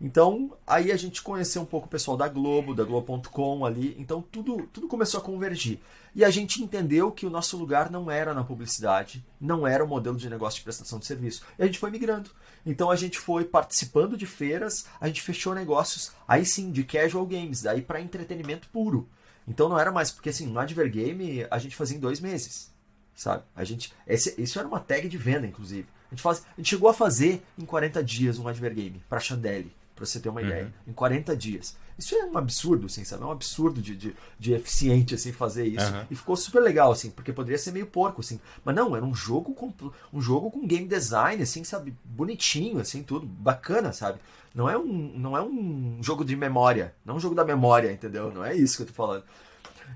Então, 0.00 0.56
aí 0.66 0.92
a 0.92 0.96
gente 0.96 1.22
conheceu 1.22 1.62
um 1.62 1.66
pouco 1.66 1.86
o 1.86 1.90
pessoal 1.90 2.16
da 2.16 2.28
Globo, 2.28 2.74
da 2.74 2.84
Globo.com 2.84 3.64
ali. 3.64 3.96
Então, 3.98 4.22
tudo, 4.22 4.68
tudo 4.72 4.86
começou 4.86 5.18
a 5.18 5.22
convergir. 5.22 5.80
E 6.14 6.24
a 6.24 6.30
gente 6.30 6.62
entendeu 6.62 7.10
que 7.10 7.26
o 7.26 7.30
nosso 7.30 7.56
lugar 7.56 7.90
não 7.90 8.10
era 8.10 8.32
na 8.32 8.44
publicidade, 8.44 9.24
não 9.40 9.66
era 9.66 9.84
o 9.84 9.88
modelo 9.88 10.16
de 10.16 10.30
negócio 10.30 10.58
de 10.58 10.64
prestação 10.64 10.98
de 10.98 11.06
serviço. 11.06 11.44
E 11.58 11.62
a 11.62 11.66
gente 11.66 11.78
foi 11.78 11.90
migrando. 11.90 12.30
Então, 12.64 12.90
a 12.90 12.96
gente 12.96 13.18
foi 13.18 13.44
participando 13.44 14.16
de 14.16 14.26
feiras, 14.26 14.86
a 15.00 15.08
gente 15.08 15.20
fechou 15.20 15.54
negócios, 15.54 16.12
aí 16.28 16.44
sim, 16.46 16.70
de 16.70 16.84
casual 16.84 17.26
games, 17.26 17.62
daí 17.62 17.82
para 17.82 18.00
entretenimento 18.00 18.68
puro. 18.68 19.08
Então, 19.48 19.68
não 19.68 19.78
era 19.78 19.90
mais, 19.90 20.12
porque 20.12 20.28
assim, 20.28 20.46
no 20.46 20.60
Advergame 20.60 21.46
a 21.50 21.58
gente 21.58 21.74
fazia 21.74 21.96
em 21.96 22.00
dois 22.00 22.20
meses 22.20 22.70
sabe? 23.18 23.42
A 23.54 23.64
gente, 23.64 23.92
esse, 24.06 24.40
isso 24.40 24.58
era 24.58 24.68
uma 24.68 24.78
tag 24.78 25.08
de 25.08 25.18
venda, 25.18 25.46
inclusive. 25.46 25.88
A 26.10 26.14
gente, 26.14 26.22
faz, 26.22 26.46
a 26.56 26.60
gente 26.60 26.70
chegou 26.70 26.88
a 26.88 26.94
fazer 26.94 27.42
em 27.58 27.66
40 27.66 28.02
dias 28.02 28.38
um 28.38 28.48
advergame 28.48 29.02
para 29.08 29.20
Chandelle, 29.20 29.74
para 29.98 30.06
você 30.06 30.20
ter 30.20 30.28
uma 30.28 30.40
Uhum. 30.40 30.46
ideia. 30.46 30.72
Em 30.86 30.92
40 30.92 31.36
dias. 31.36 31.76
Isso 31.98 32.14
é 32.14 32.24
um 32.24 32.38
absurdo, 32.38 32.86
assim, 32.86 33.02
sabe? 33.04 33.24
É 33.24 33.26
um 33.26 33.32
absurdo 33.32 33.82
de, 33.82 33.96
de, 33.96 34.16
de 34.38 34.52
eficiente, 34.54 35.16
assim, 35.16 35.32
fazer 35.32 35.66
isso. 35.66 35.92
Uhum. 35.92 36.06
E 36.08 36.14
ficou 36.14 36.36
super 36.36 36.60
legal, 36.60 36.92
assim, 36.92 37.10
porque 37.10 37.32
poderia 37.32 37.58
ser 37.58 37.72
meio 37.72 37.86
porco, 37.86 38.20
assim. 38.20 38.38
Mas 38.64 38.74
não, 38.76 38.94
era 38.94 39.04
um 39.04 39.12
jogo 39.14 39.52
com, 39.54 39.72
um 40.12 40.20
jogo 40.20 40.50
com 40.50 40.64
game 40.66 40.86
design, 40.86 41.42
assim, 41.42 41.64
sabe? 41.64 41.94
Bonitinho, 42.04 42.78
assim, 42.78 43.02
tudo. 43.02 43.26
Bacana, 43.26 43.92
sabe? 43.92 44.20
Não 44.54 44.70
é 44.70 44.78
um, 44.78 44.86
não 45.18 45.36
é 45.36 45.42
um 45.42 45.98
jogo 46.00 46.24
de 46.24 46.36
memória. 46.36 46.94
Não 47.04 47.14
é 47.14 47.16
um 47.16 47.20
jogo 47.20 47.34
da 47.34 47.44
memória, 47.44 47.92
entendeu? 47.92 48.32
Não 48.32 48.44
é 48.44 48.54
isso 48.56 48.76
que 48.76 48.82
eu 48.84 48.86
tô 48.86 48.92
falando. 48.92 49.24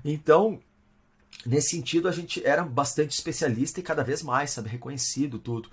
Então, 0.03 0.59
nesse 1.45 1.69
sentido, 1.69 2.07
a 2.07 2.11
gente 2.11 2.45
era 2.45 2.63
bastante 2.63 3.11
especialista 3.11 3.79
e 3.79 3.83
cada 3.83 4.03
vez 4.03 4.21
mais, 4.21 4.51
sabe, 4.51 4.67
reconhecido 4.69 5.39
tudo. 5.39 5.69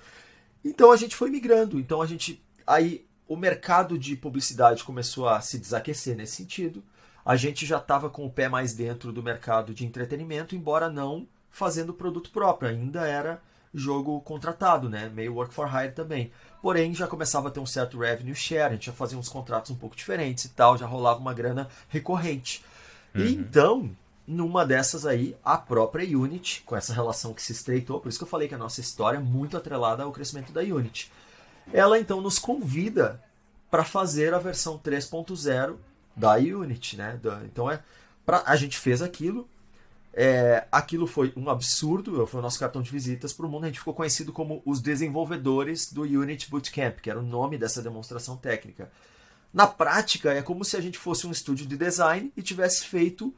Então 0.65 0.93
a 0.93 0.97
gente 0.97 1.17
foi 1.17 1.31
migrando. 1.31 1.79
Então 1.81 2.01
a 2.03 2.07
gente 2.07 2.43
aí 2.67 3.05
o 3.31 3.37
mercado 3.37 3.97
de 3.97 4.17
publicidade 4.17 4.83
começou 4.83 5.29
a 5.29 5.41
se 5.41 5.57
desaquecer 5.57 6.17
nesse 6.17 6.35
sentido. 6.35 6.83
A 7.25 7.37
gente 7.37 7.65
já 7.65 7.79
estava 7.79 8.11
com 8.11 8.27
o 8.27 8.31
pé 8.31 8.49
mais 8.49 8.75
dentro 8.75 9.13
do 9.13 9.23
mercado 9.23 9.73
de 9.73 9.87
entretenimento, 9.87 10.57
embora 10.57 10.91
não 10.91 11.29
fazendo 11.49 11.95
produto 11.95 12.31
próprio, 12.31 12.69
ainda 12.69 13.07
era 13.07 13.41
jogo 13.73 14.21
contratado, 14.23 14.89
né? 14.89 15.09
Meio 15.15 15.33
work 15.33 15.55
for 15.55 15.69
hire 15.73 15.93
também. 15.93 16.33
Porém, 16.61 16.93
já 16.93 17.07
começava 17.07 17.47
a 17.47 17.51
ter 17.53 17.61
um 17.61 17.67
certo 17.67 18.01
revenue 18.01 18.35
share, 18.35 18.71
a 18.71 18.73
gente 18.73 18.87
já 18.87 18.93
fazia 18.93 19.17
uns 19.17 19.29
contratos 19.29 19.71
um 19.71 19.77
pouco 19.77 19.95
diferentes 19.95 20.47
e 20.47 20.49
tal, 20.49 20.77
já 20.77 20.87
rolava 20.87 21.21
uma 21.21 21.33
grana 21.33 21.69
recorrente. 21.89 22.65
Uhum. 23.15 23.21
E 23.23 23.35
então, 23.37 23.97
numa 24.27 24.67
dessas 24.67 25.07
aí, 25.07 25.37
a 25.45 25.57
própria 25.57 26.19
Unity, 26.19 26.65
com 26.67 26.75
essa 26.75 26.93
relação 26.93 27.33
que 27.33 27.45
se 27.45 27.53
estreitou, 27.53 28.01
por 28.01 28.09
isso 28.09 28.19
que 28.19 28.25
eu 28.25 28.29
falei 28.29 28.49
que 28.49 28.57
a 28.57 28.59
nossa 28.59 28.81
história 28.81 29.19
é 29.19 29.23
muito 29.23 29.57
atrelada 29.57 30.03
ao 30.03 30.11
crescimento 30.11 30.51
da 30.51 30.63
Unity. 30.63 31.13
Ela 31.73 31.99
então 31.99 32.21
nos 32.21 32.39
convida 32.39 33.23
para 33.71 33.85
fazer 33.85 34.35
a 34.35 34.39
versão 34.39 34.79
3.0 34.79 35.77
da 36.17 36.35
Unity, 36.35 36.97
né? 36.97 37.19
Então 37.45 37.71
é, 37.71 37.83
pra, 38.27 38.43
a 38.45 38.57
gente 38.57 38.77
fez 38.79 39.01
aquilo, 39.01 39.49
é, 40.13 40.67
aquilo 40.73 41.07
foi 41.07 41.33
um 41.37 41.49
absurdo, 41.49 42.27
foi 42.27 42.41
o 42.41 42.43
nosso 42.43 42.59
cartão 42.59 42.83
de 42.83 42.91
visitas 42.91 43.33
para 43.33 43.47
o 43.47 43.49
mundo. 43.49 43.65
A 43.65 43.67
gente 43.69 43.79
ficou 43.79 43.95
conhecido 43.95 44.33
como 44.33 44.61
os 44.67 44.81
desenvolvedores 44.81 45.93
do 45.93 46.03
Unity 46.03 46.51
Bootcamp, 46.51 46.99
que 47.01 47.11
era 47.11 47.19
o 47.19 47.23
nome 47.23 47.57
dessa 47.57 47.81
demonstração 47.81 48.37
técnica. 48.37 48.91
Na 49.53 49.67
prática, 49.67 50.33
é 50.33 50.43
como 50.43 50.65
se 50.65 50.77
a 50.77 50.81
gente 50.81 50.99
fosse 50.99 51.27
um 51.27 51.31
estúdio 51.31 51.67
de 51.67 51.77
design 51.77 52.33
e 52.37 52.43
tivesse 52.43 52.87
feito 52.87 53.35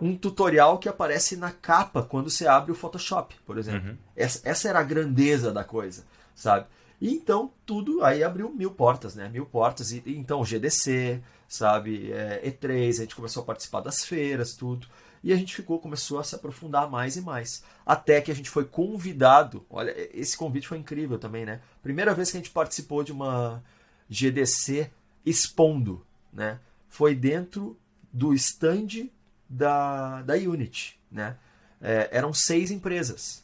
um 0.00 0.16
tutorial 0.16 0.78
que 0.78 0.88
aparece 0.88 1.36
na 1.36 1.50
capa 1.50 2.02
quando 2.02 2.28
você 2.28 2.46
abre 2.46 2.72
o 2.72 2.74
Photoshop, 2.74 3.36
por 3.46 3.56
exemplo. 3.56 3.90
Uhum. 3.90 3.96
Essa, 4.16 4.40
essa, 4.44 4.68
era 4.68 4.80
a 4.80 4.82
grandeza 4.82 5.52
da 5.52 5.62
coisa, 5.62 6.04
sabe? 6.34 6.66
E 7.02 7.12
então 7.12 7.50
tudo 7.66 8.04
aí 8.04 8.22
abriu 8.22 8.48
mil 8.54 8.70
portas, 8.70 9.16
né? 9.16 9.28
Mil 9.28 9.44
portas. 9.44 9.90
E, 9.90 10.00
então 10.06 10.40
o 10.40 10.44
GDC, 10.44 11.20
sabe? 11.48 12.12
É, 12.12 12.40
E3, 12.48 12.90
a 12.90 12.92
gente 12.92 13.16
começou 13.16 13.42
a 13.42 13.46
participar 13.46 13.80
das 13.80 14.04
feiras, 14.04 14.54
tudo. 14.54 14.86
E 15.20 15.32
a 15.32 15.36
gente 15.36 15.52
ficou, 15.52 15.80
começou 15.80 16.20
a 16.20 16.24
se 16.24 16.36
aprofundar 16.36 16.88
mais 16.88 17.16
e 17.16 17.20
mais. 17.20 17.64
Até 17.84 18.20
que 18.20 18.30
a 18.30 18.34
gente 18.34 18.48
foi 18.48 18.64
convidado. 18.64 19.66
Olha, 19.68 19.92
esse 20.16 20.36
convite 20.36 20.68
foi 20.68 20.78
incrível 20.78 21.18
também, 21.18 21.44
né? 21.44 21.60
Primeira 21.82 22.14
vez 22.14 22.30
que 22.30 22.36
a 22.36 22.40
gente 22.40 22.52
participou 22.52 23.02
de 23.02 23.10
uma 23.10 23.60
GDC 24.08 24.88
expondo, 25.26 26.06
né? 26.32 26.60
Foi 26.88 27.16
dentro 27.16 27.76
do 28.12 28.32
stand 28.32 29.08
da, 29.48 30.22
da 30.22 30.34
Unity, 30.34 31.00
né? 31.10 31.36
É, 31.80 32.10
eram 32.12 32.32
seis 32.32 32.70
empresas. 32.70 33.42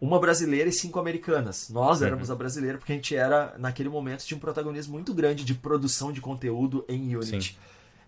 Uma 0.00 0.18
brasileira 0.18 0.68
e 0.68 0.72
cinco 0.72 0.98
americanas. 0.98 1.70
Nós 1.70 2.02
éramos 2.02 2.28
uhum. 2.28 2.34
a 2.34 2.38
brasileira 2.38 2.78
porque 2.78 2.92
a 2.92 2.96
gente 2.96 3.14
era, 3.16 3.54
naquele 3.58 3.88
momento, 3.88 4.24
tinha 4.24 4.36
um 4.36 4.40
protagonismo 4.40 4.92
muito 4.92 5.14
grande 5.14 5.44
de 5.44 5.54
produção 5.54 6.12
de 6.12 6.20
conteúdo 6.20 6.84
em 6.88 7.16
Unity. 7.16 7.52
Sim. 7.52 7.56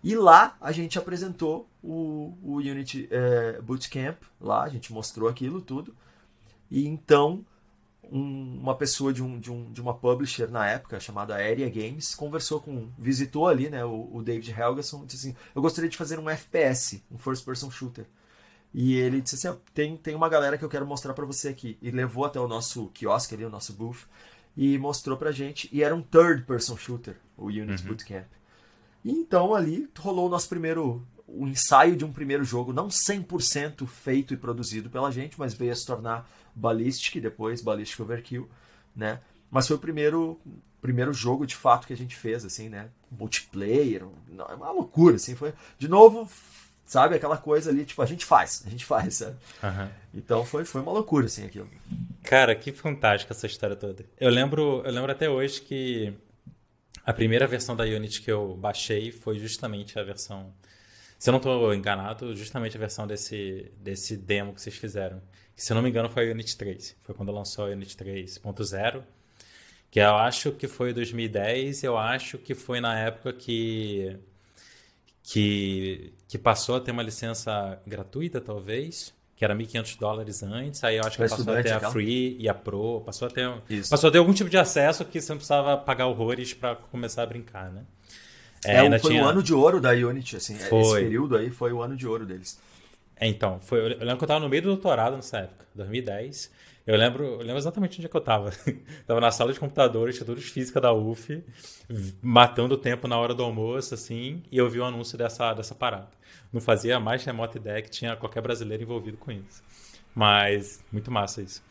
E 0.03 0.15
lá 0.15 0.55
a 0.61 0.71
gente 0.71 0.97
apresentou 0.99 1.67
o, 1.83 2.37
o 2.43 2.57
Unity 2.57 3.07
é, 3.09 3.59
Bootcamp, 3.61 4.17
lá 4.39 4.63
a 4.63 4.69
gente 4.69 4.93
mostrou 4.93 5.27
aquilo 5.27 5.61
tudo. 5.61 5.95
E 6.69 6.85
então 6.85 7.43
um, 8.11 8.59
uma 8.61 8.75
pessoa 8.75 9.11
de, 9.13 9.23
um, 9.23 9.39
de, 9.39 9.51
um, 9.51 9.71
de 9.71 9.81
uma 9.81 9.93
publisher 9.93 10.49
na 10.49 10.67
época, 10.67 10.99
chamada 10.99 11.35
Area 11.35 11.69
Games, 11.69 12.15
conversou 12.15 12.59
com, 12.59 12.89
visitou 12.97 13.47
ali 13.47 13.69
né, 13.69 13.83
o, 13.85 14.09
o 14.13 14.23
David 14.23 14.51
Helgason 14.51 15.03
e 15.03 15.05
disse 15.05 15.29
assim, 15.29 15.37
eu 15.53 15.61
gostaria 15.61 15.89
de 15.89 15.97
fazer 15.97 16.19
um 16.19 16.29
FPS, 16.29 17.03
um 17.11 17.17
First 17.17 17.45
Person 17.45 17.69
Shooter. 17.69 18.05
E 18.73 18.95
ele 18.95 19.21
disse 19.21 19.35
assim, 19.35 19.59
tem, 19.73 19.97
tem 19.97 20.15
uma 20.15 20.29
galera 20.29 20.57
que 20.57 20.63
eu 20.63 20.69
quero 20.69 20.85
mostrar 20.85 21.13
para 21.13 21.25
você 21.25 21.49
aqui. 21.49 21.77
E 21.81 21.89
levou 21.89 22.25
até 22.25 22.39
o 22.39 22.47
nosso 22.47 22.87
quiosque 22.87 23.33
ali, 23.33 23.45
o 23.45 23.49
nosso 23.49 23.73
booth, 23.73 24.07
e 24.55 24.77
mostrou 24.77 25.17
pra 25.17 25.31
gente. 25.31 25.69
E 25.71 25.83
era 25.83 25.95
um 25.95 26.01
Third 26.01 26.43
Person 26.43 26.77
Shooter, 26.77 27.17
o 27.35 27.45
Unity 27.45 27.83
uhum. 27.83 27.89
Bootcamp. 27.89 28.27
E 29.03 29.11
então 29.11 29.55
ali 29.55 29.89
rolou 29.97 30.27
o 30.27 30.29
nosso 30.29 30.49
primeiro 30.49 31.05
o 31.27 31.45
ensaio 31.45 31.97
de 31.97 32.05
um 32.05 32.11
primeiro 32.11 32.43
jogo, 32.43 32.71
não 32.71 32.87
100% 32.87 33.85
feito 33.85 34.33
e 34.33 34.37
produzido 34.37 34.89
pela 34.89 35.11
gente, 35.11 35.37
mas 35.37 35.53
veio 35.53 35.73
a 35.73 35.75
se 35.75 35.85
tornar 35.85 36.29
Ballistic, 36.55 37.21
depois 37.21 37.61
Ballistic 37.61 37.99
Overkill, 37.99 38.49
né? 38.95 39.19
Mas 39.51 39.67
foi 39.67 39.75
o 39.75 39.79
primeiro 39.79 40.39
primeiro 40.81 41.11
jogo 41.11 41.45
de 41.45 41.55
fato 41.55 41.85
que 41.85 41.91
a 41.91 41.97
gente 41.97 42.15
fez, 42.15 42.45
assim, 42.45 42.69
né? 42.69 42.89
Multiplayer, 43.11 44.03
é 44.03 44.53
uma 44.53 44.71
loucura, 44.71 45.15
assim, 45.17 45.35
foi 45.35 45.53
de 45.77 45.87
novo, 45.87 46.29
sabe, 46.87 47.15
aquela 47.15 47.37
coisa 47.37 47.69
ali, 47.69 47.85
tipo, 47.85 48.01
a 48.01 48.05
gente 48.05 48.25
faz, 48.25 48.63
a 48.65 48.69
gente 48.69 48.83
faz, 48.87 49.15
sabe? 49.15 49.35
Uhum. 49.61 49.89
Então 50.15 50.43
foi, 50.43 50.65
foi 50.65 50.81
uma 50.81 50.91
loucura, 50.91 51.27
assim, 51.27 51.45
aquilo. 51.45 51.69
Cara, 52.23 52.55
que 52.55 52.71
fantástica 52.71 53.33
essa 53.33 53.45
história 53.45 53.75
toda. 53.75 54.03
Eu 54.19 54.31
lembro, 54.31 54.81
eu 54.83 54.91
lembro 54.91 55.11
até 55.11 55.29
hoje 55.29 55.61
que 55.61 56.13
a 57.05 57.13
primeira 57.13 57.45
versão 57.45 57.75
da 57.75 57.83
Unity 57.83 58.21
que 58.21 58.31
eu 58.31 58.55
baixei 58.55 59.11
foi 59.11 59.37
justamente 59.37 59.99
a 59.99 60.03
versão. 60.03 60.51
Se 61.19 61.29
eu 61.29 61.31
não 61.31 61.37
estou 61.37 61.73
enganado, 61.73 62.35
justamente 62.35 62.75
a 62.75 62.79
versão 62.79 63.05
desse, 63.07 63.71
desse 63.77 64.17
demo 64.17 64.53
que 64.53 64.61
vocês 64.61 64.75
fizeram. 64.75 65.21
Que, 65.55 65.63
se 65.63 65.71
eu 65.71 65.75
não 65.75 65.81
me 65.81 65.89
engano, 65.89 66.09
foi 66.09 66.27
a 66.27 66.31
Unity 66.31 66.57
3. 66.57 66.95
Foi 67.03 67.15
quando 67.15 67.31
lançou 67.31 67.65
a 67.65 67.69
Unity 67.69 67.95
3.0. 67.95 69.03
Que 69.89 69.99
eu 69.99 70.15
acho 70.15 70.51
que 70.51 70.67
foi 70.67 70.93
2010. 70.93 71.83
Eu 71.83 71.97
acho 71.97 72.37
que 72.37 72.53
foi 72.53 72.79
na 72.79 72.99
época 72.99 73.33
que. 73.33 74.17
Que, 75.29 76.13
que 76.25 76.37
passou 76.37 76.77
a 76.77 76.79
ter 76.79 76.91
uma 76.91 77.03
licença 77.03 77.81
gratuita, 77.85 78.39
talvez 78.39 79.13
que 79.37 79.45
era 79.45 79.55
1.500 79.55 79.99
dólares 79.99 80.41
antes, 80.41 80.83
aí 80.83 80.97
eu 80.97 81.03
acho 81.03 81.15
que 81.15 81.29
passou 81.29 81.53
a 81.53 81.61
ter 81.61 81.71
a 81.71 81.91
Free 81.91 82.35
e 82.39 82.49
a 82.49 82.55
Pro, 82.55 83.03
passou 83.05 83.27
a 83.27 83.31
ter, 83.31 83.47
passou 83.87 84.07
a 84.07 84.11
ter 84.11 84.17
algum 84.17 84.33
tipo 84.33 84.49
de 84.49 84.57
acesso 84.57 85.05
que 85.05 85.21
você 85.21 85.31
não 85.31 85.37
precisava 85.37 85.77
pagar 85.77 86.07
horrores 86.07 86.55
para 86.55 86.75
começar 86.75 87.21
a 87.21 87.25
brincar, 87.27 87.71
né? 87.71 87.83
É, 88.65 88.83
é 88.83 88.99
foi 88.99 89.11
tinha... 89.11 89.23
o 89.23 89.27
ano 89.27 89.43
de 89.43 89.53
ouro 89.53 89.79
da 89.79 89.91
Unity, 89.91 90.37
assim, 90.37 90.55
foi. 90.55 90.81
esse 90.81 90.93
período 90.93 91.37
aí 91.37 91.51
foi 91.51 91.71
o 91.71 91.83
ano 91.83 91.95
de 91.95 92.07
ouro 92.07 92.25
deles. 92.25 92.59
É, 93.15 93.27
então, 93.27 93.59
foi, 93.61 93.79
eu 93.79 93.87
lembro 93.89 94.17
que 94.17 94.23
eu 94.23 94.25
estava 94.25 94.39
no 94.39 94.49
meio 94.49 94.63
do 94.63 94.69
doutorado 94.69 95.15
nessa 95.15 95.37
época, 95.37 95.67
2010, 95.75 96.51
eu 96.87 96.97
lembro, 96.97 97.23
eu 97.25 97.37
lembro 97.39 97.57
exatamente 97.57 97.97
onde 97.97 98.07
é 98.07 98.09
que 98.09 98.15
eu 98.15 98.19
estava. 98.19 98.51
tava 99.05 99.21
na 99.21 99.29
sala 99.29 99.53
de 99.53 99.59
computadores, 99.59 100.15
Instituto 100.15 100.39
de 100.39 100.47
Física 100.47 100.81
da 100.81 100.91
UF, 100.91 101.43
matando 102.21 102.73
o 102.73 102.77
tempo 102.77 103.07
na 103.07 103.17
hora 103.19 103.35
do 103.35 103.43
almoço, 103.43 103.93
assim, 103.93 104.41
e 104.51 104.57
eu 104.57 104.69
vi 104.69 104.79
o 104.79 104.85
anúncio 104.85 105.17
dessa, 105.17 105.53
dessa 105.53 105.75
parada 105.75 106.17
não 106.51 106.61
fazia 106.61 106.97
a 106.97 106.99
mais 106.99 107.23
remota 107.23 107.57
ideia 107.57 107.81
que 107.81 107.89
tinha 107.89 108.15
qualquer 108.15 108.41
brasileiro 108.41 108.83
envolvido 108.83 109.17
com 109.17 109.31
isso. 109.31 109.63
Mas, 110.13 110.83
muito 110.91 111.11
massa 111.11 111.41
isso. 111.41 111.61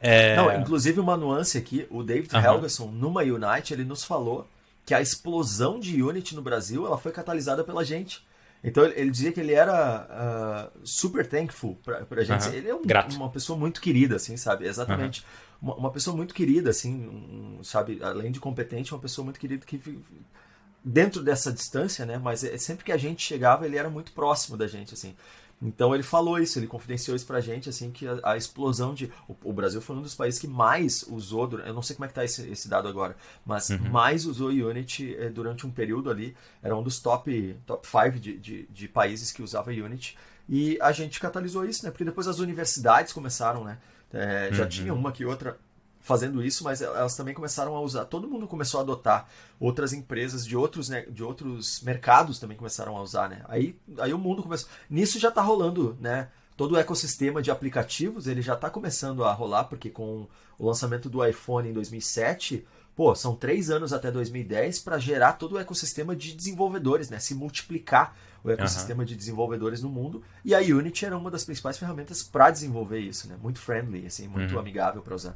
É... 0.00 0.36
Não, 0.36 0.52
inclusive 0.60 1.00
uma 1.00 1.16
nuance 1.16 1.56
aqui, 1.56 1.86
o 1.90 2.02
David 2.02 2.34
uhum. 2.34 2.42
Helgason, 2.42 2.90
numa 2.90 3.22
Unite, 3.22 3.72
ele 3.72 3.84
nos 3.84 4.04
falou 4.04 4.48
que 4.84 4.92
a 4.92 5.00
explosão 5.00 5.78
de 5.78 6.02
Unity 6.02 6.34
no 6.34 6.42
Brasil 6.42 6.86
ela 6.86 6.98
foi 6.98 7.12
catalisada 7.12 7.64
pela 7.64 7.84
gente. 7.84 8.24
Então 8.64 8.82
ele, 8.82 8.94
ele 8.98 9.10
dizia 9.10 9.30
que 9.30 9.38
ele 9.38 9.52
era 9.52 10.72
uh, 10.74 10.80
super 10.82 11.26
thankful 11.26 11.76
pra, 11.84 12.06
pra 12.06 12.24
gente. 12.24 12.48
Uhum. 12.48 12.54
Ele 12.54 12.68
é 12.70 12.74
um, 12.74 12.82
uma 13.16 13.30
pessoa 13.30 13.58
muito 13.58 13.78
querida, 13.80 14.16
assim, 14.16 14.38
sabe? 14.38 14.66
Exatamente. 14.66 15.20
Uhum. 15.20 15.68
Uma, 15.68 15.74
uma, 15.76 15.90
pessoa 15.90 16.16
muito 16.16 16.34
querida, 16.34 16.70
assim, 16.70 17.06
um, 17.06 17.62
sabe? 17.62 17.98
Além 18.02 18.32
de 18.32 18.40
competente, 18.40 18.94
uma 18.94 19.00
pessoa 19.00 19.24
muito 19.24 19.38
querida 19.38 19.64
que 19.66 19.78
dentro 20.82 21.22
dessa 21.22 21.52
distância, 21.52 22.06
né? 22.06 22.18
Mas 22.18 22.42
é, 22.42 22.56
sempre 22.56 22.84
que 22.84 22.92
a 22.92 22.96
gente 22.96 23.22
chegava, 23.22 23.66
ele 23.66 23.76
era 23.76 23.90
muito 23.90 24.12
próximo 24.12 24.56
da 24.56 24.66
gente, 24.66 24.94
assim. 24.94 25.14
Então 25.62 25.94
ele 25.94 26.02
falou 26.02 26.38
isso, 26.38 26.58
ele 26.58 26.66
confidenciou 26.66 27.16
isso 27.16 27.26
pra 27.26 27.40
gente, 27.40 27.68
assim, 27.68 27.90
que 27.90 28.06
a, 28.06 28.18
a 28.22 28.36
explosão 28.36 28.92
de. 28.94 29.10
O, 29.28 29.36
o, 29.44 29.52
Brasil 29.52 29.80
foi 29.80 29.96
um 29.96 30.02
dos 30.02 30.14
países 30.14 30.38
que 30.38 30.46
mais 30.46 31.04
usou, 31.08 31.50
eu 31.60 31.72
não 31.72 31.82
sei 31.82 31.96
como 31.96 32.04
é 32.04 32.08
que 32.08 32.14
tá 32.14 32.24
esse, 32.24 32.46
esse 32.48 32.68
dado 32.68 32.88
agora, 32.88 33.16
mas 33.46 33.70
uhum. 33.70 33.90
mais 33.90 34.26
usou 34.26 34.48
Unity 34.48 35.16
eh, 35.18 35.30
durante 35.30 35.66
um 35.66 35.70
período 35.70 36.10
ali, 36.10 36.36
era 36.62 36.76
um 36.76 36.82
dos 36.82 36.98
top 36.98 37.30
5 37.30 37.60
top 37.64 38.20
de, 38.20 38.38
de, 38.38 38.66
de 38.66 38.88
países 38.88 39.32
que 39.32 39.42
usava 39.42 39.70
Unity. 39.70 40.16
E 40.48 40.78
a 40.80 40.92
gente 40.92 41.18
catalisou 41.18 41.64
isso, 41.64 41.84
né? 41.84 41.90
Porque 41.90 42.04
depois 42.04 42.28
as 42.28 42.38
universidades 42.38 43.12
começaram, 43.12 43.64
né? 43.64 43.78
É, 44.12 44.50
já 44.52 44.64
uhum. 44.64 44.68
tinha 44.68 44.94
uma 44.94 45.10
que 45.10 45.24
outra 45.24 45.58
fazendo 46.04 46.44
isso, 46.44 46.62
mas 46.62 46.82
elas 46.82 47.16
também 47.16 47.32
começaram 47.32 47.74
a 47.74 47.80
usar. 47.80 48.04
Todo 48.04 48.28
mundo 48.28 48.46
começou 48.46 48.78
a 48.78 48.82
adotar. 48.82 49.26
Outras 49.58 49.94
empresas 49.94 50.46
de 50.46 50.54
outros, 50.54 50.90
né, 50.90 51.06
de 51.08 51.24
outros 51.24 51.80
mercados 51.80 52.38
também 52.38 52.58
começaram 52.58 52.94
a 52.94 53.02
usar, 53.02 53.30
né? 53.30 53.42
Aí, 53.48 53.74
aí 53.98 54.12
o 54.12 54.18
mundo 54.18 54.42
começou. 54.42 54.68
Nisso 54.88 55.18
já 55.18 55.30
está 55.30 55.40
rolando, 55.40 55.96
né? 55.98 56.28
Todo 56.58 56.72
o 56.72 56.76
ecossistema 56.76 57.40
de 57.40 57.50
aplicativos 57.50 58.26
ele 58.26 58.42
já 58.42 58.52
está 58.52 58.68
começando 58.68 59.24
a 59.24 59.32
rolar, 59.32 59.64
porque 59.64 59.88
com 59.88 60.28
o 60.58 60.66
lançamento 60.66 61.08
do 61.08 61.24
iPhone 61.24 61.70
em 61.70 61.72
2007, 61.72 62.66
pô, 62.94 63.14
são 63.14 63.34
três 63.34 63.70
anos 63.70 63.94
até 63.94 64.10
2010 64.10 64.80
para 64.80 64.98
gerar 64.98 65.32
todo 65.32 65.54
o 65.54 65.58
ecossistema 65.58 66.14
de 66.14 66.34
desenvolvedores, 66.34 67.08
né? 67.08 67.18
Se 67.18 67.34
multiplicar 67.34 68.14
o 68.44 68.50
ecossistema 68.50 69.00
uhum. 69.00 69.06
de 69.06 69.16
desenvolvedores 69.16 69.82
no 69.82 69.88
mundo. 69.88 70.22
E 70.44 70.54
a 70.54 70.58
Unity 70.58 71.06
era 71.06 71.16
uma 71.16 71.30
das 71.30 71.46
principais 71.46 71.78
ferramentas 71.78 72.22
para 72.22 72.50
desenvolver 72.50 73.00
isso, 73.00 73.26
né? 73.26 73.36
Muito 73.42 73.58
friendly, 73.58 74.06
assim, 74.06 74.28
muito 74.28 74.52
uhum. 74.52 74.60
amigável 74.60 75.00
para 75.00 75.14
usar. 75.14 75.34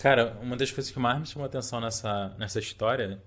Cara, 0.00 0.38
uma 0.40 0.56
das 0.56 0.70
coisas 0.70 0.92
que 0.92 0.98
mais 0.98 1.18
me 1.18 1.26
chamou 1.26 1.46
atenção 1.46 1.80
nessa, 1.80 2.34
nessa 2.38 2.60
história 2.60 3.20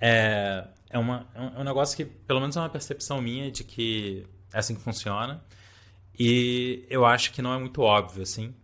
é, 0.00 0.64
é, 0.88 0.98
uma, 0.98 1.26
é 1.34 1.60
um 1.60 1.64
negócio 1.64 1.96
que, 1.96 2.04
pelo 2.04 2.40
menos, 2.40 2.56
é 2.56 2.60
uma 2.60 2.68
percepção 2.68 3.20
minha 3.20 3.50
de 3.50 3.64
que 3.64 4.24
é 4.52 4.58
assim 4.58 4.74
que 4.76 4.80
funciona. 4.80 5.42
E 6.18 6.86
eu 6.88 7.04
acho 7.04 7.32
que 7.32 7.42
não 7.42 7.52
é 7.52 7.58
muito 7.58 7.82
óbvio, 7.82 8.22
assim, 8.22 8.54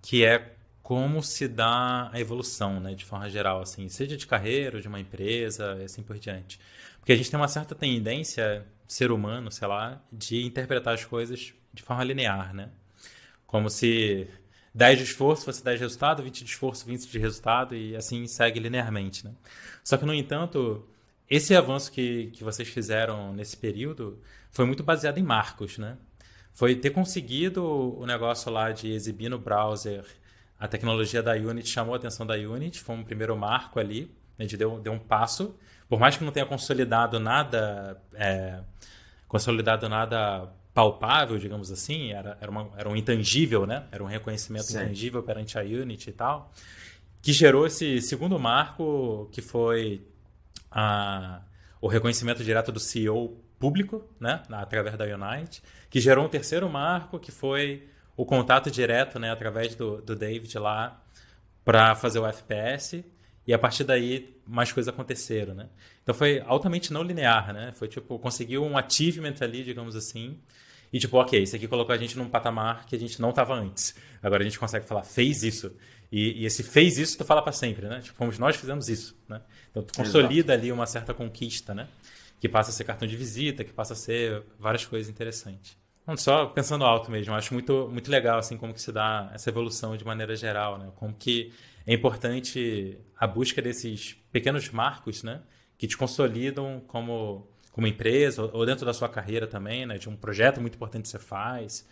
que 0.00 0.24
é 0.24 0.54
como 0.82 1.22
se 1.22 1.48
dá 1.48 2.10
a 2.12 2.20
evolução, 2.20 2.80
né, 2.80 2.94
de 2.94 3.04
forma 3.04 3.28
geral, 3.28 3.60
assim, 3.60 3.88
seja 3.88 4.16
de 4.16 4.26
carreira, 4.26 4.80
de 4.80 4.88
uma 4.88 5.00
empresa, 5.00 5.76
e 5.80 5.84
assim 5.84 6.02
por 6.02 6.18
diante. 6.18 6.58
Porque 6.98 7.12
a 7.12 7.16
gente 7.16 7.30
tem 7.30 7.38
uma 7.38 7.48
certa 7.48 7.74
tendência, 7.74 8.64
ser 8.86 9.10
humano, 9.10 9.50
sei 9.50 9.66
lá, 9.68 10.00
de 10.12 10.44
interpretar 10.44 10.94
as 10.94 11.04
coisas 11.04 11.52
de 11.72 11.82
forma 11.82 12.04
linear, 12.04 12.54
né? 12.54 12.70
Como 13.46 13.68
se 13.68 14.28
10 14.74 14.98
de 14.98 15.04
esforço 15.04 15.44
fosse 15.44 15.62
10 15.62 15.78
de 15.78 15.84
resultado, 15.84 16.22
20 16.22 16.44
de 16.44 16.50
esforço, 16.50 16.86
20 16.86 17.06
de 17.06 17.18
resultado, 17.18 17.74
e 17.74 17.94
assim 17.94 18.26
segue 18.26 18.58
linearmente, 18.58 19.24
né? 19.24 19.32
Só 19.84 19.96
que, 19.96 20.04
no 20.06 20.14
entanto, 20.14 20.86
esse 21.28 21.54
avanço 21.54 21.92
que, 21.92 22.30
que 22.32 22.42
vocês 22.42 22.68
fizeram 22.68 23.32
nesse 23.34 23.56
período 23.56 24.20
foi 24.50 24.64
muito 24.64 24.82
baseado 24.82 25.18
em 25.18 25.22
marcos, 25.22 25.78
né? 25.78 25.96
Foi 26.52 26.74
ter 26.74 26.90
conseguido 26.90 27.64
o 27.64 28.06
negócio 28.06 28.50
lá 28.50 28.72
de 28.72 28.92
exibir 28.92 29.28
no 29.28 29.38
browser 29.38 30.04
a 30.58 30.68
tecnologia 30.68 31.22
da 31.22 31.32
Unity, 31.32 31.68
chamou 31.68 31.94
a 31.94 31.96
atenção 31.96 32.24
da 32.24 32.34
Unity, 32.34 32.80
foi 32.80 32.94
um 32.94 33.02
primeiro 33.02 33.36
marco 33.36 33.80
ali, 33.80 34.14
a 34.38 34.42
gente 34.42 34.56
deu, 34.56 34.78
deu 34.78 34.92
um 34.92 34.98
passo. 34.98 35.56
Por 35.88 35.98
mais 35.98 36.16
que 36.16 36.24
não 36.24 36.30
tenha 36.30 36.46
consolidado 36.46 37.18
nada, 37.18 38.00
é, 38.14 38.60
consolidado 39.26 39.88
nada 39.88 40.48
palpável, 40.74 41.38
digamos 41.38 41.70
assim, 41.70 42.12
era, 42.12 42.36
era, 42.40 42.50
uma, 42.50 42.70
era 42.76 42.88
um 42.88 42.96
intangível, 42.96 43.66
né? 43.66 43.84
Era 43.92 44.02
um 44.02 44.06
reconhecimento 44.06 44.64
Sim. 44.64 44.78
intangível 44.78 45.22
perante 45.22 45.58
a 45.58 45.62
Unity 45.62 46.10
e 46.10 46.12
tal, 46.12 46.50
que 47.20 47.32
gerou 47.32 47.66
esse 47.66 48.00
segundo 48.00 48.38
marco, 48.38 49.28
que 49.32 49.42
foi 49.42 50.06
a, 50.70 51.42
o 51.80 51.88
reconhecimento 51.88 52.42
direto 52.42 52.72
do 52.72 52.80
CEO 52.80 53.38
público, 53.58 54.02
né? 54.18 54.42
Através 54.50 54.96
da 54.96 55.04
Unite, 55.04 55.62
que 55.90 56.00
gerou 56.00 56.24
um 56.24 56.28
terceiro 56.28 56.68
marco, 56.68 57.18
que 57.18 57.30
foi 57.30 57.86
o 58.16 58.24
contato 58.24 58.70
direto, 58.70 59.18
né? 59.18 59.30
Através 59.30 59.74
do, 59.74 60.00
do 60.00 60.16
David 60.16 60.58
lá 60.58 61.00
para 61.64 61.94
fazer 61.94 62.18
o 62.18 62.26
FPS. 62.26 63.04
E 63.46 63.52
a 63.52 63.58
partir 63.58 63.84
daí, 63.84 64.36
mais 64.46 64.70
coisas 64.70 64.92
aconteceram, 64.92 65.54
né? 65.54 65.68
Então 66.02 66.14
foi 66.14 66.40
altamente 66.46 66.92
não 66.92 67.02
linear, 67.02 67.52
né? 67.52 67.72
Foi 67.74 67.88
tipo, 67.88 68.18
conseguiu 68.18 68.64
um 68.64 68.78
achievement 68.78 69.34
ali, 69.40 69.64
digamos 69.64 69.96
assim, 69.96 70.38
e 70.92 70.98
tipo, 70.98 71.16
ok, 71.16 71.42
isso 71.42 71.56
aqui 71.56 71.66
colocou 71.66 71.94
a 71.94 71.98
gente 71.98 72.18
num 72.18 72.28
patamar 72.28 72.84
que 72.84 72.94
a 72.94 72.98
gente 72.98 73.20
não 73.20 73.30
estava 73.30 73.54
antes. 73.54 73.94
Agora 74.22 74.42
a 74.42 74.44
gente 74.44 74.58
consegue 74.58 74.86
falar, 74.86 75.02
fez 75.04 75.42
isso. 75.42 75.74
E, 76.10 76.42
e 76.42 76.44
esse 76.44 76.62
fez 76.62 76.98
isso, 76.98 77.16
tu 77.16 77.24
fala 77.24 77.40
para 77.40 77.52
sempre, 77.52 77.88
né? 77.88 78.00
Tipo, 78.00 78.16
fomos 78.16 78.38
nós 78.38 78.54
fizemos 78.56 78.88
isso, 78.90 79.16
né? 79.26 79.40
Então 79.70 79.82
tu 79.82 79.94
consolida 79.94 80.52
Exato. 80.52 80.60
ali 80.60 80.70
uma 80.70 80.86
certa 80.86 81.14
conquista, 81.14 81.74
né? 81.74 81.88
Que 82.38 82.48
passa 82.48 82.70
a 82.70 82.72
ser 82.74 82.84
cartão 82.84 83.08
de 83.08 83.16
visita, 83.16 83.64
que 83.64 83.72
passa 83.72 83.94
a 83.94 83.96
ser 83.96 84.42
várias 84.58 84.84
coisas 84.84 85.08
interessantes. 85.08 85.76
Não, 86.06 86.16
só 86.16 86.46
pensando 86.46 86.84
alto 86.84 87.10
mesmo, 87.10 87.32
acho 87.32 87.54
muito, 87.54 87.88
muito 87.90 88.10
legal 88.10 88.38
assim 88.38 88.56
como 88.58 88.74
que 88.74 88.82
se 88.82 88.92
dá 88.92 89.30
essa 89.32 89.48
evolução 89.48 89.96
de 89.96 90.04
maneira 90.04 90.36
geral, 90.36 90.76
né? 90.76 90.90
Como 90.96 91.14
que 91.14 91.52
é 91.86 91.92
importante 91.92 92.98
a 93.18 93.26
busca 93.26 93.60
desses 93.60 94.14
pequenos 94.30 94.68
marcos, 94.70 95.22
né? 95.22 95.42
Que 95.76 95.86
te 95.86 95.96
consolidam 95.96 96.82
como 96.86 97.48
como 97.72 97.86
empresa 97.86 98.42
ou 98.52 98.66
dentro 98.66 98.84
da 98.84 98.92
sua 98.92 99.08
carreira 99.08 99.46
também, 99.46 99.86
né? 99.86 99.96
De 99.96 100.08
um 100.08 100.16
projeto 100.16 100.60
muito 100.60 100.74
importante 100.74 101.04
que 101.04 101.08
você 101.08 101.18
faz, 101.18 101.88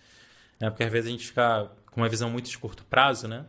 né? 0.60 0.68
Porque 0.68 0.84
às 0.84 0.92
vezes 0.92 1.08
a 1.08 1.10
gente 1.10 1.26
fica 1.26 1.70
com 1.90 2.00
uma 2.02 2.08
visão 2.08 2.30
muito 2.30 2.50
de 2.50 2.58
curto 2.58 2.84
prazo, 2.84 3.26
né? 3.26 3.46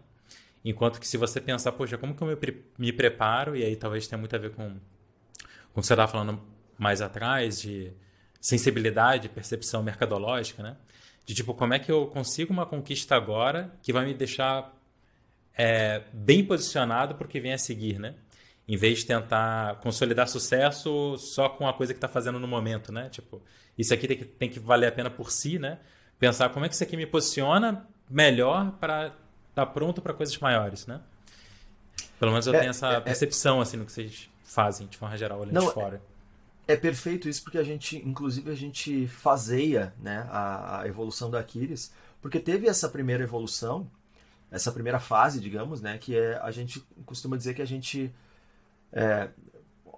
Enquanto 0.63 0.99
que 0.99 1.07
se 1.07 1.17
você 1.17 1.41
pensar, 1.41 1.71
poxa, 1.73 1.97
como 1.97 2.15
que 2.15 2.21
eu 2.21 2.27
me, 2.27 2.35
pre 2.35 2.65
me 2.77 2.93
preparo? 2.93 3.55
E 3.55 3.63
aí 3.63 3.75
talvez 3.75 4.07
tenha 4.07 4.17
muito 4.19 4.35
a 4.35 4.39
ver 4.39 4.51
com, 4.51 4.69
com 4.69 5.79
o 5.79 5.81
que 5.81 5.87
você 5.87 5.93
estava 5.93 6.09
falando 6.09 6.41
mais 6.77 7.01
atrás, 7.01 7.61
de 7.61 7.91
sensibilidade, 8.39 9.27
percepção 9.29 9.83
mercadológica, 9.83 10.63
né? 10.63 10.77
De 11.25 11.35
tipo, 11.35 11.53
como 11.53 11.73
é 11.73 11.79
que 11.79 11.91
eu 11.91 12.07
consigo 12.07 12.53
uma 12.53 12.65
conquista 12.65 13.15
agora 13.15 13.77
que 13.83 13.91
vai 13.91 14.05
me 14.05 14.13
deixar 14.13 14.73
é, 15.57 16.03
bem 16.13 16.43
posicionado 16.45 17.15
para 17.15 17.25
o 17.25 17.29
que 17.29 17.39
vem 17.39 17.53
a 17.53 17.57
seguir, 17.57 17.99
né? 17.99 18.15
em 18.71 18.77
vez 18.77 18.99
de 18.99 19.05
tentar 19.05 19.81
consolidar 19.81 20.29
sucesso 20.29 21.17
só 21.17 21.49
com 21.49 21.67
a 21.67 21.73
coisa 21.73 21.93
que 21.93 21.97
está 21.97 22.07
fazendo 22.07 22.39
no 22.39 22.47
momento, 22.47 22.89
né? 22.89 23.09
Tipo, 23.09 23.41
isso 23.77 23.93
aqui 23.93 24.07
tem 24.07 24.17
que, 24.17 24.23
tem 24.23 24.49
que 24.49 24.59
valer 24.61 24.87
a 24.87 24.91
pena 24.93 25.09
por 25.09 25.29
si, 25.29 25.59
né? 25.59 25.79
Pensar 26.17 26.47
como 26.49 26.65
é 26.65 26.69
que 26.69 26.75
isso 26.75 26.83
aqui 26.83 26.95
me 26.95 27.05
posiciona 27.05 27.85
melhor 28.09 28.71
para 28.79 29.07
estar 29.07 29.17
tá 29.53 29.65
pronto 29.65 30.01
para 30.01 30.13
coisas 30.13 30.37
maiores, 30.37 30.87
né? 30.87 31.01
Pelo 32.17 32.31
menos 32.31 32.47
eu 32.47 32.55
é, 32.55 32.59
tenho 32.59 32.69
essa 32.69 32.93
é, 32.93 32.95
é. 32.95 32.99
percepção, 33.01 33.59
assim, 33.59 33.75
no 33.75 33.85
que 33.85 33.91
vocês 33.91 34.29
fazem, 34.41 34.87
de 34.87 34.97
forma 34.97 35.17
geral, 35.17 35.41
olhando 35.41 35.55
Não, 35.55 35.67
de 35.67 35.73
fora. 35.73 36.01
É, 36.65 36.73
é 36.73 36.77
perfeito 36.77 37.27
isso, 37.27 37.43
porque 37.43 37.57
a 37.57 37.63
gente, 37.63 37.97
inclusive, 37.97 38.49
a 38.49 38.55
gente 38.55 39.05
faseia 39.05 39.93
né, 39.99 40.25
a, 40.29 40.81
a 40.81 40.87
evolução 40.87 41.29
da 41.29 41.39
Aquiles, 41.39 41.91
porque 42.21 42.39
teve 42.39 42.67
essa 42.67 42.87
primeira 42.87 43.23
evolução, 43.23 43.89
essa 44.51 44.71
primeira 44.71 44.99
fase, 44.99 45.39
digamos, 45.39 45.81
né, 45.81 45.97
que 45.97 46.15
é, 46.15 46.37
a 46.43 46.51
gente 46.51 46.85
costuma 47.05 47.37
dizer 47.37 47.53
que 47.53 47.61
a 47.61 47.65
gente 47.65 48.13
é, 48.91 49.29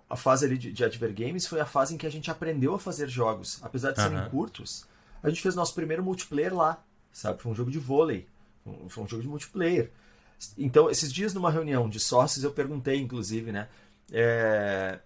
a 0.10 0.16
fase 0.16 0.46
ali 0.46 0.58
de, 0.58 0.72
de 0.72 0.84
Adver 0.84 1.14
Games 1.14 1.48
foi 1.48 1.60
a 1.60 1.66
fase 1.66 1.96
em 1.96 1.98
que 1.98 2.06
a 2.06 2.12
gente 2.12 2.30
aprendeu 2.30 2.76
a 2.76 2.80
fazer 2.80 3.10
jogos. 3.10 3.60
Apesar 3.64 3.92
de 3.92 4.02
serem 4.02 4.20
uhum. 4.20 4.30
curtos, 4.30 4.86
a 5.24 5.30
gente 5.30 5.42
fez 5.42 5.56
nosso 5.56 5.74
primeiro 5.74 6.04
multiplayer 6.04 6.56
lá, 6.56 6.84
sabe? 7.12 7.42
Foi 7.42 7.52
um 7.52 7.56
jogo 7.56 7.72
de 7.72 7.80
vôlei, 7.80 8.28
foi 8.90 9.04
um 9.04 9.08
jogo 9.08 9.24
de 9.24 9.28
multiplayer. 9.28 9.92
Então, 10.58 10.90
esses 10.90 11.12
dias 11.12 11.34
numa 11.34 11.50
reunião 11.50 11.90
de 11.90 12.00
sócios, 12.00 12.44
eu 12.44 12.52
perguntei, 12.52 13.00
inclusive, 13.00 13.52
né? 13.52 13.68
É... 14.12 15.00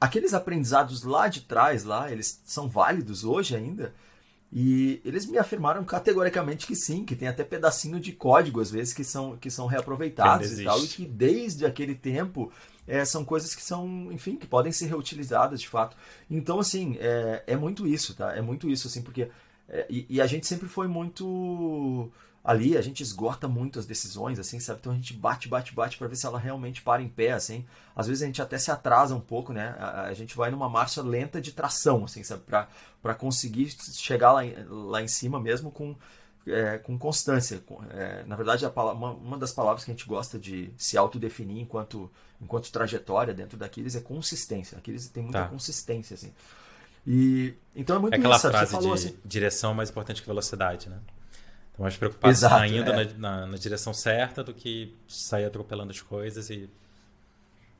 Aqueles 0.00 0.32
aprendizados 0.32 1.02
lá 1.02 1.28
de 1.28 1.42
trás, 1.42 1.84
lá, 1.84 2.10
eles 2.10 2.40
são 2.46 2.68
válidos 2.68 3.24
hoje 3.24 3.56
ainda? 3.56 3.92
E 4.50 5.02
eles 5.04 5.26
me 5.26 5.36
afirmaram 5.36 5.84
categoricamente 5.84 6.66
que 6.66 6.74
sim, 6.74 7.04
que 7.04 7.14
tem 7.14 7.28
até 7.28 7.44
pedacinho 7.44 8.00
de 8.00 8.12
código, 8.12 8.60
às 8.60 8.70
vezes, 8.70 8.94
que 8.94 9.04
são, 9.04 9.36
que 9.36 9.50
são 9.50 9.66
reaproveitados 9.66 10.58
e 10.58 10.64
tal, 10.64 10.82
e 10.82 10.88
que 10.88 11.04
desde 11.04 11.66
aquele 11.66 11.94
tempo 11.94 12.50
é, 12.86 13.04
são 13.04 13.24
coisas 13.24 13.54
que 13.54 13.62
são, 13.62 14.10
enfim, 14.10 14.36
que 14.36 14.46
podem 14.46 14.72
ser 14.72 14.86
reutilizadas 14.86 15.60
de 15.60 15.68
fato. 15.68 15.94
Então, 16.30 16.58
assim, 16.58 16.96
é, 16.98 17.44
é 17.46 17.56
muito 17.56 17.86
isso, 17.86 18.14
tá? 18.14 18.34
É 18.34 18.40
muito 18.40 18.70
isso, 18.70 18.88
assim, 18.88 19.02
porque. 19.02 19.28
É, 19.68 19.86
e, 19.90 20.06
e, 20.08 20.20
a 20.20 20.26
gente 20.26 20.46
sempre 20.46 20.66
foi 20.66 20.88
muito. 20.88 22.10
Ali, 22.44 22.76
a 22.76 22.80
gente 22.80 23.02
esgota 23.02 23.46
muito 23.46 23.78
as 23.78 23.86
decisões, 23.86 24.38
assim, 24.38 24.58
sabe? 24.58 24.80
Então 24.80 24.92
a 24.92 24.94
gente 24.94 25.12
bate, 25.12 25.48
bate, 25.48 25.74
bate 25.74 25.98
para 25.98 26.08
ver 26.08 26.16
se 26.16 26.24
ela 26.24 26.38
realmente 26.38 26.80
para 26.80 27.02
em 27.02 27.08
pé, 27.08 27.32
assim. 27.32 27.64
Às 27.94 28.06
vezes 28.06 28.22
a 28.22 28.26
gente 28.26 28.40
até 28.40 28.56
se 28.58 28.70
atrasa 28.70 29.14
um 29.14 29.20
pouco, 29.20 29.52
né? 29.52 29.74
A, 29.78 30.02
a 30.04 30.14
gente 30.14 30.36
vai 30.36 30.50
numa 30.50 30.68
marcha 30.68 31.02
lenta 31.02 31.40
de 31.40 31.52
tração, 31.52 32.04
assim, 32.04 32.22
sabe? 32.22 32.42
Para 32.42 33.14
conseguir 33.14 33.70
chegar 33.92 34.32
lá, 34.32 34.42
lá 34.68 35.02
em 35.02 35.08
cima 35.08 35.38
mesmo 35.38 35.70
com 35.70 35.94
é, 36.46 36.78
com 36.78 36.98
constância. 36.98 37.62
É, 37.90 38.24
na 38.24 38.36
verdade, 38.36 38.64
uma, 38.66 39.12
uma, 39.12 39.38
das 39.38 39.52
palavras 39.52 39.84
que 39.84 39.90
a 39.90 39.94
gente 39.94 40.06
gosta 40.06 40.38
de 40.38 40.70
se 40.76 40.96
autodefinir 40.96 41.58
enquanto, 41.58 42.10
enquanto 42.40 42.70
trajetória 42.72 43.34
dentro 43.34 43.58
daqueles 43.58 43.94
é 43.94 44.00
consistência. 44.00 44.78
Aqueles 44.78 45.08
tem 45.08 45.22
muita 45.22 45.42
tá. 45.42 45.48
consistência, 45.48 46.14
assim. 46.14 46.32
E, 47.06 47.54
então 47.74 47.96
é 47.96 47.98
muito 47.98 48.14
é 48.14 48.16
aquela 48.16 48.36
isso, 48.36 48.50
frase 48.50 48.78
de 48.78 48.90
assim... 48.90 49.16
direção 49.24 49.74
mais 49.74 49.90
importante 49.90 50.20
que 50.20 50.26
velocidade, 50.26 50.88
né? 50.88 50.98
Mais 51.78 51.96
preocupado 51.96 52.32
Exato, 52.32 52.54
saindo 52.54 52.90
é. 52.90 53.04
na, 53.04 53.12
na, 53.14 53.46
na, 53.46 53.56
direção 53.56 53.94
certa 53.94 54.42
do 54.42 54.52
que 54.52 54.96
sair 55.06 55.44
atropelando 55.44 55.92
as 55.92 56.00
coisas 56.00 56.50
e... 56.50 56.68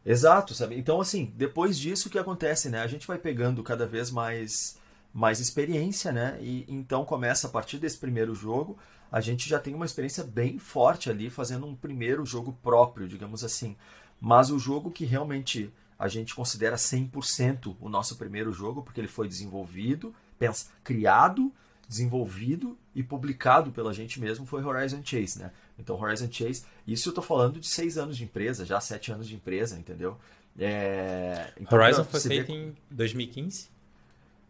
Exato, 0.07 0.55
sabe? 0.55 0.79
Então, 0.79 1.01
assim, 1.01 1.33
depois 1.37 1.79
disso, 1.79 2.09
o 2.09 2.11
que 2.11 2.19
acontece, 2.19 2.69
né? 2.69 2.81
A 2.81 2.87
gente 2.87 3.07
vai 3.07 3.19
pegando 3.19 3.63
cada 3.63 3.87
vez 3.87 4.11
mais 4.11 4.79
mais 5.13 5.41
experiência, 5.41 6.13
né? 6.13 6.39
E 6.41 6.65
então 6.69 7.05
começa 7.05 7.47
a 7.47 7.51
partir 7.51 7.79
desse 7.79 7.99
primeiro 7.99 8.35
jogo, 8.35 8.79
a 9.11 9.21
gente 9.21 9.49
já 9.49 9.59
tem 9.59 9.75
uma 9.75 9.87
experiência 9.87 10.23
bem 10.23 10.59
forte 10.59 11.11
ali 11.11 11.31
fazendo 11.31 11.67
um 11.67 11.75
primeiro 11.75 12.25
jogo 12.25 12.57
próprio, 12.63 13.09
digamos 13.09 13.43
assim. 13.43 13.77
Mas 14.21 14.51
o 14.51 14.59
jogo 14.59 14.91
que 14.91 15.05
realmente 15.05 15.73
a 15.99 16.09
gente 16.09 16.35
considera 16.35 16.77
100% 16.77 17.77
o 17.81 17.89
nosso 17.89 18.17
primeiro 18.17 18.53
jogo, 18.53 18.83
porque 18.83 19.01
ele 19.01 19.09
foi 19.09 19.27
desenvolvido, 19.27 20.15
pensa, 20.39 20.67
criado, 20.85 21.53
desenvolvido 21.89 22.77
e 22.95 23.03
publicado 23.03 23.73
pela 23.73 23.95
gente 23.95 24.21
mesmo, 24.21 24.45
foi 24.45 24.63
Horizon 24.63 25.01
Chase, 25.03 25.39
né? 25.39 25.51
Então, 25.79 25.99
Horizon 25.99 26.31
Chase, 26.31 26.65
isso 26.87 27.09
eu 27.09 27.15
tô 27.15 27.23
falando 27.23 27.59
de 27.59 27.67
seis 27.67 27.97
anos 27.97 28.17
de 28.17 28.25
empresa, 28.25 28.67
já 28.67 28.79
sete 28.79 29.11
anos 29.11 29.27
de 29.27 29.35
empresa, 29.35 29.79
entendeu? 29.79 30.19
É... 30.59 31.53
Então, 31.59 31.79
Horizon 31.79 32.05
foi 32.05 32.21
feito 32.21 32.53
em 32.53 32.77
2015? 32.91 33.71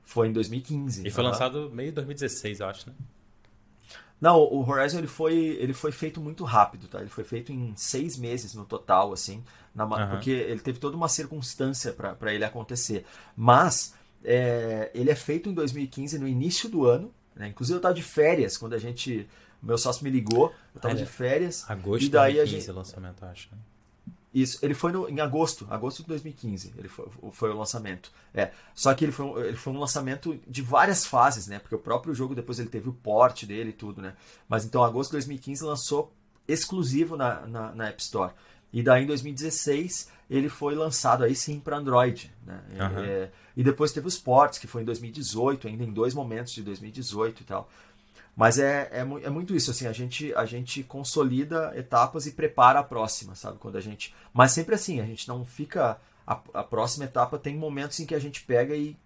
Foi 0.03 0.29
em 0.29 0.33
2015. 0.33 1.07
E 1.07 1.11
foi 1.11 1.23
tá 1.23 1.31
lançado 1.31 1.71
meio 1.71 1.93
2016, 1.93 2.61
eu 2.61 2.67
acho, 2.67 2.89
né? 2.89 2.97
Não, 4.21 4.37
o 4.41 4.69
Horizon 4.69 4.99
ele 4.99 5.07
foi, 5.07 5.35
ele 5.35 5.73
foi 5.73 5.93
feito 5.93 6.21
muito 6.21 6.43
rápido, 6.43 6.89
tá? 6.89 7.01
Ele 7.01 7.11
foi 7.11 7.23
feito 7.23 7.53
em 7.53 7.73
seis 7.77 8.17
meses 8.17 8.53
no 8.53 8.65
total, 8.65 9.13
assim, 9.13 9.45
na, 9.73 9.85
uhum. 9.85 10.11
porque 10.11 10.31
ele 10.31 10.59
teve 10.59 10.81
toda 10.81 10.97
uma 10.97 11.09
circunstância 11.09 11.93
para 11.93 12.35
ele 12.35 12.45
acontecer. 12.45 13.05
Mas 13.37 13.95
é, 14.25 14.91
ele 14.93 15.11
é 15.11 15.15
feito 15.15 15.49
em 15.49 15.55
2015, 15.55 16.19
no 16.19 16.27
início 16.27 16.69
do 16.69 16.85
ano. 16.85 17.13
Né? 17.39 17.49
Inclusive 17.49 17.77
eu 17.77 17.79
estava 17.79 17.95
de 17.95 18.03
férias 18.03 18.57
quando 18.57 18.75
a 18.75 18.79
gente. 18.79 19.29
Meu 19.63 19.79
sócio 19.79 20.05
me 20.05 20.11
ligou, 20.11 20.53
eu 20.75 20.79
estava 20.79 20.95
de 20.95 21.07
férias. 21.07 21.65
Agosto 21.69 22.03
de 22.03 22.11
2015 22.11 22.41
a 22.41 22.45
gente... 22.45 22.71
lançamento, 22.73 23.25
acho. 23.25 23.49
Né? 23.51 23.59
Isso, 24.33 24.59
ele 24.63 24.75
foi 24.75 24.93
no, 24.93 25.09
em 25.09 25.21
agosto, 25.21 25.67
agosto 25.71 26.03
de 26.03 26.09
2015, 26.09 26.75
ele 26.77 26.87
foi, 26.87 27.07
foi, 27.33 27.51
o 27.51 27.57
lançamento. 27.57 28.13
É, 28.35 28.51
só 28.75 28.93
que 28.93 29.05
ele 29.05 29.13
foi, 29.13 29.49
ele 29.49 29.57
foi 29.57 29.73
um 29.73 29.79
lançamento 29.79 30.39
de 30.47 30.61
várias 30.61 31.07
fases, 31.07 31.47
né? 31.47 31.59
Porque 31.59 31.75
o 31.75 31.79
próprio 31.79 32.15
jogo 32.15 32.35
depois 32.35 32.59
ele 32.59 32.69
teve 32.69 32.89
o 32.91 32.93
porte 32.93 33.47
dele 33.47 33.71
e 33.71 33.73
tudo, 33.73 34.03
né? 34.03 34.15
Mas 34.47 34.65
então 34.65 34.85
agosto 34.85 35.11
de 35.11 35.17
2015 35.17 35.65
lançou 35.65 36.13
exclusivo 36.47 37.17
na, 37.17 37.47
na, 37.47 37.75
na 37.75 37.89
App 37.89 38.03
Store. 38.03 38.33
E 38.73 38.83
daí 38.83 39.05
em 39.05 39.07
2016 39.07 40.11
ele 40.31 40.49
foi 40.49 40.75
lançado 40.75 41.25
aí 41.25 41.35
sim 41.35 41.59
para 41.59 41.79
Android. 41.79 42.33
Né? 42.45 42.61
Uhum. 42.73 43.05
É, 43.05 43.31
e 43.57 43.65
depois 43.65 43.93
teve 43.93 44.07
o 44.07 44.09
Sports, 44.09 44.59
que 44.59 44.67
foi 44.67 44.83
em 44.83 44.85
2018, 44.85 45.69
ainda 45.69 45.85
em 45.85 45.93
dois 45.93 46.15
momentos 46.15 46.53
de 46.53 46.63
2018 46.63 47.43
e 47.43 47.45
tal. 47.45 47.69
Mas 48.37 48.57
é, 48.59 48.89
é, 48.93 49.01
é, 49.01 49.31
muito 49.31 49.57
isso, 49.57 49.73
assim, 49.73 49.89
a 49.89 49.93
gente, 49.93 50.33
a 50.35 50.45
gente 50.45 50.85
consolida 50.85 51.73
etapas 51.75 52.25
e 52.25 52.31
prepara 52.31 52.79
a 52.79 52.85
próxima, 52.85 53.35
sabe? 53.35 53.59
Quando 53.59 53.77
a 53.77 53.81
gente. 53.81 54.15
Mas 54.33 54.53
sempre 54.53 54.77
assim, 54.77 55.01
a 55.01 55.05
gente 55.05 55.27
não 55.27 55.45
fica. 55.45 55.99
A, 56.25 56.41
a 56.55 56.63
próxima 56.63 57.05
etapa 57.05 57.37
tem 57.37 57.57
momentos 57.57 57.99
em 57.99 58.07
que 58.07 58.15
a 58.15 58.19
gente 58.21 58.45
pega 58.45 58.77
e. 58.77 58.97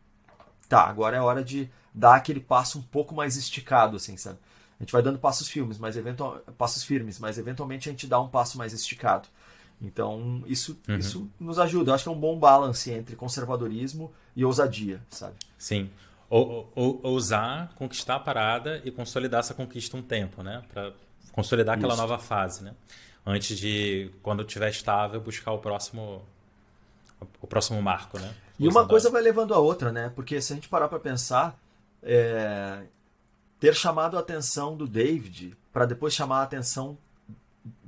Tá, 0.68 0.82
agora 0.82 1.16
é 1.16 1.20
hora 1.20 1.42
de 1.42 1.70
dar 1.94 2.16
aquele 2.16 2.40
passo 2.40 2.78
um 2.78 2.82
pouco 2.82 3.14
mais 3.14 3.36
esticado, 3.36 3.96
assim, 3.96 4.18
sabe? 4.18 4.38
A 4.78 4.82
gente 4.82 4.92
vai 4.92 5.00
dando 5.02 5.18
passos 5.18 5.48
firmes, 5.48 5.78
mas 5.78 5.96
eventual, 5.96 6.40
passos 6.58 6.84
firmes, 6.84 7.18
mas 7.18 7.38
eventualmente 7.38 7.88
a 7.88 7.92
gente 7.92 8.06
dá 8.06 8.20
um 8.20 8.28
passo 8.28 8.58
mais 8.58 8.74
esticado. 8.74 9.28
Então, 9.82 10.44
isso, 10.46 10.78
uhum. 10.88 10.96
isso 10.96 11.30
nos 11.40 11.58
ajuda. 11.58 11.90
Eu 11.90 11.94
acho 11.94 12.04
que 12.04 12.08
é 12.08 12.12
um 12.12 12.18
bom 12.18 12.38
balance 12.38 12.90
entre 12.90 13.16
conservadorismo 13.16 14.12
e 14.36 14.44
ousadia, 14.44 15.02
sabe? 15.10 15.34
Sim. 15.58 15.90
Ou, 16.30 16.70
ou, 16.74 17.00
ousar, 17.02 17.74
conquistar 17.74 18.14
a 18.14 18.20
parada 18.20 18.80
e 18.84 18.90
consolidar 18.90 19.40
essa 19.40 19.52
conquista 19.52 19.96
um 19.96 20.02
tempo, 20.02 20.42
né? 20.42 20.62
Para 20.72 20.92
consolidar 21.32 21.76
aquela 21.76 21.94
isso. 21.94 22.02
nova 22.02 22.18
fase, 22.18 22.62
né? 22.62 22.74
Antes 23.26 23.58
de, 23.58 24.10
quando 24.22 24.42
estiver 24.42 24.70
estável, 24.70 25.20
buscar 25.20 25.52
o 25.52 25.58
próximo 25.58 26.22
o 27.40 27.46
próximo 27.46 27.80
marco, 27.80 28.18
né? 28.18 28.34
E 28.58 28.66
uma 28.66 28.86
coisa 28.86 29.10
vai 29.10 29.22
levando 29.22 29.54
a 29.54 29.58
outra, 29.58 29.92
né? 29.92 30.10
Porque 30.14 30.40
se 30.40 30.52
a 30.52 30.56
gente 30.56 30.68
parar 30.68 30.88
para 30.88 30.98
pensar, 30.98 31.58
é... 32.02 32.82
ter 33.60 33.74
chamado 33.74 34.16
a 34.16 34.20
atenção 34.20 34.76
do 34.76 34.86
David 34.86 35.56
para 35.72 35.86
depois 35.86 36.14
chamar 36.14 36.40
a 36.40 36.42
atenção 36.42 36.98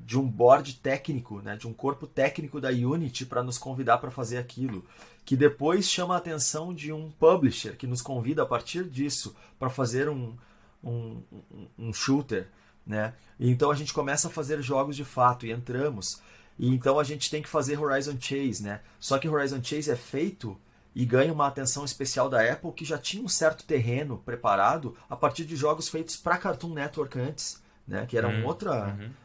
de 0.04 0.18
um 0.18 0.28
board 0.28 0.74
técnico, 0.74 1.40
né, 1.40 1.56
de 1.56 1.66
um 1.66 1.72
corpo 1.72 2.06
técnico 2.06 2.60
da 2.60 2.68
Unity 2.68 3.24
para 3.24 3.42
nos 3.42 3.56
convidar 3.56 3.98
para 3.98 4.10
fazer 4.10 4.36
aquilo, 4.36 4.84
que 5.24 5.34
depois 5.34 5.88
chama 5.88 6.14
a 6.14 6.18
atenção 6.18 6.74
de 6.74 6.92
um 6.92 7.10
publisher 7.10 7.74
que 7.76 7.86
nos 7.86 8.02
convida 8.02 8.42
a 8.42 8.46
partir 8.46 8.84
disso 8.84 9.34
para 9.58 9.70
fazer 9.70 10.10
um, 10.10 10.36
um, 10.82 11.22
um, 11.78 11.92
shooter, 11.92 12.48
né? 12.86 13.14
E 13.40 13.50
então 13.50 13.70
a 13.70 13.74
gente 13.74 13.94
começa 13.94 14.28
a 14.28 14.30
fazer 14.30 14.60
jogos 14.60 14.94
de 14.94 15.04
fato 15.04 15.46
e 15.46 15.50
entramos. 15.50 16.20
E 16.58 16.68
então 16.68 16.98
a 16.98 17.04
gente 17.04 17.30
tem 17.30 17.40
que 17.40 17.48
fazer 17.48 17.80
Horizon 17.80 18.20
Chase, 18.20 18.62
né? 18.62 18.82
Só 19.00 19.16
que 19.18 19.26
Horizon 19.26 19.64
Chase 19.64 19.90
é 19.90 19.96
feito 19.96 20.60
e 20.94 21.06
ganha 21.06 21.32
uma 21.32 21.46
atenção 21.46 21.84
especial 21.86 22.28
da 22.28 22.42
Apple 22.52 22.72
que 22.72 22.84
já 22.84 22.98
tinha 22.98 23.24
um 23.24 23.28
certo 23.28 23.64
terreno 23.64 24.18
preparado 24.18 24.94
a 25.08 25.16
partir 25.16 25.46
de 25.46 25.56
jogos 25.56 25.88
feitos 25.88 26.14
para 26.14 26.36
Cartoon 26.36 26.74
Network 26.74 27.18
antes, 27.18 27.62
né? 27.88 28.04
Que 28.04 28.18
era 28.18 28.28
uhum, 28.28 28.44
outra 28.44 28.88
uhum 28.88 29.23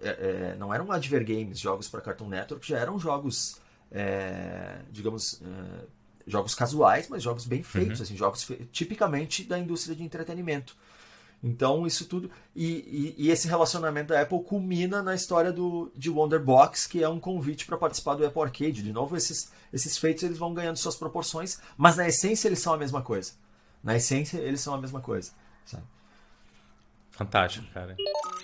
é, 0.00 0.08
é, 0.08 0.56
não 0.58 0.72
eram 0.72 0.90
Adver 0.90 1.24
Games, 1.24 1.58
jogos 1.58 1.88
para 1.88 2.00
Cartoon 2.00 2.28
Network, 2.28 2.66
já 2.66 2.78
eram 2.78 2.98
jogos, 2.98 3.60
é, 3.90 4.80
digamos, 4.90 5.42
é, 5.42 5.84
jogos 6.26 6.54
casuais, 6.54 7.08
mas 7.08 7.22
jogos 7.22 7.44
bem 7.44 7.62
feitos, 7.62 7.98
uhum. 7.98 8.04
assim, 8.04 8.16
jogos 8.16 8.50
tipicamente 8.70 9.44
da 9.44 9.58
indústria 9.58 9.94
de 9.94 10.02
entretenimento. 10.02 10.76
Então, 11.42 11.86
isso 11.86 12.06
tudo. 12.06 12.30
E, 12.54 13.14
e, 13.18 13.26
e, 13.26 13.30
esse 13.30 13.48
relacionamento 13.48 14.10
da 14.10 14.20
Apple 14.20 14.44
culmina 14.44 15.02
na 15.02 15.12
história 15.12 15.52
do, 15.52 15.90
de 15.96 16.08
Wonderbox, 16.08 16.86
que 16.86 17.02
é 17.02 17.08
um 17.08 17.18
convite 17.18 17.66
para 17.66 17.76
participar 17.76 18.14
do 18.14 18.24
Apple 18.24 18.42
Arcade. 18.42 18.82
De 18.82 18.92
novo, 18.92 19.16
esses, 19.16 19.50
esses 19.72 19.98
feitos 19.98 20.22
eles 20.22 20.38
vão 20.38 20.54
ganhando 20.54 20.76
suas 20.76 20.94
proporções, 20.94 21.58
mas 21.76 21.96
na 21.96 22.06
essência 22.06 22.46
eles 22.46 22.60
são 22.60 22.72
a 22.72 22.78
mesma 22.78 23.02
coisa. 23.02 23.32
Na 23.82 23.96
essência, 23.96 24.38
eles 24.38 24.60
são 24.60 24.72
a 24.72 24.80
mesma 24.80 25.00
coisa. 25.00 25.32
Sabe? 25.66 25.82
Fantástico, 27.12 27.66
cara. 27.72 27.94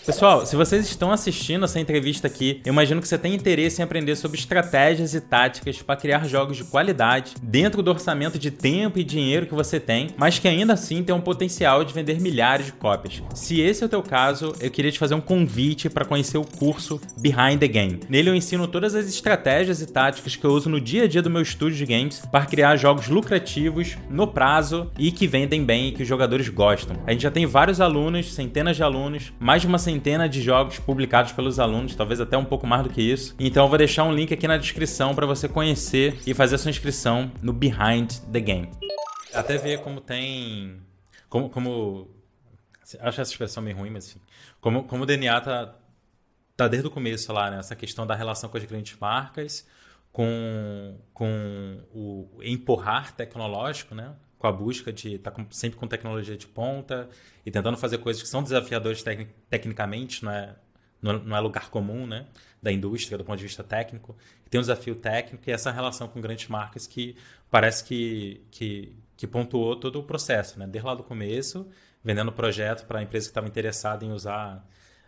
Pessoal, 0.05 0.47
se 0.47 0.57
vocês 0.57 0.87
estão 0.87 1.13
assistindo 1.13 1.67
essa 1.67 1.79
entrevista 1.79 2.27
aqui, 2.27 2.63
eu 2.65 2.73
imagino 2.73 3.01
que 3.01 3.07
você 3.07 3.19
tem 3.19 3.35
interesse 3.35 3.81
em 3.81 3.85
aprender 3.85 4.17
sobre 4.17 4.39
estratégias 4.39 5.13
e 5.15 5.21
táticas 5.21 5.83
para 5.83 5.97
criar 5.97 6.27
jogos 6.27 6.57
de 6.57 6.65
qualidade 6.65 7.35
dentro 7.43 7.83
do 7.83 7.91
orçamento 7.91 8.39
de 8.39 8.51
tempo 8.51 8.99
e 8.99 9.05
dinheiro 9.05 9.45
que 9.45 9.55
você 9.55 9.79
tem, 9.79 10.09
mas 10.17 10.39
que 10.39 10.49
ainda 10.49 10.73
assim 10.73 11.03
tem 11.03 11.15
um 11.15 11.21
potencial 11.21 11.85
de 11.85 11.93
vender 11.93 12.21
milhares 12.23 12.67
de 12.67 12.73
cópias. 12.73 13.23
Se 13.35 13.61
esse 13.61 13.83
é 13.83 13.87
o 13.87 13.89
teu 13.89 14.03
caso, 14.03 14.55
eu 14.61 14.71
queria 14.71 14.91
te 14.91 14.99
fazer 14.99 15.15
um 15.15 15.21
convite 15.21 15.91
para 15.91 16.07
conhecer 16.07 16.39
o 16.39 16.45
curso 16.45 16.99
Behind 17.19 17.59
the 17.59 17.69
Game. 17.69 18.01
Nele 18.09 18.31
eu 18.31 18.35
ensino 18.35 18.67
todas 18.67 18.95
as 18.95 19.07
estratégias 19.09 19.83
e 19.83 19.87
táticas 19.87 20.37
que 20.37 20.45
eu 20.45 20.53
uso 20.53 20.71
no 20.71 20.81
dia 20.81 21.05
a 21.05 21.09
dia 21.09 21.21
do 21.21 21.29
meu 21.29 21.43
estúdio 21.43 21.77
de 21.77 21.85
games 21.85 22.23
para 22.33 22.47
criar 22.47 22.77
jogos 22.77 23.09
lucrativos 23.09 23.99
no 24.09 24.27
prazo 24.27 24.91
e 24.99 25.13
que 25.13 25.27
vendem 25.27 25.65
bem 25.65 25.89
e 25.89 25.93
que 25.93 26.03
os 26.03 26.09
jogadores 26.09 26.49
gostam. 26.49 26.97
A 27.07 27.13
gente 27.13 27.25
já 27.25 27.31
tem 27.31 27.45
vários 27.45 27.79
alunos, 27.79 28.33
centenas 28.33 28.58
de 28.65 28.83
alunos, 28.83 29.33
mais 29.39 29.63
de 29.63 29.69
uma 29.69 29.79
centena 29.79 29.99
centena 30.09 30.29
de 30.29 30.41
jogos 30.41 30.79
publicados 30.79 31.33
pelos 31.33 31.59
alunos, 31.59 31.95
talvez 31.95 32.21
até 32.21 32.37
um 32.37 32.45
pouco 32.45 32.67
mais 32.67 32.83
do 32.83 32.91
que 32.91 33.03
isso. 33.03 33.35
Então 33.39 33.65
eu 33.65 33.69
vou 33.69 33.77
deixar 33.77 34.05
um 34.05 34.13
link 34.13 34.33
aqui 34.33 34.49
na 34.49 34.57
descrição 34.57 35.15
para 35.15 35.27
você 35.27 35.49
conhecer 35.49 36.19
e 36.27 36.33
fazer 36.33 36.55
a 36.55 36.59
sua 36.59 36.71
inscrição 36.71 37.31
no 37.43 37.53
Behind 37.53 38.11
the 38.33 38.41
Game. 38.41 38.71
Até 39.35 39.59
ver 39.59 39.81
como 39.81 40.01
tem. 40.01 40.81
Como. 41.29 41.51
como 41.51 42.11
acho 43.01 43.21
essa 43.21 43.31
expressão 43.31 43.63
meio 43.63 43.77
ruim, 43.77 43.91
mas 43.91 44.09
enfim. 44.09 44.21
Como, 44.61 44.85
como 44.85 45.03
o 45.03 45.07
DNA 45.07 45.41
tá, 45.41 45.75
tá 46.57 46.69
desde 46.69 46.89
o 46.89 46.91
começo 46.91 47.33
lá, 47.33 47.51
né? 47.51 47.59
Essa 47.59 47.77
questão 47.77 48.07
da 48.07 48.15
relação 48.15 48.49
com 48.49 48.57
as 48.57 48.65
grandes 48.65 48.97
marcas, 48.99 49.67
com, 50.11 50.97
com 51.13 51.83
o 51.93 52.41
empurrar 52.43 53.15
tecnológico, 53.15 53.95
né? 53.95 54.15
Com 54.39 54.47
a 54.47 54.53
busca 54.53 54.93
de 54.93 55.15
estar 55.15 55.31
tá 55.31 55.47
sempre 55.51 55.79
com 55.79 55.87
tecnologia 55.87 56.37
de 56.37 56.47
ponta 56.47 57.09
e 57.45 57.51
tentando 57.51 57.77
fazer 57.77 57.99
coisas 57.99 58.23
que 58.23 58.29
são 58.29 58.43
desafiadoras 58.43 59.03
tec 59.03 59.29
tecnicamente, 59.51 60.25
não 60.25 60.33
é, 60.33 60.55
não 61.03 61.37
é 61.37 61.41
lugar 61.41 61.71
comum 61.71 62.07
né, 62.07 62.27
da 62.63 62.71
indústria 62.71 63.19
do 63.19 63.25
ponto 63.25 63.39
de 63.39 63.45
vista 63.45 63.65
técnico. 63.65 64.17
Tem 64.49 64.59
um 64.59 64.63
desafio 64.63 64.95
técnico 64.95 65.43
e 65.49 65.53
essa 65.53 65.71
relação 65.71 66.09
com 66.09 66.21
grandes 66.21 66.49
marcas 66.49 66.87
que 66.87 67.17
parece 67.51 67.85
que, 67.85 68.41
que, 68.51 68.97
que 69.17 69.27
pontuou 69.27 69.77
todo 69.77 69.99
o 69.99 70.03
processo, 70.05 70.59
né? 70.59 70.67
desde 70.67 70.87
lá 70.87 70.95
do 70.95 71.03
começo, 71.03 71.69
vendendo 72.03 72.33
projeto 72.33 72.87
para 72.87 73.01
a 73.01 73.03
empresa 73.03 73.27
que 73.27 73.31
estava 73.31 73.49
interessada 73.49 74.05
em 74.05 74.13
usar 74.13 74.65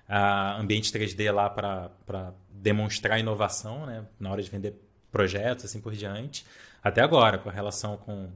a 0.08 0.60
ambiente 0.60 0.92
3D 0.92 1.32
lá 1.32 1.48
para 1.48 2.34
demonstrar 2.50 3.20
inovação, 3.20 3.86
né? 3.86 4.04
na 4.18 4.30
hora 4.30 4.42
de 4.42 4.50
vender 4.50 4.74
projetos, 5.10 5.64
assim 5.64 5.80
por 5.80 5.92
diante, 5.92 6.44
até 6.82 7.00
agora, 7.02 7.38
com 7.38 7.48
a 7.48 7.52
relação 7.52 7.96
com 7.96 8.30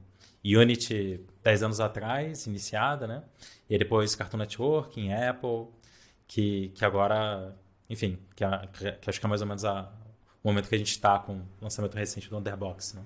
Unity 0.44 1.24
10 1.42 1.62
anos 1.62 1.80
atrás, 1.80 2.46
iniciada, 2.46 3.06
né? 3.06 3.22
E 3.68 3.78
depois 3.78 4.14
Cartoon 4.14 4.38
Network, 4.38 5.00
em 5.00 5.12
Apple, 5.12 5.68
que, 6.26 6.68
que 6.74 6.84
agora, 6.84 7.56
enfim, 7.88 8.18
que, 8.36 8.44
a, 8.44 8.66
que, 8.66 9.08
acho 9.08 9.18
que 9.18 9.26
é 9.26 9.28
mais 9.28 9.40
ou 9.40 9.46
menos 9.46 9.64
a, 9.64 9.90
o 10.42 10.48
momento 10.48 10.68
que 10.68 10.74
a 10.74 10.78
gente 10.78 10.90
está 10.90 11.18
com 11.18 11.36
o 11.36 11.46
lançamento 11.62 11.94
recente 11.94 12.28
do 12.28 12.36
Underbox, 12.36 12.94
né? 12.94 13.02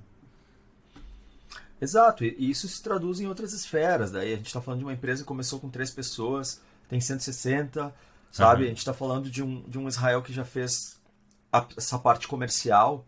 Exato, 1.81 2.25
e 2.25 2.51
isso 2.51 2.67
se 2.67 2.83
traduz 2.83 3.21
em 3.21 3.29
outras 3.29 3.53
esferas. 3.53 4.11
Daí 4.11 4.33
a 4.33 4.37
gente 4.37 4.49
está 4.49 4.61
falando 4.61 4.81
de 4.81 4.85
uma 4.85 4.93
empresa 4.93 5.23
que 5.23 5.29
começou 5.29 5.61
com 5.61 5.71
três 5.71 5.93
pessoas, 5.93 6.61
tem 6.89 7.01
160, 7.01 7.95
sabe? 8.33 8.63
Uhum. 8.63 8.67
A 8.67 8.69
gente 8.71 8.79
está 8.79 8.93
falando 8.93 9.31
de 9.31 9.43
um, 9.45 9.63
de 9.63 9.79
um 9.79 9.87
Israel 9.87 10.21
que 10.23 10.33
já 10.33 10.45
fez 10.45 11.01
a, 11.53 11.65
essa 11.77 11.97
parte 11.99 12.27
comercial 12.27 13.07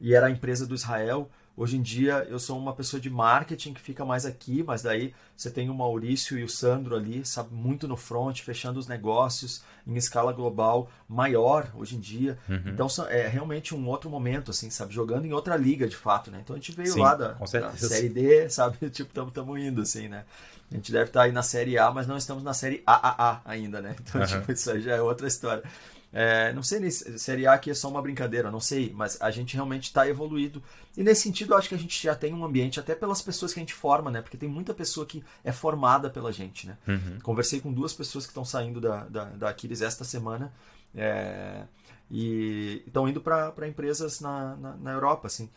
e 0.00 0.14
era 0.14 0.26
a 0.26 0.30
empresa 0.30 0.66
do 0.66 0.74
Israel. 0.74 1.30
Hoje 1.58 1.76
em 1.76 1.82
dia 1.82 2.24
eu 2.30 2.38
sou 2.38 2.56
uma 2.56 2.72
pessoa 2.72 3.00
de 3.00 3.10
marketing 3.10 3.74
que 3.74 3.80
fica 3.80 4.04
mais 4.04 4.24
aqui, 4.24 4.62
mas 4.62 4.80
daí 4.80 5.12
você 5.36 5.50
tem 5.50 5.68
o 5.68 5.74
Maurício 5.74 6.38
e 6.38 6.44
o 6.44 6.48
Sandro 6.48 6.94
ali, 6.94 7.26
sabe, 7.26 7.52
muito 7.52 7.88
no 7.88 7.96
front, 7.96 8.42
fechando 8.42 8.78
os 8.78 8.86
negócios 8.86 9.64
em 9.84 9.96
escala 9.96 10.32
global 10.32 10.88
maior 11.08 11.68
hoje 11.74 11.96
em 11.96 12.00
dia. 12.00 12.38
Uhum. 12.48 12.62
Então 12.66 12.86
é 13.08 13.26
realmente 13.26 13.74
um 13.74 13.88
outro 13.88 14.08
momento, 14.08 14.52
assim, 14.52 14.70
sabe, 14.70 14.94
jogando 14.94 15.26
em 15.26 15.32
outra 15.32 15.56
liga 15.56 15.88
de 15.88 15.96
fato, 15.96 16.30
né? 16.30 16.38
Então 16.44 16.54
a 16.54 16.58
gente 16.60 16.70
veio 16.70 16.92
Sim, 16.92 17.00
lá 17.00 17.16
da, 17.16 17.32
da, 17.32 17.76
série 17.76 18.08
D, 18.08 18.48
sabe, 18.48 18.76
tipo, 18.90 19.10
estamos 19.28 19.60
indo, 19.60 19.82
assim, 19.82 20.06
né? 20.06 20.24
A 20.70 20.74
gente 20.76 20.92
deve 20.92 21.06
estar 21.06 21.20
tá 21.20 21.26
aí 21.26 21.32
na 21.32 21.42
série 21.42 21.76
A, 21.76 21.90
mas 21.90 22.06
não 22.06 22.16
estamos 22.16 22.44
na 22.44 22.54
série 22.54 22.84
AAA 22.86 23.42
ainda, 23.44 23.80
né? 23.80 23.96
Então, 24.00 24.20
uhum. 24.20 24.26
tipo, 24.28 24.52
isso 24.52 24.70
aí 24.70 24.80
já 24.80 24.94
é 24.94 25.02
outra 25.02 25.26
história. 25.26 25.64
É, 26.12 26.52
não 26.54 26.62
sei 26.62 26.90
se 26.90 27.18
Série 27.18 27.46
A 27.46 27.52
aqui 27.52 27.70
é 27.70 27.74
só 27.74 27.88
uma 27.88 28.00
brincadeira, 28.00 28.50
não 28.50 28.60
sei, 28.60 28.92
mas 28.94 29.20
a 29.20 29.30
gente 29.30 29.54
realmente 29.54 29.84
está 29.84 30.08
evoluído. 30.08 30.62
E 30.96 31.02
nesse 31.02 31.22
sentido, 31.22 31.52
eu 31.52 31.58
acho 31.58 31.68
que 31.68 31.74
a 31.74 31.78
gente 31.78 32.02
já 32.02 32.14
tem 32.14 32.32
um 32.32 32.44
ambiente, 32.44 32.80
até 32.80 32.94
pelas 32.94 33.20
pessoas 33.20 33.52
que 33.52 33.60
a 33.60 33.62
gente 33.62 33.74
forma, 33.74 34.10
né? 34.10 34.22
Porque 34.22 34.36
tem 34.36 34.48
muita 34.48 34.72
pessoa 34.72 35.04
que 35.04 35.22
é 35.44 35.52
formada 35.52 36.08
pela 36.08 36.32
gente, 36.32 36.66
né? 36.66 36.78
Uhum. 36.86 37.18
Conversei 37.22 37.60
com 37.60 37.72
duas 37.72 37.92
pessoas 37.92 38.24
que 38.24 38.30
estão 38.30 38.44
saindo 38.44 38.80
da, 38.80 39.04
da, 39.04 39.24
da 39.24 39.48
Aquiles 39.50 39.82
esta 39.82 40.02
semana 40.02 40.52
é, 40.94 41.64
e 42.10 42.82
estão 42.86 43.06
indo 43.06 43.20
para 43.20 43.68
empresas 43.68 44.20
na, 44.20 44.56
na, 44.56 44.76
na 44.76 44.92
Europa, 44.92 45.26
assim. 45.26 45.50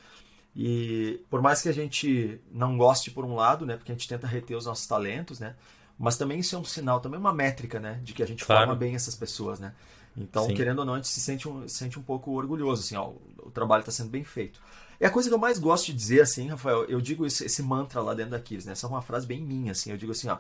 E 0.54 1.24
por 1.30 1.42
mais 1.42 1.62
que 1.62 1.70
a 1.70 1.74
gente 1.74 2.42
não 2.52 2.78
goste 2.78 3.10
por 3.10 3.24
um 3.24 3.36
lado, 3.36 3.66
né? 3.66 3.78
Porque 3.78 3.92
a 3.92 3.96
gente 3.96 4.08
tenta 4.08 4.28
reter 4.28 4.56
os 4.56 4.66
nossos 4.66 4.86
talentos, 4.86 5.40
né? 5.40 5.56
Mas 5.98 6.18
também 6.18 6.40
isso 6.40 6.56
é 6.56 6.60
um 6.60 6.66
sinal, 6.66 7.00
também 7.00 7.20
uma 7.20 7.32
métrica, 7.32 7.80
né? 7.80 8.02
De 8.04 8.12
que 8.12 8.22
a 8.22 8.28
gente 8.28 8.44
claro. 8.44 8.66
forma 8.66 8.76
bem 8.76 8.96
essas 8.96 9.16
pessoas, 9.16 9.60
né? 9.60 9.74
Então, 10.16 10.46
Sim. 10.46 10.54
querendo 10.54 10.80
ou 10.80 10.86
não, 10.86 10.94
a 10.94 10.98
gente 10.98 11.08
se 11.08 11.22
sente 11.22 11.48
um, 11.48 11.68
se 11.68 11.76
sente 11.76 11.98
um 11.98 12.04
pouco 12.04 12.32
orgulhoso, 12.32 12.82
assim, 12.82 12.96
ó, 12.96 13.14
o 13.40 13.52
trabalho 13.52 13.82
está 13.82 13.92
sendo 13.92 14.10
bem 14.10 14.24
feito. 14.24 14.60
É 15.00 15.08
a 15.08 15.10
coisa 15.10 15.30
que 15.30 15.34
eu 15.34 15.40
mais 15.40 15.58
gosto 15.58 15.88
de 15.88 15.94
dizer, 15.94 16.22
assim, 16.22 16.48
Rafael, 16.48 16.84
eu 16.86 17.02
digo 17.02 17.26
esse, 17.26 17.46
esse 17.46 17.64
mantra 17.64 18.02
lá 18.02 18.14
dentro 18.14 18.32
da 18.32 18.40
Kiris, 18.40 18.66
né? 18.66 18.74
Essa 18.74 18.88
é 18.88 18.90
uma 18.90 19.02
frase 19.02 19.26
bem 19.26 19.42
minha, 19.42 19.72
assim, 19.72 19.90
eu 19.90 19.98
digo 19.98 20.12
assim, 20.12 20.28
ó, 20.28 20.38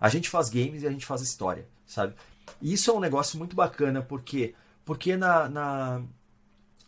a 0.00 0.08
gente 0.08 0.28
faz 0.28 0.50
games 0.50 0.82
e 0.82 0.86
a 0.86 0.90
gente 0.90 1.06
faz 1.06 1.22
história, 1.22 1.66
sabe? 1.86 2.14
E 2.60 2.72
isso 2.72 2.90
é 2.90 2.94
um 2.94 3.00
negócio 3.00 3.38
muito 3.38 3.54
bacana, 3.56 4.02
porque 4.02 4.54
porque 4.84 5.16
na, 5.16 5.48
na, 5.48 6.02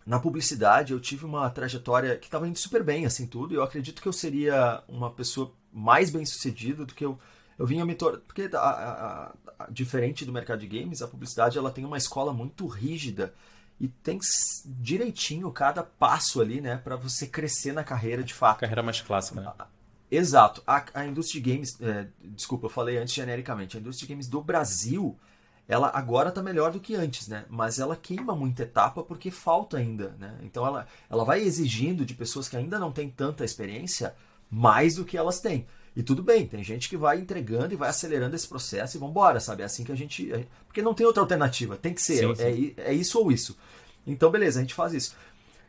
na 0.04 0.20
publicidade 0.20 0.92
eu 0.92 1.00
tive 1.00 1.24
uma 1.24 1.48
trajetória 1.48 2.16
que 2.16 2.26
estava 2.26 2.46
indo 2.46 2.58
super 2.58 2.82
bem, 2.82 3.06
assim, 3.06 3.26
tudo. 3.26 3.54
E 3.54 3.56
eu 3.56 3.62
acredito 3.62 4.02
que 4.02 4.08
eu 4.08 4.12
seria 4.12 4.82
uma 4.86 5.10
pessoa 5.10 5.52
mais 5.72 6.10
bem 6.10 6.24
sucedida 6.24 6.84
do 6.84 6.94
que 6.94 7.04
eu. 7.04 7.18
Eu 7.58 7.66
vinha 7.66 7.84
me 7.84 7.94
tornar. 7.94 8.18
Porque, 8.20 8.50
a, 8.52 8.58
a, 8.58 9.32
a, 9.58 9.70
diferente 9.70 10.24
do 10.24 10.32
mercado 10.32 10.60
de 10.60 10.66
games, 10.66 11.02
a 11.02 11.08
publicidade 11.08 11.58
ela 11.58 11.70
tem 11.70 11.84
uma 11.84 11.96
escola 11.96 12.32
muito 12.32 12.66
rígida 12.66 13.34
e 13.80 13.88
tem 13.88 14.18
direitinho 14.64 15.50
cada 15.52 15.82
passo 15.82 16.40
ali, 16.40 16.60
né, 16.60 16.78
para 16.78 16.96
você 16.96 17.26
crescer 17.26 17.72
na 17.72 17.84
carreira 17.84 18.22
de 18.22 18.32
fato. 18.32 18.60
Carreira 18.60 18.82
mais 18.82 19.00
clássica, 19.00 19.40
né? 19.40 19.52
Exato. 20.10 20.62
A, 20.66 20.84
a 20.94 21.04
indústria 21.04 21.42
de 21.42 21.50
games, 21.50 21.80
é, 21.80 22.06
desculpa, 22.22 22.66
eu 22.66 22.70
falei 22.70 22.96
antes 22.96 23.12
genericamente, 23.12 23.76
a 23.76 23.80
indústria 23.80 24.06
de 24.06 24.14
games 24.14 24.28
do 24.28 24.40
Brasil, 24.40 25.18
ela 25.68 25.90
agora 25.92 26.28
está 26.28 26.42
melhor 26.42 26.70
do 26.70 26.80
que 26.80 26.94
antes, 26.94 27.28
né? 27.28 27.44
Mas 27.50 27.78
ela 27.78 27.96
queima 27.96 28.34
muita 28.34 28.62
etapa 28.62 29.02
porque 29.02 29.30
falta 29.30 29.76
ainda, 29.78 30.14
né? 30.18 30.38
Então 30.42 30.64
ela, 30.64 30.86
ela 31.10 31.24
vai 31.24 31.40
exigindo 31.40 32.06
de 32.06 32.14
pessoas 32.14 32.48
que 32.48 32.56
ainda 32.56 32.78
não 32.78 32.92
têm 32.92 33.10
tanta 33.10 33.44
experiência 33.44 34.14
mais 34.48 34.94
do 34.94 35.04
que 35.04 35.18
elas 35.18 35.40
têm. 35.40 35.66
E 35.96 36.02
tudo 36.02 36.22
bem, 36.22 36.46
tem 36.46 36.62
gente 36.62 36.90
que 36.90 36.96
vai 36.96 37.18
entregando 37.18 37.72
e 37.72 37.76
vai 37.76 37.88
acelerando 37.88 38.36
esse 38.36 38.46
processo 38.46 38.96
e 38.96 39.00
vamos 39.00 39.12
embora, 39.12 39.40
sabe? 39.40 39.62
É 39.62 39.64
assim 39.64 39.82
que 39.82 39.90
a 39.90 39.94
gente. 39.94 40.30
Porque 40.66 40.82
não 40.82 40.92
tem 40.92 41.06
outra 41.06 41.22
alternativa, 41.22 41.74
tem 41.74 41.94
que 41.94 42.02
ser, 42.02 42.18
sim, 42.18 42.32
é, 42.32 42.34
sim. 42.34 42.74
É, 42.76 42.90
é, 42.90 42.92
isso 42.92 43.18
ou 43.18 43.32
isso. 43.32 43.56
Então, 44.06 44.30
beleza, 44.30 44.58
a 44.58 44.62
gente 44.62 44.74
faz 44.74 44.92
isso. 44.92 45.16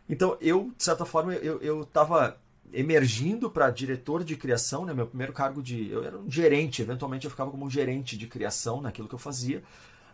Então, 0.10 0.38
eu, 0.42 0.70
de 0.78 0.84
certa 0.84 1.06
forma, 1.06 1.34
eu, 1.34 1.62
eu 1.62 1.86
tava 1.86 2.38
emergindo 2.74 3.50
para 3.50 3.70
diretor 3.70 4.22
de 4.22 4.36
criação, 4.36 4.86
né? 4.86 4.94
Meu 4.94 5.08
primeiro 5.08 5.32
cargo 5.32 5.64
de. 5.64 5.90
Eu 5.90 6.04
era 6.04 6.18
um 6.18 6.30
gerente, 6.30 6.82
eventualmente 6.82 7.24
eu 7.24 7.32
ficava 7.32 7.50
como 7.50 7.66
um 7.66 7.70
gerente 7.70 8.18
de 8.18 8.28
criação 8.28 8.82
naquilo 8.82 9.08
que 9.08 9.16
eu 9.16 9.20
fazia, 9.20 9.64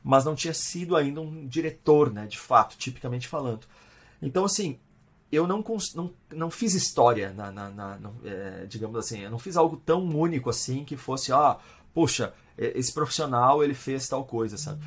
mas 0.03 0.25
não 0.25 0.35
tinha 0.35 0.53
sido 0.53 0.95
ainda 0.95 1.21
um 1.21 1.47
diretor, 1.47 2.13
né? 2.13 2.27
De 2.27 2.37
fato, 2.37 2.77
tipicamente 2.77 3.27
falando. 3.27 3.65
Então, 4.21 4.45
assim, 4.45 4.77
eu 5.33 5.47
não, 5.47 5.63
não, 5.95 6.13
não 6.31 6.51
fiz 6.51 6.73
história, 6.73 7.33
na, 7.33 7.51
na, 7.51 7.69
na 7.69 8.11
é, 8.23 8.65
digamos 8.67 8.97
assim, 8.97 9.21
eu 9.21 9.31
não 9.31 9.39
fiz 9.39 9.57
algo 9.57 9.77
tão 9.77 10.03
único 10.03 10.49
assim 10.49 10.83
que 10.83 10.95
fosse, 10.95 11.31
ah, 11.31 11.57
poxa, 11.93 12.33
esse 12.57 12.93
profissional 12.93 13.63
ele 13.63 13.73
fez 13.73 14.07
tal 14.07 14.25
coisa, 14.25 14.57
sabe? 14.57 14.79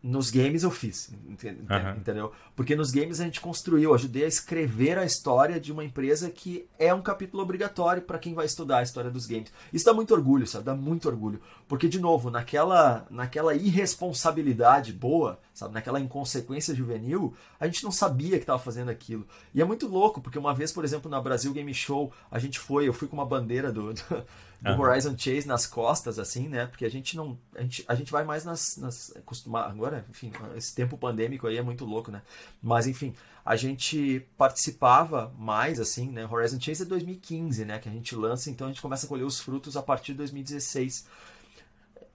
nos 0.00 0.30
games 0.30 0.62
eu 0.62 0.70
fiz, 0.70 1.12
entendeu? 1.26 2.26
Uhum. 2.26 2.32
Porque 2.54 2.76
nos 2.76 2.92
games 2.92 3.20
a 3.20 3.24
gente 3.24 3.40
construiu, 3.40 3.92
ajudei 3.92 4.24
a 4.24 4.28
escrever 4.28 4.96
a 4.96 5.04
história 5.04 5.58
de 5.58 5.72
uma 5.72 5.84
empresa 5.84 6.30
que 6.30 6.68
é 6.78 6.94
um 6.94 7.02
capítulo 7.02 7.42
obrigatório 7.42 8.02
para 8.02 8.20
quem 8.20 8.34
vai 8.34 8.46
estudar 8.46 8.78
a 8.78 8.82
história 8.82 9.10
dos 9.10 9.26
games. 9.26 9.52
Isso 9.72 9.84
dá 9.84 9.92
muito 9.92 10.14
orgulho, 10.14 10.46
sabe? 10.46 10.64
Dá 10.64 10.76
muito 10.76 11.08
orgulho. 11.08 11.40
Porque, 11.66 11.88
de 11.88 11.98
novo, 11.98 12.30
naquela, 12.30 13.04
naquela 13.10 13.52
irresponsabilidade 13.54 14.92
boa, 14.92 15.40
sabe? 15.58 15.74
Naquela 15.74 15.98
inconsequência 15.98 16.74
juvenil, 16.74 17.34
a 17.58 17.66
gente 17.66 17.82
não 17.82 17.90
sabia 17.90 18.36
que 18.36 18.44
estava 18.44 18.58
fazendo 18.58 18.90
aquilo. 18.90 19.26
E 19.52 19.60
é 19.60 19.64
muito 19.64 19.88
louco, 19.88 20.20
porque 20.20 20.38
uma 20.38 20.54
vez, 20.54 20.70
por 20.70 20.84
exemplo, 20.84 21.10
na 21.10 21.20
Brasil 21.20 21.52
Game 21.52 21.72
Show, 21.74 22.12
a 22.30 22.38
gente 22.38 22.58
foi, 22.58 22.86
eu 22.86 22.92
fui 22.92 23.08
com 23.08 23.16
uma 23.16 23.26
bandeira 23.26 23.72
do, 23.72 23.92
do 23.92 24.24
do 24.60 24.72
uhum. 24.72 24.80
Horizon 24.80 25.16
Chase 25.16 25.46
nas 25.46 25.66
costas, 25.66 26.18
assim, 26.18 26.48
né? 26.48 26.66
Porque 26.66 26.84
a 26.84 26.90
gente 26.90 27.16
não. 27.16 27.38
A 27.54 27.62
gente, 27.62 27.84
a 27.86 27.94
gente 27.94 28.10
vai 28.10 28.24
mais 28.24 28.44
nas. 28.44 28.76
nas 28.76 29.12
acostumar, 29.16 29.70
agora, 29.70 30.04
enfim, 30.10 30.32
esse 30.56 30.74
tempo 30.74 30.98
pandêmico 30.98 31.46
aí 31.46 31.56
é 31.56 31.62
muito 31.62 31.84
louco, 31.84 32.10
né? 32.10 32.22
Mas, 32.60 32.88
enfim, 32.88 33.14
a 33.46 33.54
gente 33.54 34.26
participava 34.36 35.32
mais, 35.38 35.78
assim, 35.78 36.10
né? 36.10 36.26
Horizon 36.26 36.60
Chase 36.60 36.82
é 36.82 36.86
2015, 36.86 37.64
né? 37.64 37.78
Que 37.78 37.88
a 37.88 37.92
gente 37.92 38.16
lança, 38.16 38.50
então 38.50 38.66
a 38.66 38.70
gente 38.70 38.82
começa 38.82 39.06
a 39.06 39.08
colher 39.08 39.24
os 39.24 39.38
frutos 39.38 39.76
a 39.76 39.82
partir 39.82 40.12
de 40.12 40.18
2016 40.18 41.06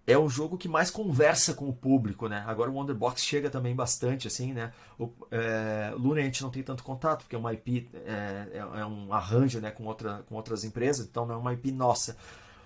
é 0.06 0.18
o 0.18 0.28
jogo 0.28 0.58
que 0.58 0.68
mais 0.68 0.89
conversa 0.89 1.54
com 1.54 1.70
o 1.70 1.74
público, 1.74 2.28
né? 2.28 2.43
Agora 2.45 2.70
o 2.70 2.74
Wonderbox 2.74 3.24
chega 3.24 3.49
também 3.49 3.74
bastante, 3.74 4.28
assim, 4.28 4.51
né? 4.51 4.74
O 4.99 5.10
é, 5.32 5.93
Luna 5.95 6.20
a 6.20 6.24
gente 6.24 6.43
não 6.43 6.49
tem 6.49 6.62
tanto 6.62 6.84
contato, 6.84 7.22
porque 7.22 7.36
é 7.36 7.39
uma 7.39 7.54
IP, 7.54 7.89
é, 7.93 8.47
é, 8.54 8.58
é, 8.58 8.86
um 8.86 9.14
arranjo, 9.14 9.62
né, 9.62 9.72
com, 9.72 9.86
outra, 9.86 10.24
com 10.28 10.36
outras 10.36 10.66
empresas, 10.66 11.06
então 11.06 11.26
não 11.26 11.36
é 11.36 11.38
uma 11.38 11.54
IP 11.54 11.72
nossa. 11.72 12.18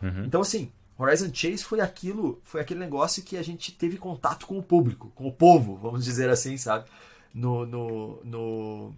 Uhum. 0.01 0.25
Então, 0.25 0.41
assim, 0.41 0.71
Horizon 0.97 1.31
Chase 1.31 1.63
foi 1.63 1.79
aquilo, 1.79 2.41
foi 2.43 2.59
aquele 2.59 2.79
negócio 2.79 3.21
que 3.21 3.37
a 3.37 3.43
gente 3.43 3.71
teve 3.71 3.97
contato 3.97 4.47
com 4.47 4.57
o 4.57 4.63
público, 4.63 5.11
com 5.13 5.27
o 5.27 5.31
povo, 5.31 5.75
vamos 5.75 6.03
dizer 6.03 6.29
assim, 6.29 6.57
sabe? 6.57 6.89
No, 7.31 7.67
no, 7.67 8.19
no... 8.23 8.95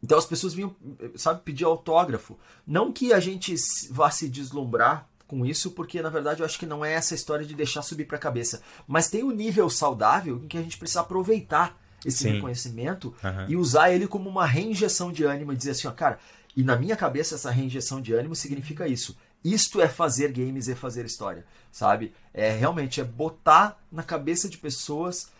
Então 0.00 0.16
as 0.16 0.26
pessoas 0.26 0.54
vinham, 0.54 0.74
sabe, 1.16 1.42
pedir 1.42 1.64
autógrafo. 1.64 2.38
Não 2.64 2.92
que 2.92 3.12
a 3.12 3.18
gente 3.18 3.54
vá 3.90 4.10
se 4.10 4.28
deslumbrar 4.28 5.08
com 5.32 5.46
isso, 5.46 5.70
porque 5.70 6.02
na 6.02 6.10
verdade 6.10 6.40
eu 6.40 6.46
acho 6.46 6.58
que 6.58 6.66
não 6.66 6.84
é 6.84 6.92
essa 6.92 7.14
história 7.14 7.46
de 7.46 7.54
deixar 7.54 7.80
subir 7.80 8.04
para 8.04 8.18
a 8.18 8.20
cabeça. 8.20 8.60
Mas 8.86 9.08
tem 9.08 9.24
um 9.24 9.30
nível 9.30 9.70
saudável 9.70 10.36
em 10.44 10.46
que 10.46 10.58
a 10.58 10.62
gente 10.62 10.76
precisa 10.76 11.00
aproveitar 11.00 11.80
esse 12.04 12.18
Sim. 12.18 12.32
reconhecimento 12.32 13.14
uhum. 13.24 13.46
e 13.48 13.56
usar 13.56 13.90
ele 13.90 14.06
como 14.06 14.28
uma 14.28 14.44
reinjeção 14.44 15.10
de 15.10 15.24
ânimo 15.24 15.50
e 15.50 15.56
dizer 15.56 15.70
assim, 15.70 15.88
ó, 15.88 15.90
cara, 15.90 16.18
e 16.54 16.62
na 16.62 16.76
minha 16.76 16.94
cabeça 16.96 17.34
essa 17.34 17.50
reinjeção 17.50 17.98
de 17.98 18.12
ânimo 18.12 18.36
significa 18.36 18.86
isso. 18.86 19.16
Isto 19.42 19.80
é 19.80 19.88
fazer 19.88 20.32
games 20.32 20.68
e 20.68 20.74
fazer 20.74 21.06
história, 21.06 21.46
sabe? 21.70 22.12
É 22.34 22.54
realmente 22.54 23.00
é 23.00 23.04
botar 23.04 23.82
na 23.90 24.02
cabeça 24.02 24.50
de 24.50 24.58
pessoas, 24.58 25.30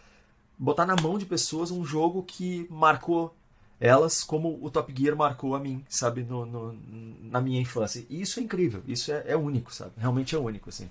botar 0.58 0.86
na 0.86 0.96
mão 0.96 1.18
de 1.18 1.26
pessoas 1.26 1.70
um 1.70 1.84
jogo 1.84 2.22
que 2.22 2.66
marcou 2.70 3.36
elas 3.82 4.22
como 4.22 4.58
o 4.62 4.70
Top 4.70 4.94
Gear 4.96 5.16
marcou 5.16 5.56
a 5.56 5.58
mim, 5.58 5.84
sabe, 5.88 6.22
no, 6.22 6.46
no 6.46 6.72
na 7.22 7.40
minha 7.40 7.60
infância. 7.60 8.06
E 8.08 8.20
isso 8.20 8.38
é 8.38 8.42
incrível, 8.44 8.80
isso 8.86 9.10
é, 9.10 9.24
é, 9.26 9.36
único, 9.36 9.74
sabe? 9.74 9.92
Realmente 9.98 10.36
é 10.36 10.38
único, 10.38 10.68
assim. 10.68 10.88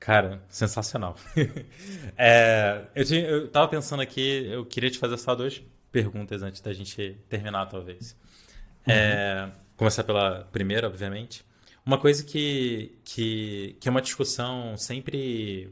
Cara, 0.00 0.42
sensacional. 0.48 1.14
é, 2.16 2.86
eu, 2.94 3.04
tinha, 3.04 3.20
eu 3.20 3.48
tava 3.48 3.68
pensando 3.68 4.00
aqui, 4.00 4.46
eu 4.46 4.64
queria 4.64 4.90
te 4.90 4.98
fazer 4.98 5.18
só 5.18 5.34
duas 5.34 5.62
perguntas 5.92 6.42
antes 6.42 6.62
da 6.62 6.72
gente 6.72 7.18
terminar, 7.28 7.66
talvez. 7.66 8.16
É, 8.86 9.44
uhum. 9.44 9.52
começar 9.76 10.04
pela 10.04 10.48
primeira, 10.50 10.86
obviamente. 10.86 11.44
Uma 11.84 11.98
coisa 11.98 12.24
que, 12.24 12.98
que, 13.04 13.76
que 13.78 13.88
é 13.88 13.90
uma 13.90 14.00
discussão 14.00 14.74
sempre 14.78 15.70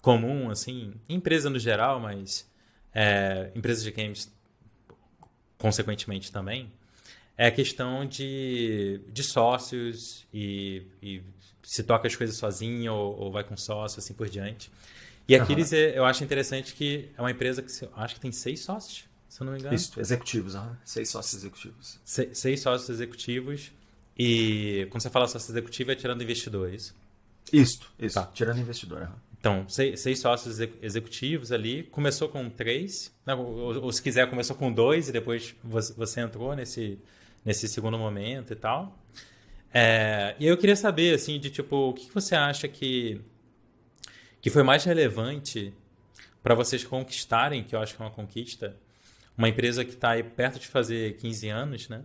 comum, 0.00 0.50
assim, 0.50 0.94
em 1.08 1.16
empresa 1.16 1.50
no 1.50 1.58
geral, 1.58 1.98
mas 1.98 2.48
é, 2.94 3.50
empresas 3.56 3.82
de 3.82 3.90
games 3.90 4.32
consequentemente 5.58 6.30
também, 6.32 6.70
é 7.36 7.46
a 7.46 7.50
questão 7.50 8.06
de, 8.06 9.00
de 9.08 9.22
sócios 9.22 10.26
e, 10.32 10.82
e 11.02 11.22
se 11.62 11.82
toca 11.82 12.08
as 12.08 12.16
coisas 12.16 12.36
sozinho 12.36 12.92
ou, 12.92 13.18
ou, 13.18 13.32
vai 13.32 13.44
com 13.44 13.56
sócio, 13.56 14.00
assim 14.00 14.14
por 14.14 14.28
diante. 14.28 14.70
E 15.28 15.36
aqui 15.36 15.52
uhum. 15.52 15.76
eu 15.94 16.04
acho 16.04 16.24
interessante 16.24 16.74
que 16.74 17.10
é 17.16 17.20
uma 17.20 17.30
empresa 17.30 17.62
que 17.62 17.70
acho 17.94 18.14
que 18.14 18.20
tem 18.20 18.32
seis 18.32 18.60
sócios, 18.60 19.04
se 19.28 19.40
eu 19.40 19.44
não 19.44 19.52
me 19.52 19.58
engano. 19.60 19.74
Isso, 19.74 20.00
executivos, 20.00 20.54
uhum. 20.54 20.74
seis 20.84 21.10
sócios 21.10 21.34
executivos. 21.34 22.00
Se, 22.04 22.34
seis 22.34 22.60
sócios 22.60 22.88
executivos. 22.88 23.70
E 24.18 24.88
quando 24.90 25.02
você 25.02 25.10
fala 25.10 25.28
sócio 25.28 25.52
executivo, 25.52 25.92
é 25.92 25.94
tirando 25.94 26.22
investidores. 26.22 26.92
Isso, 27.52 27.88
isso, 27.98 28.14
tá. 28.14 28.26
tirando 28.34 28.58
investidor. 28.58 29.02
Uhum. 29.02 29.27
Então, 29.40 29.68
seis, 29.68 30.00
seis, 30.00 30.18
sócios 30.18 30.58
executivos 30.82 31.52
ali. 31.52 31.84
Começou 31.84 32.28
com 32.28 32.50
três, 32.50 33.14
né? 33.24 33.34
ou, 33.34 33.84
ou, 33.84 33.92
se 33.92 34.02
quiser, 34.02 34.28
começou 34.28 34.56
com 34.56 34.72
dois 34.72 35.08
e 35.08 35.12
depois 35.12 35.54
você, 35.62 36.20
entrou 36.20 36.54
nesse, 36.56 36.98
nesse 37.44 37.68
segundo 37.68 37.96
momento 37.96 38.52
e 38.52 38.56
tal. 38.56 38.98
É, 39.72 40.34
e 40.40 40.46
eu 40.46 40.56
queria 40.56 40.74
saber, 40.74 41.14
assim, 41.14 41.38
de 41.38 41.50
tipo, 41.50 41.90
o 41.90 41.92
que 41.92 42.10
você 42.12 42.34
acha 42.34 42.66
que, 42.66 43.20
que 44.40 44.50
foi 44.50 44.62
mais 44.62 44.84
relevante 44.84 45.72
para 46.42 46.54
vocês 46.54 46.82
conquistarem, 46.82 47.62
que 47.62 47.76
eu 47.76 47.80
acho 47.80 47.94
que 47.94 48.02
é 48.02 48.04
uma 48.04 48.10
conquista, 48.10 48.76
uma 49.36 49.48
empresa 49.48 49.84
que 49.84 49.92
está 49.92 50.10
aí 50.10 50.22
perto 50.22 50.58
de 50.58 50.66
fazer 50.66 51.16
15 51.16 51.48
anos, 51.48 51.88
né? 51.88 52.04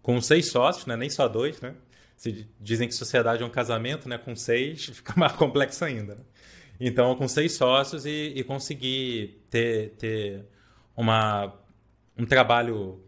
Com 0.00 0.20
seis 0.20 0.48
sócios, 0.48 0.86
né? 0.86 0.96
Nem 0.96 1.10
só 1.10 1.28
dois, 1.28 1.60
né? 1.60 1.74
Se 2.16 2.48
dizem 2.60 2.88
que 2.88 2.94
sociedade 2.94 3.42
é 3.42 3.46
um 3.46 3.50
casamento, 3.50 4.08
né? 4.08 4.16
Com 4.16 4.34
seis, 4.34 4.86
fica 4.94 5.12
mais 5.16 5.32
complexo 5.32 5.84
ainda. 5.84 6.14
Né? 6.14 6.20
Então, 6.84 7.14
com 7.14 7.28
seis 7.28 7.52
sócios 7.52 8.04
e, 8.04 8.32
e 8.34 8.42
conseguir 8.42 9.40
ter, 9.48 9.90
ter 9.90 10.44
uma, 10.96 11.54
um 12.18 12.26
trabalho. 12.26 13.00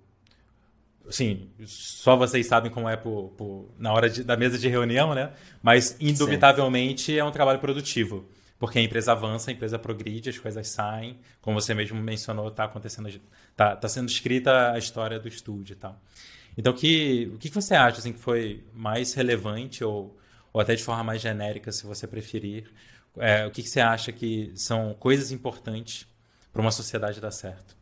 Assim, 1.08 1.50
só 1.66 2.16
vocês 2.16 2.46
sabem 2.46 2.70
como 2.70 2.88
é 2.88 2.96
por, 2.96 3.30
por 3.36 3.74
na 3.76 3.92
hora 3.92 4.08
de, 4.08 4.22
da 4.22 4.36
mesa 4.36 4.56
de 4.56 4.68
reunião, 4.68 5.12
né? 5.12 5.32
Mas, 5.60 5.96
indubitavelmente, 6.00 7.12
Sim. 7.12 7.18
é 7.18 7.24
um 7.24 7.32
trabalho 7.32 7.58
produtivo. 7.58 8.24
Porque 8.60 8.78
a 8.78 8.82
empresa 8.82 9.10
avança, 9.10 9.50
a 9.50 9.52
empresa 9.52 9.76
progride, 9.76 10.30
as 10.30 10.38
coisas 10.38 10.68
saem. 10.68 11.18
Como 11.42 11.60
você 11.60 11.74
mesmo 11.74 12.00
mencionou, 12.00 12.48
está 12.48 12.64
acontecendo, 12.64 13.08
está 13.08 13.74
tá 13.74 13.88
sendo 13.88 14.08
escrita 14.08 14.70
a 14.70 14.78
história 14.78 15.18
do 15.18 15.26
estúdio 15.26 15.72
e 15.72 15.76
tal. 15.76 16.00
Então, 16.56 16.72
que, 16.72 17.28
o 17.34 17.38
que 17.38 17.48
você 17.48 17.74
acha 17.74 17.98
assim, 17.98 18.12
que 18.12 18.20
foi 18.20 18.62
mais 18.72 19.14
relevante 19.14 19.82
ou, 19.82 20.16
ou 20.52 20.60
até 20.60 20.76
de 20.76 20.84
forma 20.84 21.02
mais 21.02 21.20
genérica, 21.20 21.72
se 21.72 21.84
você 21.84 22.06
preferir, 22.06 22.70
é, 23.16 23.46
o 23.46 23.50
que, 23.50 23.62
que, 23.62 23.68
você 23.68 23.80
acha 23.80 24.12
que 24.12 24.52
são 24.56 24.94
coisas 24.94 25.30
importantes 25.30 26.06
para 26.52 26.60
uma 26.60 26.70
sociedade 26.70 27.20
dar 27.20 27.30
certo? 27.30 27.76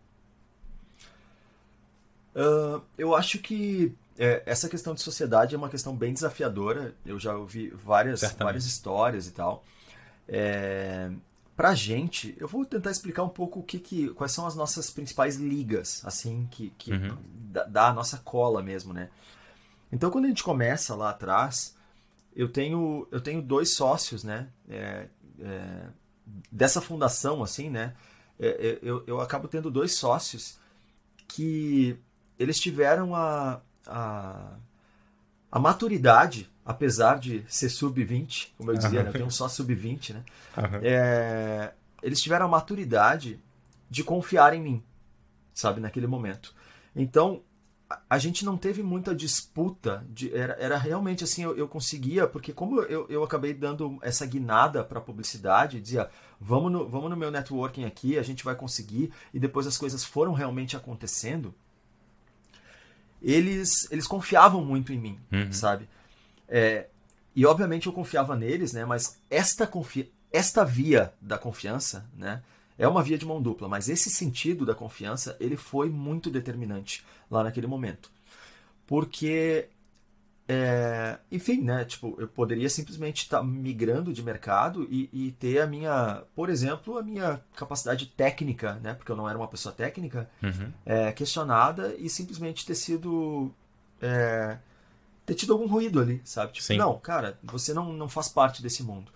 Uh, 2.35 2.83
eu 2.97 3.15
acho 3.15 3.39
que 3.39 3.95
é, 4.19 4.43
essa 4.47 4.69
questão 4.69 4.95
de 4.95 5.03
sociedade 5.03 5.55
é 5.55 5.59
uma 5.59 5.69
questão 5.69 5.97
bem 5.97 6.13
desafiadora. 6.13 6.95
Eu 7.05 7.19
já 7.19 7.37
ouvi 7.37 7.69
várias, 7.71 8.21
várias 8.39 8.67
histórias 8.67 9.27
e 9.27 9.33
tal. 9.33 9.65
É, 10.29 11.11
pra 11.57 11.75
gente, 11.75 12.35
eu 12.39 12.49
vou 12.49 12.65
tentar 12.65 12.91
explicar 12.91 13.23
um 13.23 13.29
pouco 13.29 13.61
o 13.61 13.63
que, 13.63 13.79
que 13.79 14.09
quais 14.11 14.33
são 14.33 14.47
as 14.47 14.55
nossas 14.55 14.91
principais 14.91 15.37
ligas, 15.37 16.03
assim, 16.05 16.49
que, 16.51 16.71
que 16.79 16.93
uhum. 16.93 17.17
dá, 17.51 17.65
dá 17.65 17.89
a 17.89 17.93
nossa 17.93 18.19
cola 18.19 18.63
mesmo, 18.63 18.93
né? 18.93 19.09
Então, 19.91 20.11
quando 20.11 20.25
a 20.25 20.29
gente 20.29 20.43
começa 20.43 20.95
lá 20.95 21.11
atrás, 21.11 21.77
eu 22.35 22.49
tenho, 22.49 23.07
eu 23.11 23.21
tenho 23.21 23.43
dois 23.43 23.75
sócios, 23.75 24.25
né? 24.25 24.49
É, 24.69 25.07
é, 25.41 25.87
dessa 26.51 26.81
fundação, 26.81 27.43
assim, 27.43 27.71
né? 27.71 27.95
É, 28.39 28.49
é, 28.49 28.79
eu, 28.83 29.05
eu 29.07 29.21
acabo 29.21 29.49
tendo 29.49 29.71
dois 29.71 29.95
sócios 29.95 30.59
que 31.29 31.97
eles 32.39 32.59
tiveram 32.59 33.15
a, 33.15 33.61
a, 33.87 34.57
a 35.51 35.59
maturidade, 35.59 36.51
apesar 36.65 37.19
de 37.19 37.45
ser 37.49 37.69
sub-20, 37.69 38.49
como 38.57 38.71
eu 38.71 38.77
dizia, 38.77 38.99
uhum. 38.99 39.05
né? 39.05 39.09
eu 39.09 39.13
tenho 39.13 39.27
um 39.27 39.31
só 39.31 39.49
sub-20, 39.49 40.15
né? 40.15 40.25
Uhum. 40.57 40.81
É, 40.83 41.73
eles 42.03 42.21
tiveram 42.21 42.47
a 42.47 42.49
maturidade 42.49 43.41
de 43.89 44.03
confiar 44.03 44.55
em 44.55 44.61
mim, 44.61 44.83
sabe, 45.55 45.81
naquele 45.81 46.07
momento. 46.07 46.55
Então, 46.97 47.43
a 48.09 48.19
gente 48.19 48.45
não 48.45 48.57
teve 48.57 48.83
muita 48.83 49.15
disputa. 49.15 50.05
De, 50.09 50.35
era, 50.35 50.55
era 50.55 50.77
realmente 50.77 51.25
assim, 51.25 51.43
eu, 51.43 51.57
eu 51.57 51.69
conseguia, 51.69 52.27
porque 52.27 52.53
como 52.53 52.81
eu, 52.83 53.07
eu 53.09 53.25
acabei 53.25 53.53
dando 53.53 53.99
essa 54.03 54.27
guinada 54.27 54.85
para 54.85 55.01
publicidade, 55.01 55.81
dizia, 55.81 56.09
vamos 56.41 56.71
no, 56.73 56.89
vamos 56.89 57.11
no 57.11 57.17
meu 57.17 57.31
networking 57.31 57.85
aqui, 57.85 58.19
a 58.19 58.23
gente 58.23 58.45
vai 58.45 58.55
conseguir, 58.55 59.13
e 59.33 59.39
depois 59.39 59.67
as 59.67 59.79
coisas 59.79 60.05
foram 60.05 60.33
realmente 60.33 60.77
acontecendo, 60.77 61.55
eles, 63.23 63.91
eles 63.91 64.07
confiavam 64.07 64.65
muito 64.65 64.93
em 64.93 64.99
mim, 64.99 65.21
uhum. 65.31 65.53
sabe? 65.53 65.89
É, 66.49 66.89
e 67.35 67.47
obviamente 67.47 67.87
eu 67.87 67.93
confiava 67.93 68.37
neles, 68.37 68.73
né? 68.73 68.85
Mas 68.85 69.19
esta, 69.31 69.67
confi 69.67 70.13
esta 70.33 70.65
via 70.65 71.13
da 71.21 71.39
confiança, 71.39 72.07
né? 72.17 72.43
É 72.83 72.89
uma 72.89 73.01
via 73.01 73.17
de 73.17 73.25
mão 73.25 73.41
dupla, 73.41 73.69
mas 73.69 73.89
esse 73.89 74.11
sentido 74.11 74.67
da 74.67 74.75
confiança, 74.75 75.37
ele 75.39 75.57
foi 75.57 75.89
muito 75.89 76.29
determinante 76.29 77.05
lá 77.31 77.45
naquele 77.45 77.69
momento. 77.69 78.11
Porque, 78.89 79.69
é, 80.49 81.17
enfim, 81.31 81.63
né, 81.63 81.85
tipo, 81.85 82.17
eu 82.19 82.27
poderia 82.27 82.69
simplesmente 82.69 83.23
estar 83.23 83.39
tá 83.39 83.45
migrando 83.45 84.13
de 84.13 84.21
mercado 84.21 84.85
e, 84.91 85.09
e, 85.13 85.31
ter 85.31 85.61
a 85.61 85.67
minha, 85.69 86.25
por 86.35 86.51
exemplo, 86.51 86.99
a 86.99 87.05
minha 87.05 87.41
capacidade 87.55 88.07
técnica, 88.07 88.75
né, 88.83 88.95
porque 88.95 89.13
eu 89.13 89.17
não 89.17 89.29
era 89.29 89.39
uma 89.39 89.47
pessoa 89.47 89.73
técnica, 89.73 90.29
uhum. 90.43 90.73
é, 90.85 91.13
questionada 91.13 91.95
e 91.97 92.11
simplesmente 92.11 92.67
ter 92.67 92.75
sido... 92.75 93.55
É, 94.01 94.59
ter 95.25 95.35
tido 95.35 95.53
algum 95.53 95.69
ruído 95.69 96.01
ali, 96.01 96.21
sabe? 96.25 96.55
Tipo, 96.55 96.67
Sim. 96.67 96.79
não, 96.79 96.99
cara, 96.99 97.39
você 97.45 97.73
não, 97.73 97.93
não 97.93 98.09
faz 98.09 98.29
parte 98.29 98.61
desse 98.61 98.83
mundo. 98.83 99.13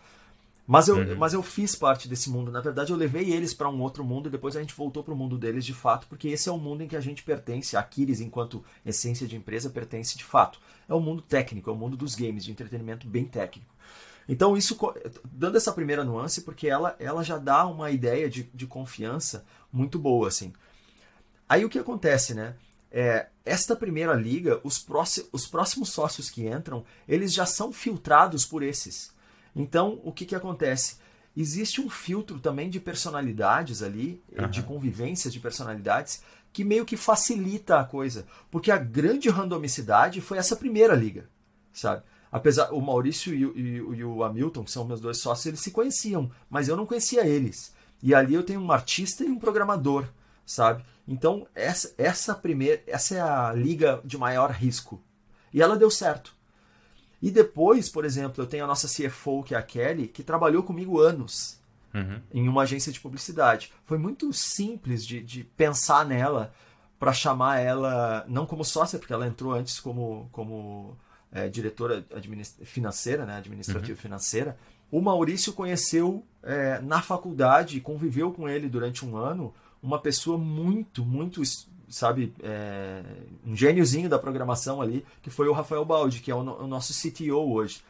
Mas 0.67 0.89
eu, 0.89 0.97
uhum. 0.97 1.17
mas 1.17 1.33
eu 1.33 1.43
fiz 1.43 1.77
parte 1.77 2.09
desse 2.09 2.29
mundo. 2.29 2.51
Na 2.51 2.61
verdade, 2.61 2.91
eu 2.91 2.97
levei 2.97 3.33
eles 3.33 3.55
para 3.55 3.69
um 3.69 3.81
outro 3.81 4.05
mundo 4.05 4.29
e 4.29 4.33
depois 4.33 4.57
a 4.57 4.61
gente 4.61 4.75
voltou 4.75 5.05
para 5.05 5.15
o 5.15 5.17
mundo 5.17 5.39
deles 5.39 5.65
de 5.65 5.73
fato, 5.73 6.09
porque 6.09 6.29
esse 6.29 6.49
é 6.49 6.53
o 6.53 6.59
mundo 6.59 6.83
em 6.83 6.89
que 6.89 6.97
a 6.97 7.01
gente 7.01 7.23
pertence. 7.23 7.77
A 7.77 7.81
Aquiles, 7.81 8.21
enquanto 8.21 8.65
essência 8.85 9.29
de 9.29 9.37
empresa, 9.37 9.71
pertence 9.71 10.19
de 10.19 10.25
fato. 10.25 10.59
É 10.89 10.95
o 10.95 11.01
mundo 11.01 11.23
técnico, 11.23 11.71
é 11.71 11.73
o 11.73 11.77
mundo 11.77 11.97
dos 11.97 12.17
games, 12.17 12.45
de 12.45 12.51
entretenimento 12.51 13.07
bem 13.07 13.25
técnico. 13.25 13.73
Então, 14.29 14.57
isso, 14.57 14.77
dando 15.25 15.57
essa 15.57 15.73
primeira 15.73 16.05
nuance, 16.05 16.41
porque 16.41 16.67
ela, 16.67 16.97
ela 16.99 17.23
já 17.23 17.39
dá 17.39 17.65
uma 17.65 17.93
ideia 17.93 18.29
de, 18.29 18.43
de 18.53 18.67
confiança 18.67 19.45
muito 19.73 20.01
boa, 20.01 20.27
assim. 20.27 20.53
Aí 21.49 21.65
o 21.65 21.69
que 21.69 21.79
acontece, 21.79 22.35
né? 22.35 22.57
É, 22.91 23.29
esta 23.45 23.77
primeira 23.77 24.15
liga, 24.15 24.61
os, 24.65 24.79
próximos, 24.79 25.29
os 25.33 25.47
próximos 25.47 25.91
sócios 25.91 26.29
que 26.29 26.49
entram, 26.49 26.85
eles 27.07 27.33
já 27.33 27.47
são 27.47 27.73
filtrados 27.73 28.45
por 28.45 28.65
esses. 28.65 29.15
Então, 29.57 29.99
o 30.05 30.13
que, 30.13 30.27
que 30.27 30.35
acontece? 30.35 30.99
Existe 31.35 31.81
um 31.81 31.89
filtro 31.89 32.39
também 32.39 32.69
de 32.69 32.79
personalidades 32.79 33.83
ali, 33.83 34.23
uhum. 34.39 34.51
de 34.51 34.63
convivências 34.63 35.33
de 35.33 35.41
personalidades, 35.41 36.23
que 36.53 36.63
meio 36.63 36.85
que 36.85 36.97
facilita 36.97 37.81
a 37.81 37.85
coisa. 37.85 38.27
Porque 38.51 38.71
a 38.71 38.77
grande 38.77 39.31
randomicidade 39.31 40.21
foi 40.21 40.37
essa 40.37 40.57
primeira 40.57 40.95
liga, 40.95 41.29
sabe? 41.73 42.03
Apesar, 42.31 42.71
o 42.71 42.81
Maurício 42.83 43.35
e, 43.35 43.45
e, 43.45 43.77
e 43.77 44.05
o 44.05 44.23
Hamilton, 44.23 44.65
que 44.65 44.71
são 44.71 44.85
meus 44.85 45.01
dois 45.01 45.19
sócios, 45.19 45.47
eles 45.47 45.61
se 45.61 45.71
conheciam, 45.71 46.31
mas 46.51 46.69
eu 46.69 46.77
não 46.77 46.85
conhecia 46.85 47.27
eles. 47.27 47.75
E 48.03 48.15
ali 48.15 48.35
eu 48.35 48.43
tenho 48.43 48.61
um 48.61 48.71
artista 48.73 49.25
e 49.25 49.29
um 49.29 49.39
programador, 49.39 50.07
sabe? 50.45 50.85
Então, 51.09 51.47
essa, 51.55 51.95
essa 51.97 52.35
primeira, 52.35 52.83
essa 52.87 53.15
é 53.15 53.21
a 53.21 53.53
liga 53.55 54.03
de 54.05 54.19
maior 54.19 54.51
risco. 54.51 55.03
E 55.53 55.63
ela 55.63 55.77
deu 55.77 55.91
certo. 55.91 56.36
E 57.21 57.31
depois, 57.31 57.89
por 57.89 58.05
exemplo, 58.05 58.43
eu 58.43 58.47
tenho 58.47 58.65
a 58.65 58.67
nossa 58.67 58.87
CFO, 58.89 59.43
que 59.43 59.55
é 59.55 59.59
a 59.59 59.63
Kelly, 59.63 60.09
que 60.09 60.23
trabalhou 60.23 60.63
comigo 60.63 61.01
anos 61.01 61.59
uhum. 61.95 62.21
em 62.33 62.49
uma 62.49 62.63
agência 62.63 62.93
de 62.93 63.01
publicidade. 63.01 63.73
Foi 63.85 63.99
muito 63.99 64.33
simples 64.33 65.05
de, 65.05 65.23
de 65.23 65.45
pensar 65.45 66.05
nela 66.05 66.53
para 66.99 67.13
chamar 67.13 67.59
ela, 67.59 68.25
não 68.29 68.47
como 68.47 68.65
sócia, 68.65 68.99
porque 68.99 69.13
ela 69.13 69.27
entrou 69.27 69.53
antes 69.53 69.81
como, 69.81 70.29
como 70.33 70.97
é, 71.33 71.49
diretora 71.49 72.05
financeira, 72.65 73.27
né, 73.27 73.39
administrativa 73.39 73.93
uhum. 73.93 74.03
financeira. 74.03 74.57
O 74.91 75.01
Maurício 75.01 75.53
conheceu 75.53 76.25
é, 76.43 76.81
na 76.81 77.03
faculdade, 77.03 77.81
conviveu 77.81 78.33
com 78.33 78.49
ele 78.49 78.69
durante 78.69 79.05
um 79.05 79.17
ano, 79.17 79.53
uma 79.83 79.99
pessoa 79.99 80.39
muito, 80.39 81.05
muito 81.05 81.43
sabe, 81.89 82.35
é, 82.43 83.03
um 83.47 83.57
gêniozinho 83.57 84.09
da 84.09 84.19
programação 84.19 84.81
ali, 84.81 85.05
que 85.23 85.31
foi 85.31 85.49
o 85.49 85.53
Rafael 85.53 85.85
Baldi, 85.85 86.21
que 86.21 86.31
é 86.31 86.35
o, 86.35 86.39
o, 86.39 86.67
nosso 86.67 86.93
CTO 86.93 87.53
hoje. 87.53 87.83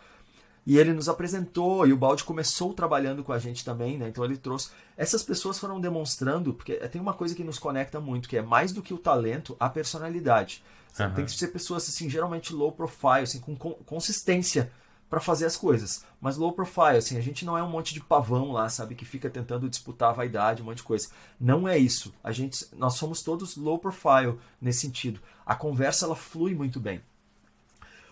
E 0.67 0.79
ele 0.79 0.93
nos 0.93 1.09
apresentou, 1.09 1.87
e 1.87 1.93
o 1.93 1.97
Baldi 1.97 2.25
começou 2.25 2.75
trabalhando 2.75 3.23
com 3.23 3.33
a 3.33 3.39
gente 3.39 3.65
também, 3.65 3.97
né? 3.97 4.09
Então 4.09 4.25
ele 4.25 4.37
trouxe. 4.37 4.71
Essas 4.97 5.23
pessoas 5.23 5.59
foram 5.59 5.81
demonstrando, 5.81 6.53
porque 6.53 6.75
tem 6.89 7.01
uma 7.01 7.15
coisa 7.15 7.35
que 7.35 7.45
nos 7.45 7.59
conecta 7.59 8.01
muito, 8.01 8.29
que 8.29 8.37
é 8.37 8.43
mais 8.43 8.73
do 8.73 8.83
que 8.83 8.93
o 8.93 8.99
talento, 8.99 9.57
a 9.61 9.69
personalidade. 9.69 10.65
Uhum. 10.99 11.15
Tem 11.15 11.25
que 11.25 11.31
ser 11.31 11.49
pessoas, 11.49 11.89
assim, 11.89 12.11
geralmente 12.11 12.53
low 12.53 12.73
profile, 12.73 13.23
assim, 13.23 13.41
com 13.41 13.55
consistência 13.55 14.73
para 15.09 15.21
fazer 15.21 15.47
as 15.47 15.57
coisas. 15.57 16.05
Mas 16.21 16.37
low 16.37 16.53
profile, 16.53 16.97
assim, 16.97 17.17
a 17.17 17.21
gente 17.21 17.45
não 17.45 17.57
é 17.57 17.63
um 17.63 17.71
monte 17.71 17.95
de 17.95 18.01
pavão 18.01 18.53
lá, 18.53 18.69
sabe, 18.69 18.95
que 18.95 19.05
fica 19.05 19.31
tentando 19.31 19.69
disputar 19.69 20.11
a 20.11 20.15
vaidade, 20.15 20.63
um 20.63 20.65
monte 20.65 20.79
de 20.79 20.83
coisa. 20.83 21.09
Não 21.41 21.69
é 21.69 21.79
isso. 21.79 22.13
A 22.23 22.33
gente, 22.33 22.67
nós 22.77 22.95
somos 22.95 23.23
todos 23.23 23.57
low 23.57 23.79
profile 23.79 24.39
nesse 24.61 24.81
sentido. 24.81 25.21
A 25.45 25.55
conversa 25.55 26.07
ela 26.07 26.17
flui 26.17 26.55
muito 26.55 26.81
bem. 26.81 27.01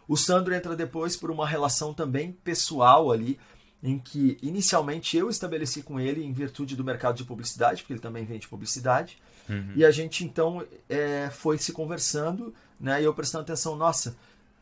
O 0.06 0.16
Sandro 0.16 0.54
entra 0.54 0.76
depois 0.76 1.16
por 1.16 1.30
uma 1.30 1.48
relação 1.48 1.94
também 1.94 2.32
pessoal 2.32 3.10
ali, 3.10 3.38
em 3.82 3.98
que 3.98 4.38
inicialmente 4.42 5.16
eu 5.16 5.28
estabeleci 5.28 5.82
com 5.82 5.98
ele 5.98 6.24
em 6.24 6.32
virtude 6.32 6.76
do 6.76 6.84
mercado 6.84 7.16
de 7.16 7.24
publicidade, 7.24 7.82
porque 7.82 7.94
ele 7.94 8.00
também 8.00 8.24
vende 8.24 8.48
publicidade. 8.48 9.18
Uhum. 9.48 9.72
E 9.76 9.84
a 9.84 9.90
gente 9.90 10.24
então 10.24 10.64
é, 10.88 11.28
foi 11.30 11.58
se 11.58 11.72
conversando, 11.72 12.54
né? 12.80 13.00
E 13.00 13.04
eu 13.04 13.12
prestando 13.12 13.42
atenção, 13.42 13.76
nossa, 13.76 14.16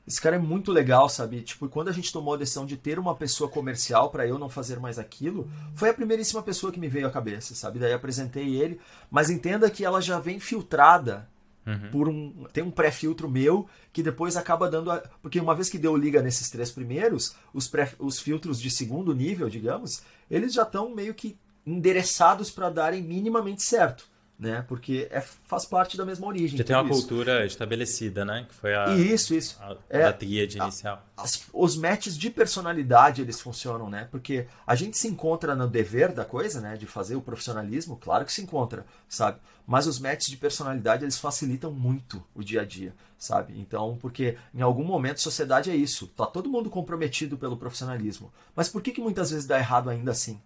esse 0.07 0.21
cara 0.21 0.37
é 0.37 0.39
muito 0.39 0.73
legal, 0.73 1.09
sabe? 1.09 1.43
Tipo, 1.43 1.69
quando 1.69 1.89
a 1.89 1.93
gente 1.93 2.13
tomou 2.13 2.35
a 2.35 2.37
decisão 2.37 2.67
de 2.67 2.77
ter 2.77 2.99
uma 2.99 3.15
pessoa 3.15 3.49
comercial 3.49 4.11
para 4.11 4.27
eu 4.27 4.39
não 4.39 4.49
fazer 4.49 4.81
mais 4.81 4.99
aquilo, 4.99 5.49
foi 5.75 5.91
a 5.91 5.95
primeiríssima 5.95 6.43
pessoa 6.43 6.73
que 6.73 6.81
me 6.81 6.89
veio 6.89 7.07
à 7.07 7.11
cabeça, 7.11 7.55
sabe? 7.55 7.79
Daí 7.79 7.93
apresentei 7.93 8.57
ele, 8.57 8.81
mas 9.11 9.31
entenda 9.31 9.71
que 9.71 9.85
ela 9.85 10.01
já 10.01 10.19
vem 10.19 10.41
filtrada 10.41 11.29
uhum. 11.65 11.91
por 11.93 12.09
um 12.09 12.47
tem 12.53 12.65
um 12.65 12.71
pré-filtro 12.71 13.31
meu 13.31 13.69
que 13.93 14.03
depois 14.03 14.37
acaba 14.37 14.69
dando 14.69 14.91
a, 14.91 14.99
porque 15.23 15.39
uma 15.39 15.55
vez 15.55 15.69
que 15.69 15.79
deu 15.79 15.97
liga 15.97 16.21
nesses 16.21 16.51
três 16.51 16.73
primeiros, 16.73 17.37
os 17.55 17.69
pré, 17.69 17.93
os 18.01 18.19
filtros 18.19 18.61
de 18.61 18.71
segundo 18.71 19.15
nível, 19.15 19.49
digamos, 19.49 20.03
eles 20.29 20.53
já 20.53 20.63
estão 20.63 20.93
meio 20.93 21.15
que 21.15 21.37
endereçados 21.65 22.51
para 22.51 22.71
darem 22.71 23.03
minimamente 23.03 23.63
certo 23.63 24.11
né? 24.39 24.65
Porque 24.67 25.07
é, 25.11 25.21
faz 25.21 25.65
parte 25.65 25.97
da 25.97 26.05
mesma 26.05 26.27
origem. 26.27 26.59
Já 26.59 26.65
tem 26.65 26.75
uma 26.75 26.91
isso. 26.91 27.01
cultura 27.01 27.47
estabelecida, 27.47 28.25
né? 28.25 28.45
Que 28.49 28.55
foi 28.55 28.75
a, 28.75 28.95
isso, 28.97 29.35
isso. 29.35 29.57
a, 29.61 29.77
é, 29.89 30.05
a 30.05 30.13
tríade 30.13 30.59
inicial. 30.59 31.07
As, 31.17 31.47
os 31.53 31.77
matches 31.77 32.19
de 32.19 32.29
personalidade, 32.29 33.23
eles 33.23 33.41
funcionam, 33.41 33.89
né? 33.89 34.09
Porque 34.11 34.47
a 34.67 34.75
gente 34.75 34.99
se 34.99 35.07
encontra 35.07 35.55
no 35.55 35.69
dever 35.69 36.13
da 36.13 36.25
coisa, 36.25 36.61
né? 36.61 36.77
De 36.77 36.87
fazer 36.87 37.15
o 37.15 37.21
profissionalismo, 37.21 37.97
claro 37.97 38.25
que 38.25 38.33
se 38.33 38.43
encontra, 38.43 38.85
sabe? 39.09 39.39
Mas 39.65 39.87
os 39.87 40.01
matches 40.01 40.27
de 40.27 40.37
personalidade, 40.37 41.05
eles 41.05 41.19
facilitam 41.19 41.71
muito 41.71 42.23
o 42.35 42.43
dia 42.43 42.63
a 42.63 42.65
dia, 42.65 42.93
sabe? 43.17 43.59
Então, 43.61 43.97
porque 44.01 44.37
em 44.53 44.61
algum 44.61 44.85
momento 44.85 45.21
sociedade 45.21 45.71
é 45.71 45.77
isso. 45.77 46.09
Tá 46.09 46.27
todo 46.27 46.51
mundo 46.51 46.69
comprometido 46.69 47.39
pelo 47.39 47.57
profissionalismo. 47.57 48.33
Mas 48.57 48.69
por 48.69 48.83
que, 48.83 48.91
que 48.91 49.01
muitas 49.01 49.31
vezes 49.31 49.47
dá 49.47 49.57
errado 49.57 49.89
ainda 49.89 50.11
assim? 50.11 50.41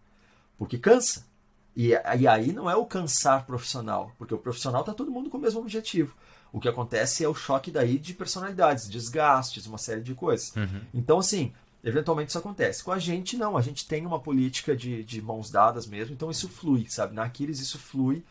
Porque 0.59 0.77
cansa 0.77 1.25
e, 1.77 1.91
e 1.91 2.27
aí 2.27 2.53
não 2.53 2.71
é 2.71 2.75
o 2.75 2.87
cansar 2.87 3.45
profissional, 3.45 4.11
porque 4.17 4.33
o 4.33 4.39
profissional 4.39 4.81
está 4.81 4.95
todo 4.95 5.11
mundo 5.11 5.29
com 5.29 5.37
o 5.37 5.41
mesmo 5.41 5.61
objetivo. 5.61 6.17
O 6.51 6.59
que 6.59 6.69
acontece 6.69 7.23
é 7.23 7.29
o 7.29 7.35
choque 7.35 7.71
daí 7.71 7.99
de 7.99 8.15
personalidades, 8.15 8.89
desgastes, 8.89 9.67
uma 9.67 9.77
série 9.77 10.01
de 10.01 10.15
coisas. 10.15 10.57
Uhum. 10.57 10.81
Então, 10.95 11.19
assim, 11.19 11.53
eventualmente 11.85 12.31
isso 12.31 12.39
acontece. 12.39 12.83
Com 12.83 12.93
a 12.93 12.99
gente, 12.99 13.37
não. 13.37 13.59
A 13.59 13.61
gente 13.61 13.87
tem 13.87 14.07
uma 14.07 14.19
política 14.19 14.75
de, 14.75 15.05
de 15.05 15.21
mãos 15.21 15.51
dadas 15.51 15.87
mesmo, 15.87 16.15
então 16.15 16.31
isso 16.31 16.49
flui, 16.49 16.87
sabe? 16.89 17.15
Na 17.15 17.25
Aquiles 17.25 17.61
isso 17.61 17.79
flui. 17.79 18.25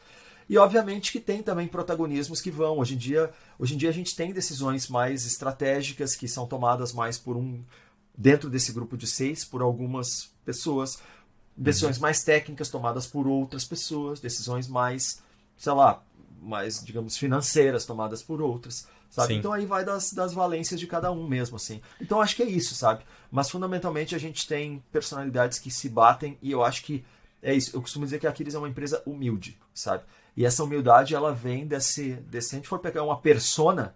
E 0.49 0.57
obviamente 0.57 1.11
que 1.11 1.19
tem 1.19 1.43
também 1.43 1.67
protagonismos 1.67 2.41
que 2.41 2.49
vão. 2.49 2.79
Hoje 2.79 2.95
em 2.95 2.97
dia, 2.97 3.31
hoje 3.59 3.75
em 3.75 3.77
dia 3.77 3.89
a 3.89 3.93
gente 3.93 4.15
tem 4.15 4.33
decisões 4.33 4.87
mais 4.87 5.25
estratégicas 5.25 6.15
que 6.15 6.27
são 6.27 6.47
tomadas 6.47 6.93
mais 6.93 7.17
por 7.19 7.37
um 7.37 7.63
dentro 8.17 8.49
desse 8.49 8.71
grupo 8.71 8.95
de 8.95 9.05
seis 9.05 9.43
por 9.43 9.61
algumas 9.61 10.31
pessoas 10.45 10.99
decisões 11.55 11.97
uhum. 11.97 12.01
mais 12.01 12.23
técnicas 12.23 12.69
tomadas 12.69 13.07
por 13.07 13.27
outras 13.27 13.63
pessoas, 13.65 14.19
decisões 14.19 14.67
mais, 14.67 15.21
sei 15.57 15.73
lá, 15.73 16.03
mais, 16.41 16.83
digamos, 16.83 17.17
financeiras 17.17 17.85
tomadas 17.85 18.21
por 18.21 18.41
outras, 18.41 18.87
sabe? 19.09 19.33
Sim. 19.33 19.39
Então 19.39 19.53
aí 19.53 19.65
vai 19.65 19.83
das, 19.83 20.13
das 20.13 20.33
valências 20.33 20.79
de 20.79 20.87
cada 20.87 21.11
um 21.11 21.27
mesmo, 21.27 21.55
assim. 21.55 21.81
Então 21.99 22.21
acho 22.21 22.35
que 22.35 22.43
é 22.43 22.49
isso, 22.49 22.75
sabe? 22.75 23.03
Mas 23.31 23.49
fundamentalmente 23.49 24.13
a 24.13 24.17
gente 24.17 24.47
tem 24.47 24.83
personalidades 24.91 25.59
que 25.59 25.71
se 25.71 25.89
batem 25.89 26.37
e 26.41 26.51
eu 26.51 26.63
acho 26.63 26.83
que 26.83 27.03
é 27.41 27.53
isso. 27.53 27.75
Eu 27.75 27.81
costumo 27.81 28.05
dizer 28.05 28.19
que 28.19 28.27
a 28.27 28.29
Aquiles 28.29 28.53
é 28.53 28.57
uma 28.57 28.69
empresa 28.69 29.01
humilde, 29.05 29.57
sabe? 29.73 30.03
E 30.35 30.45
essa 30.45 30.63
humildade 30.63 31.15
ela 31.15 31.33
vem 31.33 31.65
desse, 31.65 32.13
desse 32.13 32.49
se 32.49 32.55
a 32.55 32.57
gente 32.57 32.67
for 32.67 32.79
pegar 32.79 33.03
uma 33.03 33.17
persona 33.17 33.95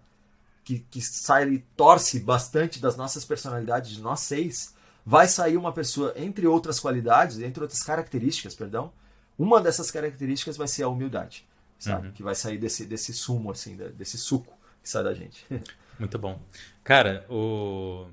que, 0.64 0.78
que 0.90 1.00
sai 1.02 1.48
e 1.48 1.58
torce 1.76 2.20
bastante 2.20 2.80
das 2.80 2.96
nossas 2.96 3.24
personalidades 3.24 3.90
de 3.90 4.00
nós 4.00 4.20
seis, 4.20 4.74
vai 5.04 5.26
sair 5.26 5.56
uma 5.56 5.72
pessoa, 5.72 6.12
entre 6.16 6.46
outras 6.46 6.78
qualidades, 6.78 7.40
entre 7.40 7.62
outras 7.62 7.82
características, 7.82 8.54
perdão, 8.54 8.92
uma 9.38 9.60
dessas 9.60 9.90
características 9.90 10.56
vai 10.56 10.68
ser 10.68 10.82
a 10.82 10.88
humildade, 10.88 11.46
sabe? 11.78 12.08
Uhum. 12.08 12.12
Que 12.12 12.22
vai 12.22 12.34
sair 12.34 12.58
desse, 12.58 12.84
desse 12.84 13.12
sumo, 13.12 13.50
assim, 13.50 13.76
desse 13.76 14.18
suco 14.18 14.52
que 14.82 14.88
sai 14.88 15.04
da 15.04 15.14
gente. 15.14 15.44
Muito 15.98 16.18
bom. 16.18 16.40
Cara, 16.82 17.26
o, 17.28 18.06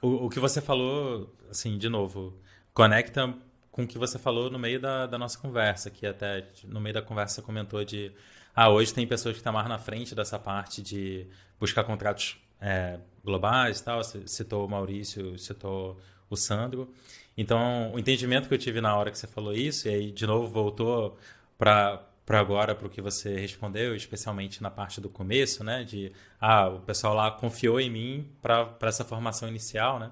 o, 0.00 0.26
o 0.26 0.30
que 0.30 0.38
você 0.38 0.60
falou, 0.60 1.32
assim, 1.50 1.78
de 1.78 1.88
novo, 1.88 2.34
conecta 2.72 3.34
com 3.70 3.84
o 3.84 3.86
que 3.86 3.98
você 3.98 4.18
falou 4.18 4.50
no 4.50 4.58
meio 4.58 4.80
da, 4.80 5.06
da 5.06 5.18
nossa 5.18 5.38
conversa, 5.38 5.90
que 5.90 6.06
até 6.06 6.46
no 6.64 6.80
meio 6.80 6.94
da 6.94 7.02
conversa 7.02 7.36
você 7.36 7.42
comentou 7.42 7.84
de 7.84 8.12
ah, 8.54 8.68
hoje 8.68 8.92
tem 8.92 9.06
pessoas 9.06 9.32
que 9.32 9.40
estão 9.40 9.52
mais 9.52 9.66
na 9.68 9.78
frente 9.78 10.14
dessa 10.14 10.38
parte 10.38 10.82
de 10.82 11.26
buscar 11.58 11.84
contratos 11.84 12.38
é, 12.60 12.98
globais 13.24 13.80
e 13.80 13.84
tal. 13.84 14.02
Citou 14.04 14.66
o 14.66 14.68
Maurício, 14.68 15.38
citou 15.38 15.98
o 16.28 16.36
Sandro. 16.36 16.92
Então, 17.36 17.92
o 17.94 17.98
entendimento 17.98 18.48
que 18.48 18.54
eu 18.54 18.58
tive 18.58 18.80
na 18.80 18.96
hora 18.96 19.10
que 19.10 19.18
você 19.18 19.26
falou 19.26 19.54
isso, 19.54 19.88
e 19.88 19.94
aí 19.94 20.10
de 20.12 20.26
novo 20.26 20.46
voltou 20.46 21.18
para 21.58 22.02
para 22.24 22.38
agora 22.38 22.74
para 22.74 22.86
o 22.86 22.90
que 22.90 23.02
você 23.02 23.36
respondeu, 23.36 23.96
especialmente 23.96 24.62
na 24.62 24.70
parte 24.70 25.00
do 25.00 25.08
começo, 25.08 25.64
né? 25.64 25.84
De 25.84 26.12
ah, 26.40 26.68
o 26.68 26.80
pessoal 26.80 27.14
lá 27.14 27.30
confiou 27.30 27.80
em 27.80 27.90
mim 27.90 28.28
para 28.40 28.76
essa 28.82 29.04
formação 29.04 29.48
inicial, 29.48 29.98
né? 29.98 30.10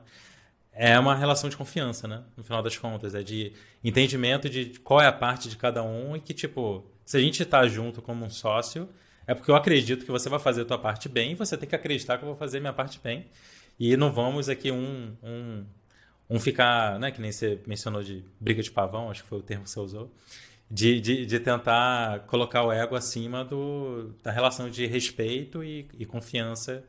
É 0.72 0.98
uma 0.98 1.14
relação 1.14 1.48
de 1.48 1.56
confiança, 1.56 2.08
né? 2.08 2.22
No 2.36 2.42
final 2.42 2.62
das 2.62 2.76
contas, 2.76 3.14
é 3.14 3.22
de 3.22 3.52
entendimento 3.82 4.48
de 4.48 4.78
qual 4.80 5.00
é 5.00 5.06
a 5.06 5.12
parte 5.12 5.48
de 5.48 5.56
cada 5.56 5.82
um 5.82 6.16
e 6.16 6.20
que 6.20 6.34
tipo, 6.34 6.84
se 7.04 7.16
a 7.16 7.20
gente 7.20 7.42
está 7.42 7.66
junto 7.68 8.02
como 8.02 8.24
um 8.24 8.30
sócio, 8.30 8.88
é 9.30 9.34
porque 9.34 9.50
eu 9.50 9.56
acredito 9.56 10.04
que 10.04 10.10
você 10.10 10.28
vai 10.28 10.38
fazer 10.38 10.62
a 10.62 10.64
tua 10.64 10.78
parte 10.78 11.08
bem, 11.08 11.32
e 11.32 11.34
você 11.34 11.56
tem 11.56 11.68
que 11.68 11.74
acreditar 11.74 12.18
que 12.18 12.24
eu 12.24 12.28
vou 12.28 12.36
fazer 12.36 12.58
a 12.58 12.60
minha 12.60 12.72
parte 12.72 13.00
bem. 13.02 13.26
E 13.78 13.96
não 13.96 14.12
vamos 14.12 14.48
aqui 14.48 14.70
um, 14.70 15.16
um 15.22 15.64
um 16.30 16.38
ficar, 16.38 16.98
né, 17.00 17.10
que 17.10 17.20
nem 17.20 17.32
você 17.32 17.60
mencionou 17.66 18.02
de 18.04 18.24
briga 18.38 18.62
de 18.62 18.70
pavão, 18.70 19.10
acho 19.10 19.24
que 19.24 19.28
foi 19.28 19.38
o 19.40 19.42
termo 19.42 19.64
que 19.64 19.70
você 19.70 19.80
usou, 19.80 20.14
de, 20.70 21.00
de, 21.00 21.26
de 21.26 21.40
tentar 21.40 22.20
colocar 22.28 22.62
o 22.62 22.72
ego 22.72 22.94
acima 22.94 23.44
do, 23.44 24.14
da 24.22 24.30
relação 24.30 24.70
de 24.70 24.86
respeito 24.86 25.64
e, 25.64 25.88
e 25.98 26.06
confiança, 26.06 26.84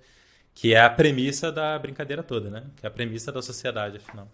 que 0.53 0.75
é 0.75 0.81
a 0.81 0.89
premissa 0.89 1.51
da 1.51 1.79
brincadeira 1.79 2.21
toda, 2.21 2.51
né? 2.51 2.65
Que 2.77 2.85
é 2.85 2.87
a 2.87 2.91
premissa 2.91 3.31
da 3.31 3.41
sociedade, 3.41 3.97
afinal. 3.97 4.29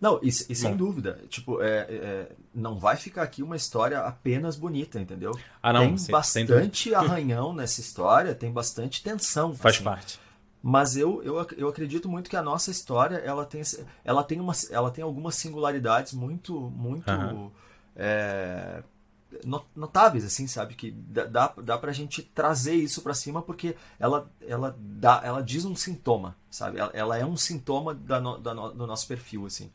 Não, 0.00 0.20
e, 0.22 0.28
e 0.28 0.54
sem 0.54 0.76
dúvida, 0.76 1.20
tipo, 1.28 1.62
é, 1.62 1.86
é, 1.88 2.28
não 2.54 2.78
vai 2.78 2.96
ficar 2.96 3.22
aqui 3.22 3.42
uma 3.42 3.56
história 3.56 4.00
apenas 4.00 4.56
bonita, 4.56 5.00
entendeu? 5.00 5.32
Ah, 5.62 5.72
não, 5.72 5.80
tem 5.80 5.98
sim, 5.98 6.12
bastante 6.12 6.94
arranhão 6.94 7.52
nessa 7.52 7.80
história, 7.80 8.34
tem 8.34 8.52
bastante 8.52 9.02
tensão. 9.02 9.54
Faz 9.54 9.76
assim. 9.76 9.84
parte. 9.84 10.20
Mas 10.62 10.96
eu, 10.96 11.22
eu, 11.22 11.46
eu 11.56 11.68
acredito 11.68 12.08
muito 12.08 12.28
que 12.28 12.36
a 12.36 12.42
nossa 12.42 12.70
história 12.70 13.16
ela 13.18 13.44
tem, 13.44 13.62
ela 14.04 14.24
tem, 14.24 14.40
uma, 14.40 14.52
ela 14.70 14.90
tem 14.90 15.04
algumas 15.04 15.36
singularidades 15.36 16.12
muito 16.12 16.58
muito 16.74 17.08
uhum. 17.08 17.50
é, 17.94 18.82
notáveis, 19.74 20.24
assim, 20.24 20.46
sabe? 20.46 20.74
Que 20.74 20.90
dá, 20.90 21.52
dá 21.62 21.78
pra 21.78 21.92
gente 21.92 22.22
trazer 22.22 22.74
isso 22.74 23.02
para 23.02 23.14
cima 23.14 23.42
porque 23.42 23.76
ela, 23.98 24.30
ela, 24.46 24.76
dá, 24.78 25.20
ela 25.24 25.42
diz 25.42 25.64
um 25.64 25.74
sintoma, 25.74 26.36
sabe? 26.50 26.78
Ela, 26.78 26.90
ela 26.94 27.18
é 27.18 27.24
um 27.24 27.36
sintoma 27.36 27.94
da 27.94 28.20
no, 28.20 28.38
da 28.38 28.54
no, 28.54 28.72
do 28.72 28.86
nosso 28.86 29.06
perfil, 29.06 29.46
assim. 29.46 29.70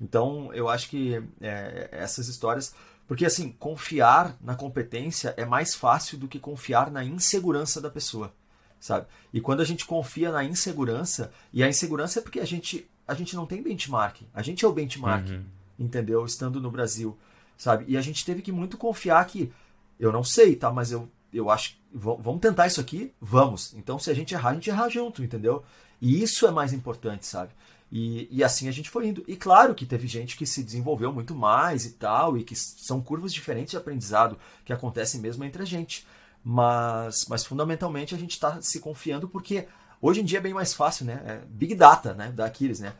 Então, 0.00 0.52
eu 0.52 0.68
acho 0.68 0.88
que 0.88 1.22
é, 1.40 1.88
essas 1.92 2.28
histórias... 2.28 2.74
Porque, 3.08 3.24
assim, 3.24 3.52
confiar 3.52 4.36
na 4.40 4.56
competência 4.56 5.32
é 5.36 5.44
mais 5.44 5.76
fácil 5.76 6.18
do 6.18 6.26
que 6.26 6.40
confiar 6.40 6.90
na 6.90 7.04
insegurança 7.04 7.80
da 7.80 7.88
pessoa 7.88 8.32
sabe? 8.80 9.06
E 9.32 9.40
quando 9.40 9.60
a 9.60 9.64
gente 9.64 9.84
confia 9.84 10.30
na 10.30 10.44
insegurança, 10.44 11.32
e 11.52 11.62
a 11.62 11.68
insegurança 11.68 12.18
é 12.18 12.22
porque 12.22 12.40
a 12.40 12.44
gente, 12.44 12.88
a 13.06 13.14
gente 13.14 13.34
não 13.34 13.46
tem 13.46 13.62
benchmark, 13.62 14.22
a 14.32 14.42
gente 14.42 14.64
é 14.64 14.68
o 14.68 14.72
benchmark, 14.72 15.28
uhum. 15.28 15.44
entendeu? 15.78 16.24
Estando 16.24 16.60
no 16.60 16.70
Brasil, 16.70 17.16
sabe? 17.56 17.84
E 17.88 17.96
a 17.96 18.00
gente 18.00 18.24
teve 18.24 18.42
que 18.42 18.52
muito 18.52 18.76
confiar 18.76 19.24
que 19.26 19.52
eu 19.98 20.12
não 20.12 20.22
sei, 20.24 20.56
tá? 20.56 20.70
Mas 20.70 20.92
eu, 20.92 21.08
eu 21.32 21.50
acho 21.50 21.76
vamos 21.92 22.40
tentar 22.40 22.66
isso 22.66 22.80
aqui, 22.80 23.12
vamos. 23.20 23.74
Então 23.74 23.98
se 23.98 24.10
a 24.10 24.14
gente 24.14 24.34
errar, 24.34 24.50
a 24.50 24.54
gente 24.54 24.68
errar 24.68 24.88
junto, 24.88 25.24
entendeu? 25.24 25.64
E 26.00 26.22
isso 26.22 26.46
é 26.46 26.50
mais 26.50 26.72
importante, 26.72 27.24
sabe? 27.26 27.52
E, 27.90 28.28
e 28.30 28.44
assim 28.44 28.68
a 28.68 28.72
gente 28.72 28.90
foi 28.90 29.06
indo. 29.08 29.24
E 29.26 29.36
claro 29.36 29.74
que 29.74 29.86
teve 29.86 30.06
gente 30.06 30.36
que 30.36 30.44
se 30.44 30.62
desenvolveu 30.62 31.12
muito 31.12 31.34
mais 31.34 31.86
e 31.86 31.92
tal, 31.92 32.36
e 32.36 32.44
que 32.44 32.54
são 32.54 33.00
curvas 33.00 33.32
diferentes 33.32 33.70
de 33.70 33.76
aprendizado 33.76 34.38
que 34.64 34.72
acontecem 34.72 35.20
mesmo 35.20 35.44
entre 35.44 35.62
a 35.62 35.66
gente. 35.66 36.06
Mas, 36.44 37.26
mas 37.28 37.44
fundamentalmente 37.44 38.14
a 38.14 38.18
gente 38.18 38.32
está 38.32 38.60
se 38.60 38.78
confiando 38.78 39.28
porque 39.28 39.66
hoje 40.00 40.20
em 40.20 40.24
dia 40.24 40.38
é 40.38 40.42
bem 40.42 40.54
mais 40.54 40.74
fácil, 40.74 41.06
né? 41.06 41.22
É 41.24 41.40
Big 41.48 41.74
Data, 41.74 42.14
né? 42.14 42.30
Da 42.30 42.46
Aquiles, 42.46 42.80
né? 42.80 42.94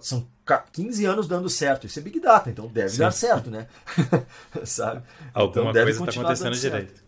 São 0.00 0.26
15 0.72 1.04
anos 1.04 1.28
dando 1.28 1.48
certo. 1.48 1.86
Isso 1.86 1.98
é 1.98 2.02
Big 2.02 2.20
Data, 2.20 2.50
então 2.50 2.66
deve 2.68 2.90
Sim. 2.90 2.98
dar 2.98 3.10
certo, 3.10 3.50
né? 3.50 3.66
Sabe? 4.64 5.02
Alguma 5.34 5.70
então, 5.70 5.82
coisa 5.82 6.04
está 6.04 6.20
acontecendo 6.20 6.56
direito. 6.56 7.06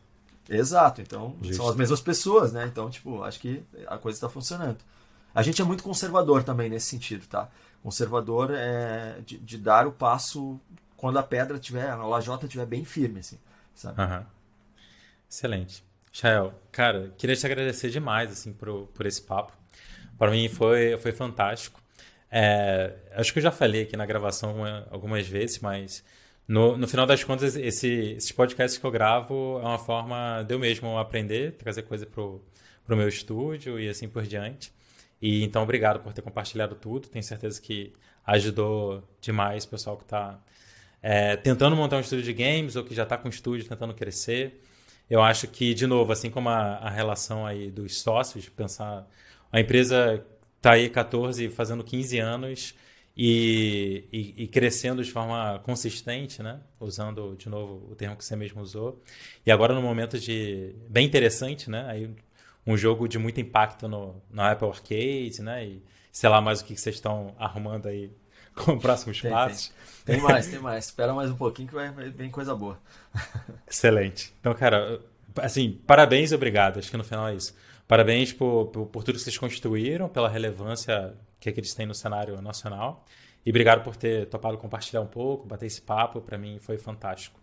Exato, 0.48 1.02
então 1.02 1.36
Justo. 1.42 1.56
são 1.56 1.68
as 1.68 1.76
mesmas 1.76 2.00
pessoas, 2.00 2.52
né? 2.52 2.66
Então, 2.66 2.88
tipo, 2.88 3.22
acho 3.22 3.38
que 3.38 3.62
a 3.86 3.98
coisa 3.98 4.16
está 4.16 4.28
funcionando. 4.28 4.78
A 5.34 5.42
gente 5.42 5.60
é 5.60 5.64
muito 5.64 5.84
conservador 5.84 6.42
também 6.42 6.70
nesse 6.70 6.86
sentido, 6.86 7.26
tá? 7.26 7.48
Conservador 7.82 8.50
é 8.52 9.20
de, 9.24 9.38
de 9.38 9.58
dar 9.58 9.86
o 9.86 9.92
passo 9.92 10.58
quando 10.96 11.18
a 11.18 11.22
pedra 11.22 11.58
tiver, 11.58 11.88
a 11.88 11.96
lajota 11.96 12.46
estiver 12.46 12.66
bem 12.66 12.84
firme, 12.84 13.20
assim, 13.20 13.38
sabe? 13.74 14.00
Uhum. 14.00 14.24
Excelente. 15.30 15.84
Shael, 16.10 16.52
cara, 16.72 17.12
queria 17.16 17.36
te 17.36 17.46
agradecer 17.46 17.90
demais 17.90 18.32
assim 18.32 18.52
por, 18.52 18.86
por 18.88 19.06
esse 19.06 19.22
papo. 19.22 19.52
Para 20.18 20.30
mim 20.30 20.48
foi, 20.48 20.96
foi 20.98 21.12
fantástico. 21.12 21.80
É, 22.30 22.94
acho 23.12 23.32
que 23.32 23.38
eu 23.38 23.42
já 23.42 23.50
falei 23.50 23.82
aqui 23.82 23.96
na 23.96 24.06
gravação 24.06 24.56
algumas 24.90 25.26
vezes, 25.26 25.58
mas 25.60 26.04
no, 26.46 26.76
no 26.76 26.88
final 26.88 27.06
das 27.06 27.22
contas, 27.22 27.56
esse, 27.56 28.14
esses 28.16 28.32
podcasts 28.32 28.78
que 28.78 28.84
eu 28.84 28.90
gravo 28.90 29.58
é 29.60 29.66
uma 29.66 29.78
forma 29.78 30.42
de 30.46 30.54
eu 30.54 30.58
mesmo 30.58 30.98
aprender, 30.98 31.52
trazer 31.52 31.82
coisa 31.82 32.06
pro, 32.06 32.42
pro 32.86 32.96
meu 32.96 33.08
estúdio 33.08 33.78
e 33.78 33.88
assim 33.88 34.08
por 34.08 34.22
diante. 34.24 34.72
E 35.20 35.44
então, 35.44 35.62
obrigado 35.62 36.00
por 36.00 36.12
ter 36.12 36.22
compartilhado 36.22 36.74
tudo. 36.74 37.08
Tenho 37.08 37.22
certeza 37.22 37.60
que 37.60 37.92
ajudou 38.26 39.02
demais 39.20 39.64
o 39.64 39.68
pessoal 39.68 39.96
que 39.96 40.04
está 40.04 40.38
é, 41.02 41.36
tentando 41.36 41.76
montar 41.76 41.96
um 41.96 42.00
estúdio 42.00 42.24
de 42.24 42.32
games 42.32 42.76
ou 42.76 42.84
que 42.84 42.94
já 42.94 43.02
está 43.02 43.16
com 43.18 43.28
o 43.28 43.30
estúdio 43.30 43.68
tentando 43.68 43.92
crescer. 43.94 44.62
Eu 45.08 45.22
acho 45.22 45.48
que, 45.48 45.74
de 45.74 45.86
novo, 45.86 46.12
assim 46.12 46.30
como 46.30 46.48
a, 46.48 46.76
a 46.76 46.90
relação 46.90 47.46
aí 47.46 47.70
dos 47.70 48.00
sócios, 48.00 48.48
pensar 48.48 49.06
a 49.50 49.60
empresa 49.60 50.24
está 50.58 50.72
aí 50.72 50.90
14, 50.90 51.48
fazendo 51.48 51.82
15 51.82 52.18
anos 52.18 52.74
e, 53.16 54.04
e, 54.12 54.44
e, 54.44 54.46
crescendo 54.46 55.02
de 55.02 55.10
forma 55.10 55.60
consistente, 55.64 56.40
né? 56.40 56.60
Usando, 56.78 57.34
de 57.36 57.48
novo, 57.48 57.90
o 57.90 57.94
termo 57.96 58.16
que 58.16 58.24
você 58.24 58.36
mesmo 58.36 58.60
usou. 58.60 59.02
E 59.44 59.50
agora 59.50 59.74
num 59.74 59.82
momento 59.82 60.20
de 60.20 60.74
bem 60.88 61.06
interessante, 61.06 61.68
né? 61.68 61.84
Aí, 61.88 62.10
um 62.64 62.76
jogo 62.76 63.08
de 63.08 63.18
muito 63.18 63.40
impacto 63.40 63.88
no, 63.88 64.22
no 64.30 64.42
Apple 64.42 64.68
Arcade, 64.68 65.42
né? 65.42 65.64
E 65.64 65.82
sei 66.12 66.28
lá 66.28 66.40
mais 66.40 66.60
o 66.60 66.64
que 66.64 66.76
vocês 66.76 66.94
estão 66.94 67.34
arrumando 67.38 67.86
aí 67.86 68.10
com 68.54 68.78
próximos 68.78 69.20
tem, 69.20 69.30
passos. 69.30 69.72
Tem. 70.04 70.16
tem. 70.16 70.24
mais, 70.24 70.46
tem 70.46 70.58
mais. 70.62 70.84
Espera 70.84 71.12
mais 71.12 71.30
um 71.30 71.36
pouquinho 71.36 71.66
que 71.66 71.74
vai, 71.74 71.90
vem 71.90 72.30
coisa 72.30 72.54
boa. 72.54 72.80
Excelente. 73.68 74.32
Então, 74.38 74.54
cara, 74.54 75.00
assim, 75.38 75.80
parabéns 75.86 76.30
e 76.30 76.36
obrigado. 76.36 76.78
Acho 76.78 76.90
que 76.90 76.96
no 76.96 77.02
final 77.02 77.26
é 77.28 77.34
isso. 77.34 77.52
Parabéns 77.88 78.34
por, 78.34 78.66
por, 78.66 78.86
por 78.86 79.02
tudo 79.02 79.16
que 79.16 79.22
vocês 79.22 79.38
construíram, 79.38 80.10
pela 80.10 80.28
relevância 80.28 81.14
que, 81.40 81.48
é 81.48 81.52
que 81.52 81.58
eles 81.58 81.72
têm 81.72 81.86
no 81.86 81.94
cenário 81.94 82.40
nacional. 82.42 83.04
E 83.46 83.50
obrigado 83.50 83.82
por 83.82 83.96
ter 83.96 84.26
topado 84.26 84.58
compartilhar 84.58 85.00
um 85.00 85.06
pouco, 85.06 85.46
bater 85.46 85.64
esse 85.64 85.80
papo. 85.80 86.20
Para 86.20 86.36
mim 86.36 86.58
foi 86.60 86.76
fantástico. 86.76 87.40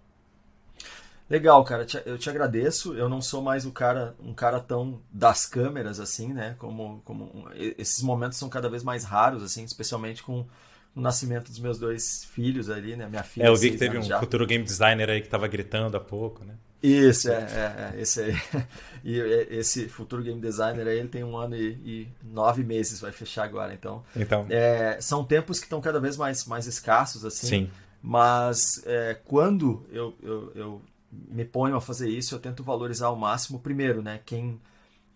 Legal, 1.27 1.63
cara. 1.63 1.87
Eu 2.05 2.19
te 2.19 2.29
agradeço. 2.29 2.93
Eu 2.93 3.09
não 3.09 3.23
sou 3.23 3.41
mais 3.41 3.65
o 3.65 3.71
cara, 3.71 4.15
um 4.19 4.33
cara 4.33 4.59
tão 4.59 5.01
das 5.11 5.47
câmeras 5.47 5.99
assim, 5.99 6.31
né? 6.31 6.55
Como, 6.59 7.01
como 7.03 7.49
esses 7.55 8.03
momentos 8.03 8.37
são 8.37 8.47
cada 8.47 8.69
vez 8.69 8.83
mais 8.83 9.03
raros, 9.03 9.41
assim, 9.41 9.63
especialmente 9.63 10.21
com 10.21 10.45
o 10.95 11.01
nascimento 11.01 11.49
dos 11.49 11.59
meus 11.59 11.79
dois 11.79 12.23
filhos 12.25 12.69
ali, 12.69 12.95
né? 12.95 13.07
Minha 13.09 13.23
filha. 13.23 13.45
É, 13.45 13.47
eu 13.47 13.55
vi 13.55 13.71
que 13.71 13.77
teve 13.77 13.97
um 13.97 14.03
já. 14.03 14.19
futuro 14.19 14.45
game 14.45 14.63
designer 14.63 15.09
aí 15.09 15.21
que 15.21 15.27
estava 15.27 15.47
gritando 15.47 15.97
há 15.97 15.99
pouco, 15.99 16.45
né? 16.45 16.53
Isso, 16.86 17.31
é, 17.31 17.36
é, 17.36 17.93
é 17.97 18.01
esse 18.01 18.21
aí. 18.21 18.36
E 19.07 19.19
esse 19.51 19.88
futuro 19.88 20.23
game 20.23 20.41
designer 20.41 20.88
aí, 20.88 20.97
ele 20.97 21.07
tem 21.07 21.23
um 21.23 21.38
ano 21.38 21.55
e, 21.55 21.73
e 21.86 22.07
nove 22.23 22.63
meses, 22.63 22.99
vai 22.99 23.11
fechar 23.11 23.43
agora. 23.43 23.71
Então, 23.71 24.03
então. 24.15 24.47
É, 24.49 24.97
são 24.99 25.23
tempos 25.23 25.59
que 25.59 25.67
estão 25.67 25.79
cada 25.79 25.99
vez 25.99 26.17
mais, 26.17 26.43
mais 26.45 26.65
escassos, 26.65 27.23
assim. 27.23 27.45
Sim. 27.45 27.71
Mas 28.01 28.81
é, 28.83 29.13
quando 29.23 29.86
eu, 29.91 30.15
eu, 30.23 30.51
eu, 30.55 30.81
me 31.11 31.45
ponho 31.45 31.75
a 31.75 31.81
fazer 31.81 32.09
isso, 32.09 32.33
eu 32.33 32.39
tento 32.39 32.63
valorizar 32.63 33.05
ao 33.05 33.15
máximo, 33.15 33.59
primeiro, 33.59 34.01
né, 34.01 34.21
quem 34.25 34.59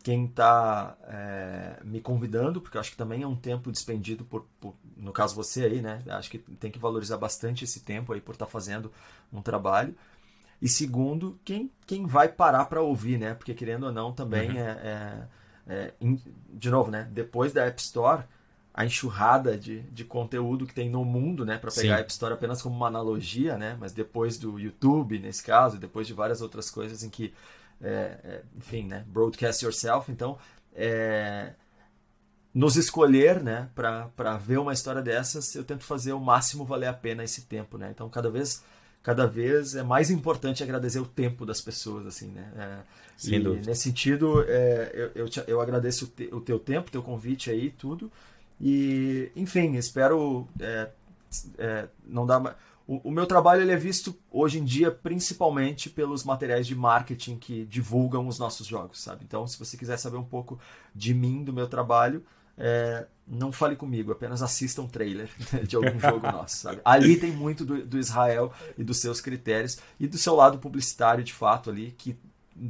quem 0.02 0.26
está 0.26 0.96
é, 1.04 1.80
me 1.84 2.00
convidando, 2.00 2.62
porque 2.62 2.78
eu 2.78 2.82
acho 2.82 2.92
que 2.92 2.98
também 2.98 3.24
é 3.24 3.28
um 3.28 3.36
tempo 3.36 3.72
despendido 3.72 4.24
por, 4.24 4.46
por, 4.60 4.74
no 4.96 5.12
caso 5.12 5.36
você 5.36 5.66
aí, 5.66 5.82
né? 5.82 6.02
Acho 6.08 6.32
que 6.32 6.40
tem 6.40 6.72
que 6.72 6.80
valorizar 6.80 7.18
bastante 7.18 7.66
esse 7.66 7.82
tempo 7.82 8.14
aí 8.14 8.22
por 8.22 8.32
estar 8.32 8.46
tá 8.46 8.52
fazendo 8.52 8.92
um 9.32 9.42
trabalho. 9.42 9.94
E 10.62 10.68
segundo, 10.68 11.40
quem, 11.46 11.72
quem 11.86 12.06
vai 12.06 12.28
parar 12.28 12.66
para 12.66 12.82
ouvir, 12.82 13.18
né? 13.18 13.34
Porque 13.34 13.54
querendo 13.54 13.86
ou 13.86 13.92
não, 13.92 14.12
também 14.12 14.52
uhum. 14.52 14.58
é, 14.58 15.28
é, 15.68 15.74
é, 15.74 15.94
de 16.54 16.70
novo, 16.70 16.92
né? 16.92 17.08
Depois 17.12 17.54
da 17.54 17.66
App 17.66 17.80
Store, 17.82 18.24
a 18.74 18.86
enxurrada 18.86 19.58
de, 19.58 19.82
de 19.84 20.04
conteúdo 20.04 20.66
que 20.66 20.74
tem 20.74 20.90
no 20.90 21.06
mundo, 21.06 21.46
né? 21.46 21.58
Para 21.58 21.72
pegar 21.72 21.82
Sim. 21.82 21.92
a 21.92 22.00
App 22.00 22.12
Store 22.12 22.34
apenas 22.34 22.62
como 22.62 22.76
uma 22.76 22.88
analogia, 22.88 23.58
né? 23.58 23.78
Mas 23.80 23.94
depois 23.94 24.38
do 24.38 24.60
YouTube, 24.60 25.20
nesse 25.20 25.44
caso, 25.44 25.78
depois 25.78 26.08
de 26.08 26.14
várias 26.14 26.42
outras 26.42 26.70
coisas 26.70 27.04
em 27.04 27.10
que, 27.10 27.34
é, 27.82 28.20
é, 28.24 28.42
enfim, 28.58 28.84
né? 28.84 29.06
Broadcast 29.08 29.64
yourself. 29.64 30.12
Então, 30.12 30.38
é, 30.76 31.54
nos 32.54 32.76
escolher, 32.76 33.42
né? 33.42 33.70
Para 33.74 34.38
ver 34.38 34.58
uma 34.58 34.74
história 34.74 35.02
dessas, 35.02 35.56
eu 35.56 35.64
tento 35.64 35.84
fazer 35.84 36.12
o 36.12 36.20
máximo 36.20 36.66
valer 36.66 36.88
a 36.88 36.94
pena 36.94 37.24
esse 37.24 37.44
tempo, 37.44 37.78
né? 37.78 37.90
Então, 37.92 38.10
cada 38.10 38.30
vez 38.30 38.64
cada 39.02 39.26
vez 39.26 39.76
é 39.76 39.84
mais 39.84 40.12
importante 40.12 40.64
agradecer 40.64 41.00
o 41.00 41.06
tempo 41.06 41.46
das 41.46 41.62
pessoas, 41.62 42.06
assim, 42.06 42.28
né? 42.28 42.52
É, 42.56 42.80
e 43.28 43.40
dúvida. 43.40 43.66
nesse 43.68 43.84
sentido, 43.84 44.44
é, 44.48 44.92
eu, 44.94 45.24
eu, 45.24 45.30
te, 45.30 45.44
eu, 45.48 45.62
agradeço 45.62 46.06
o, 46.06 46.08
te, 46.08 46.30
o, 46.34 46.42
teu 46.42 46.60
tempo, 46.60 46.92
teu 46.92 47.02
convite 47.02 47.50
aí, 47.50 47.70
tudo. 47.72 48.12
E, 48.60 49.32
enfim, 49.36 49.76
espero 49.76 50.48
é, 50.60 50.90
é, 51.58 51.88
não 52.06 52.26
dar. 52.26 52.58
O, 52.88 53.10
o, 53.10 53.12
meu 53.12 53.26
trabalho 53.26 53.62
ele 53.62 53.72
é 53.72 53.78
visto 53.78 54.18
hoje 54.32 54.60
em 54.60 54.66
dia 54.66 54.92
principalmente 54.92 55.90
pelos 55.90 56.24
materiais 56.24 56.66
de 56.68 56.76
marketing 56.76 57.38
que 57.38 57.66
divulgam 57.66 58.28
os 58.28 58.40
nossos 58.40 58.68
jogos, 58.68 59.02
sabe? 59.02 59.24
Então, 59.26 59.48
se 59.48 59.58
você 59.58 59.78
quiser 59.78 59.98
saber 59.98 60.18
um 60.18 60.24
pouco 60.24 60.60
de 60.94 61.14
mim, 61.14 61.44
do 61.44 61.54
meu 61.54 61.68
trabalho, 61.68 62.24
é, 62.60 63.06
não 63.26 63.52
fale 63.52 63.76
comigo, 63.76 64.12
apenas 64.12 64.44
assista 64.44 64.82
um 64.82 64.88
trailer 64.88 65.30
de 65.66 65.76
algum 65.76 66.00
jogo 66.00 66.32
nosso, 66.32 66.58
sabe? 66.58 66.82
Ali 66.84 67.18
tem 67.18 67.32
muito 67.32 67.66
do, 67.66 67.86
do, 67.86 67.98
Israel 67.98 68.54
e 68.78 68.84
dos 68.84 68.98
seus 69.00 69.22
critérios 69.22 69.80
e 70.00 70.06
do 70.06 70.18
seu 70.18 70.36
lado 70.36 70.60
publicitário, 70.60 71.24
de 71.24 71.34
fato, 71.34 71.70
ali, 71.70 71.96
que 71.98 72.18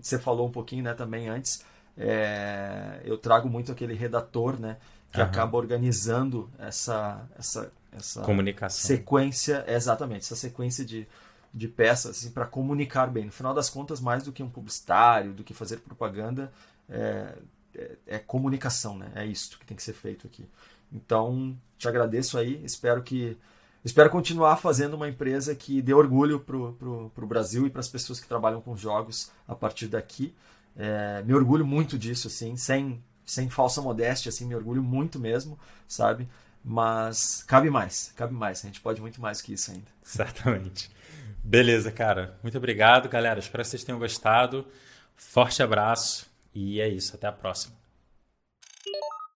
você 0.01 0.19
falou 0.19 0.47
um 0.47 0.51
pouquinho, 0.51 0.83
né, 0.83 0.93
também 0.93 1.27
antes. 1.27 1.63
É, 1.97 3.01
eu 3.03 3.17
trago 3.17 3.49
muito 3.49 3.71
aquele 3.71 3.93
redator, 3.93 4.57
né? 4.59 4.77
que 5.11 5.19
uhum. 5.19 5.25
acaba 5.25 5.57
organizando 5.57 6.49
essa, 6.59 7.27
essa, 7.37 7.71
essa 7.91 8.21
comunicação 8.21 8.95
sequência, 8.95 9.63
exatamente, 9.67 10.21
essa 10.21 10.35
sequência 10.35 10.85
de, 10.85 11.07
de 11.53 11.67
peças 11.67 12.17
assim, 12.17 12.31
para 12.31 12.45
comunicar 12.45 13.07
bem. 13.07 13.25
No 13.25 13.31
final 13.31 13.53
das 13.53 13.69
contas, 13.69 13.99
mais 13.99 14.23
do 14.23 14.31
que 14.31 14.43
um 14.43 14.49
publicitário, 14.49 15.33
do 15.33 15.43
que 15.43 15.53
fazer 15.53 15.77
propaganda, 15.77 16.51
é, 16.87 17.33
é, 17.79 18.15
é 18.15 18.19
comunicação, 18.19 18.97
né? 18.97 19.11
É 19.15 19.25
isso 19.25 19.57
que 19.57 19.65
tem 19.65 19.77
que 19.77 19.83
ser 19.83 19.93
feito 19.93 20.27
aqui. 20.27 20.47
Então, 20.91 21.57
te 21.77 21.87
agradeço 21.87 22.37
aí, 22.37 22.63
espero 22.65 23.01
que 23.01 23.37
espero 23.85 24.09
continuar 24.09 24.57
fazendo 24.57 24.95
uma 24.95 25.07
empresa 25.07 25.55
que 25.55 25.81
dê 25.81 25.93
orgulho 25.93 26.39
pro, 26.39 26.73
pro, 26.73 27.11
pro 27.15 27.27
Brasil 27.27 27.65
e 27.65 27.69
para 27.69 27.79
as 27.79 27.87
pessoas 27.87 28.19
que 28.19 28.27
trabalham 28.27 28.61
com 28.61 28.75
jogos 28.75 29.31
a 29.47 29.55
partir 29.55 29.87
daqui. 29.87 30.33
É, 30.75 31.23
me 31.23 31.33
orgulho 31.33 31.65
muito 31.65 31.97
disso, 31.97 32.27
assim, 32.27 32.55
sem 32.55 33.01
sem 33.29 33.47
falsa 33.47 33.79
modéstia, 33.79 34.29
assim, 34.29 34.45
me 34.45 34.55
orgulho 34.55 34.81
muito 34.81 35.19
mesmo, 35.19 35.57
sabe? 35.87 36.27
Mas 36.65 37.43
cabe 37.43 37.69
mais, 37.69 38.11
cabe 38.15 38.33
mais. 38.33 38.63
A 38.63 38.67
gente 38.67 38.81
pode 38.81 38.99
muito 38.99 39.21
mais 39.21 39.39
que 39.39 39.53
isso 39.53 39.71
ainda. 39.71 39.85
Certamente. 40.01 40.89
Beleza, 41.43 41.91
cara. 41.91 42.37
Muito 42.41 42.57
obrigado, 42.57 43.07
galera. 43.07 43.39
Espero 43.39 43.63
que 43.63 43.69
vocês 43.69 43.83
tenham 43.83 43.99
gostado. 43.99 44.65
Forte 45.15 45.61
abraço 45.61 46.28
e 46.53 46.79
é 46.79 46.87
isso. 46.87 47.15
Até 47.15 47.27
a 47.27 47.31
próxima. 47.31 47.78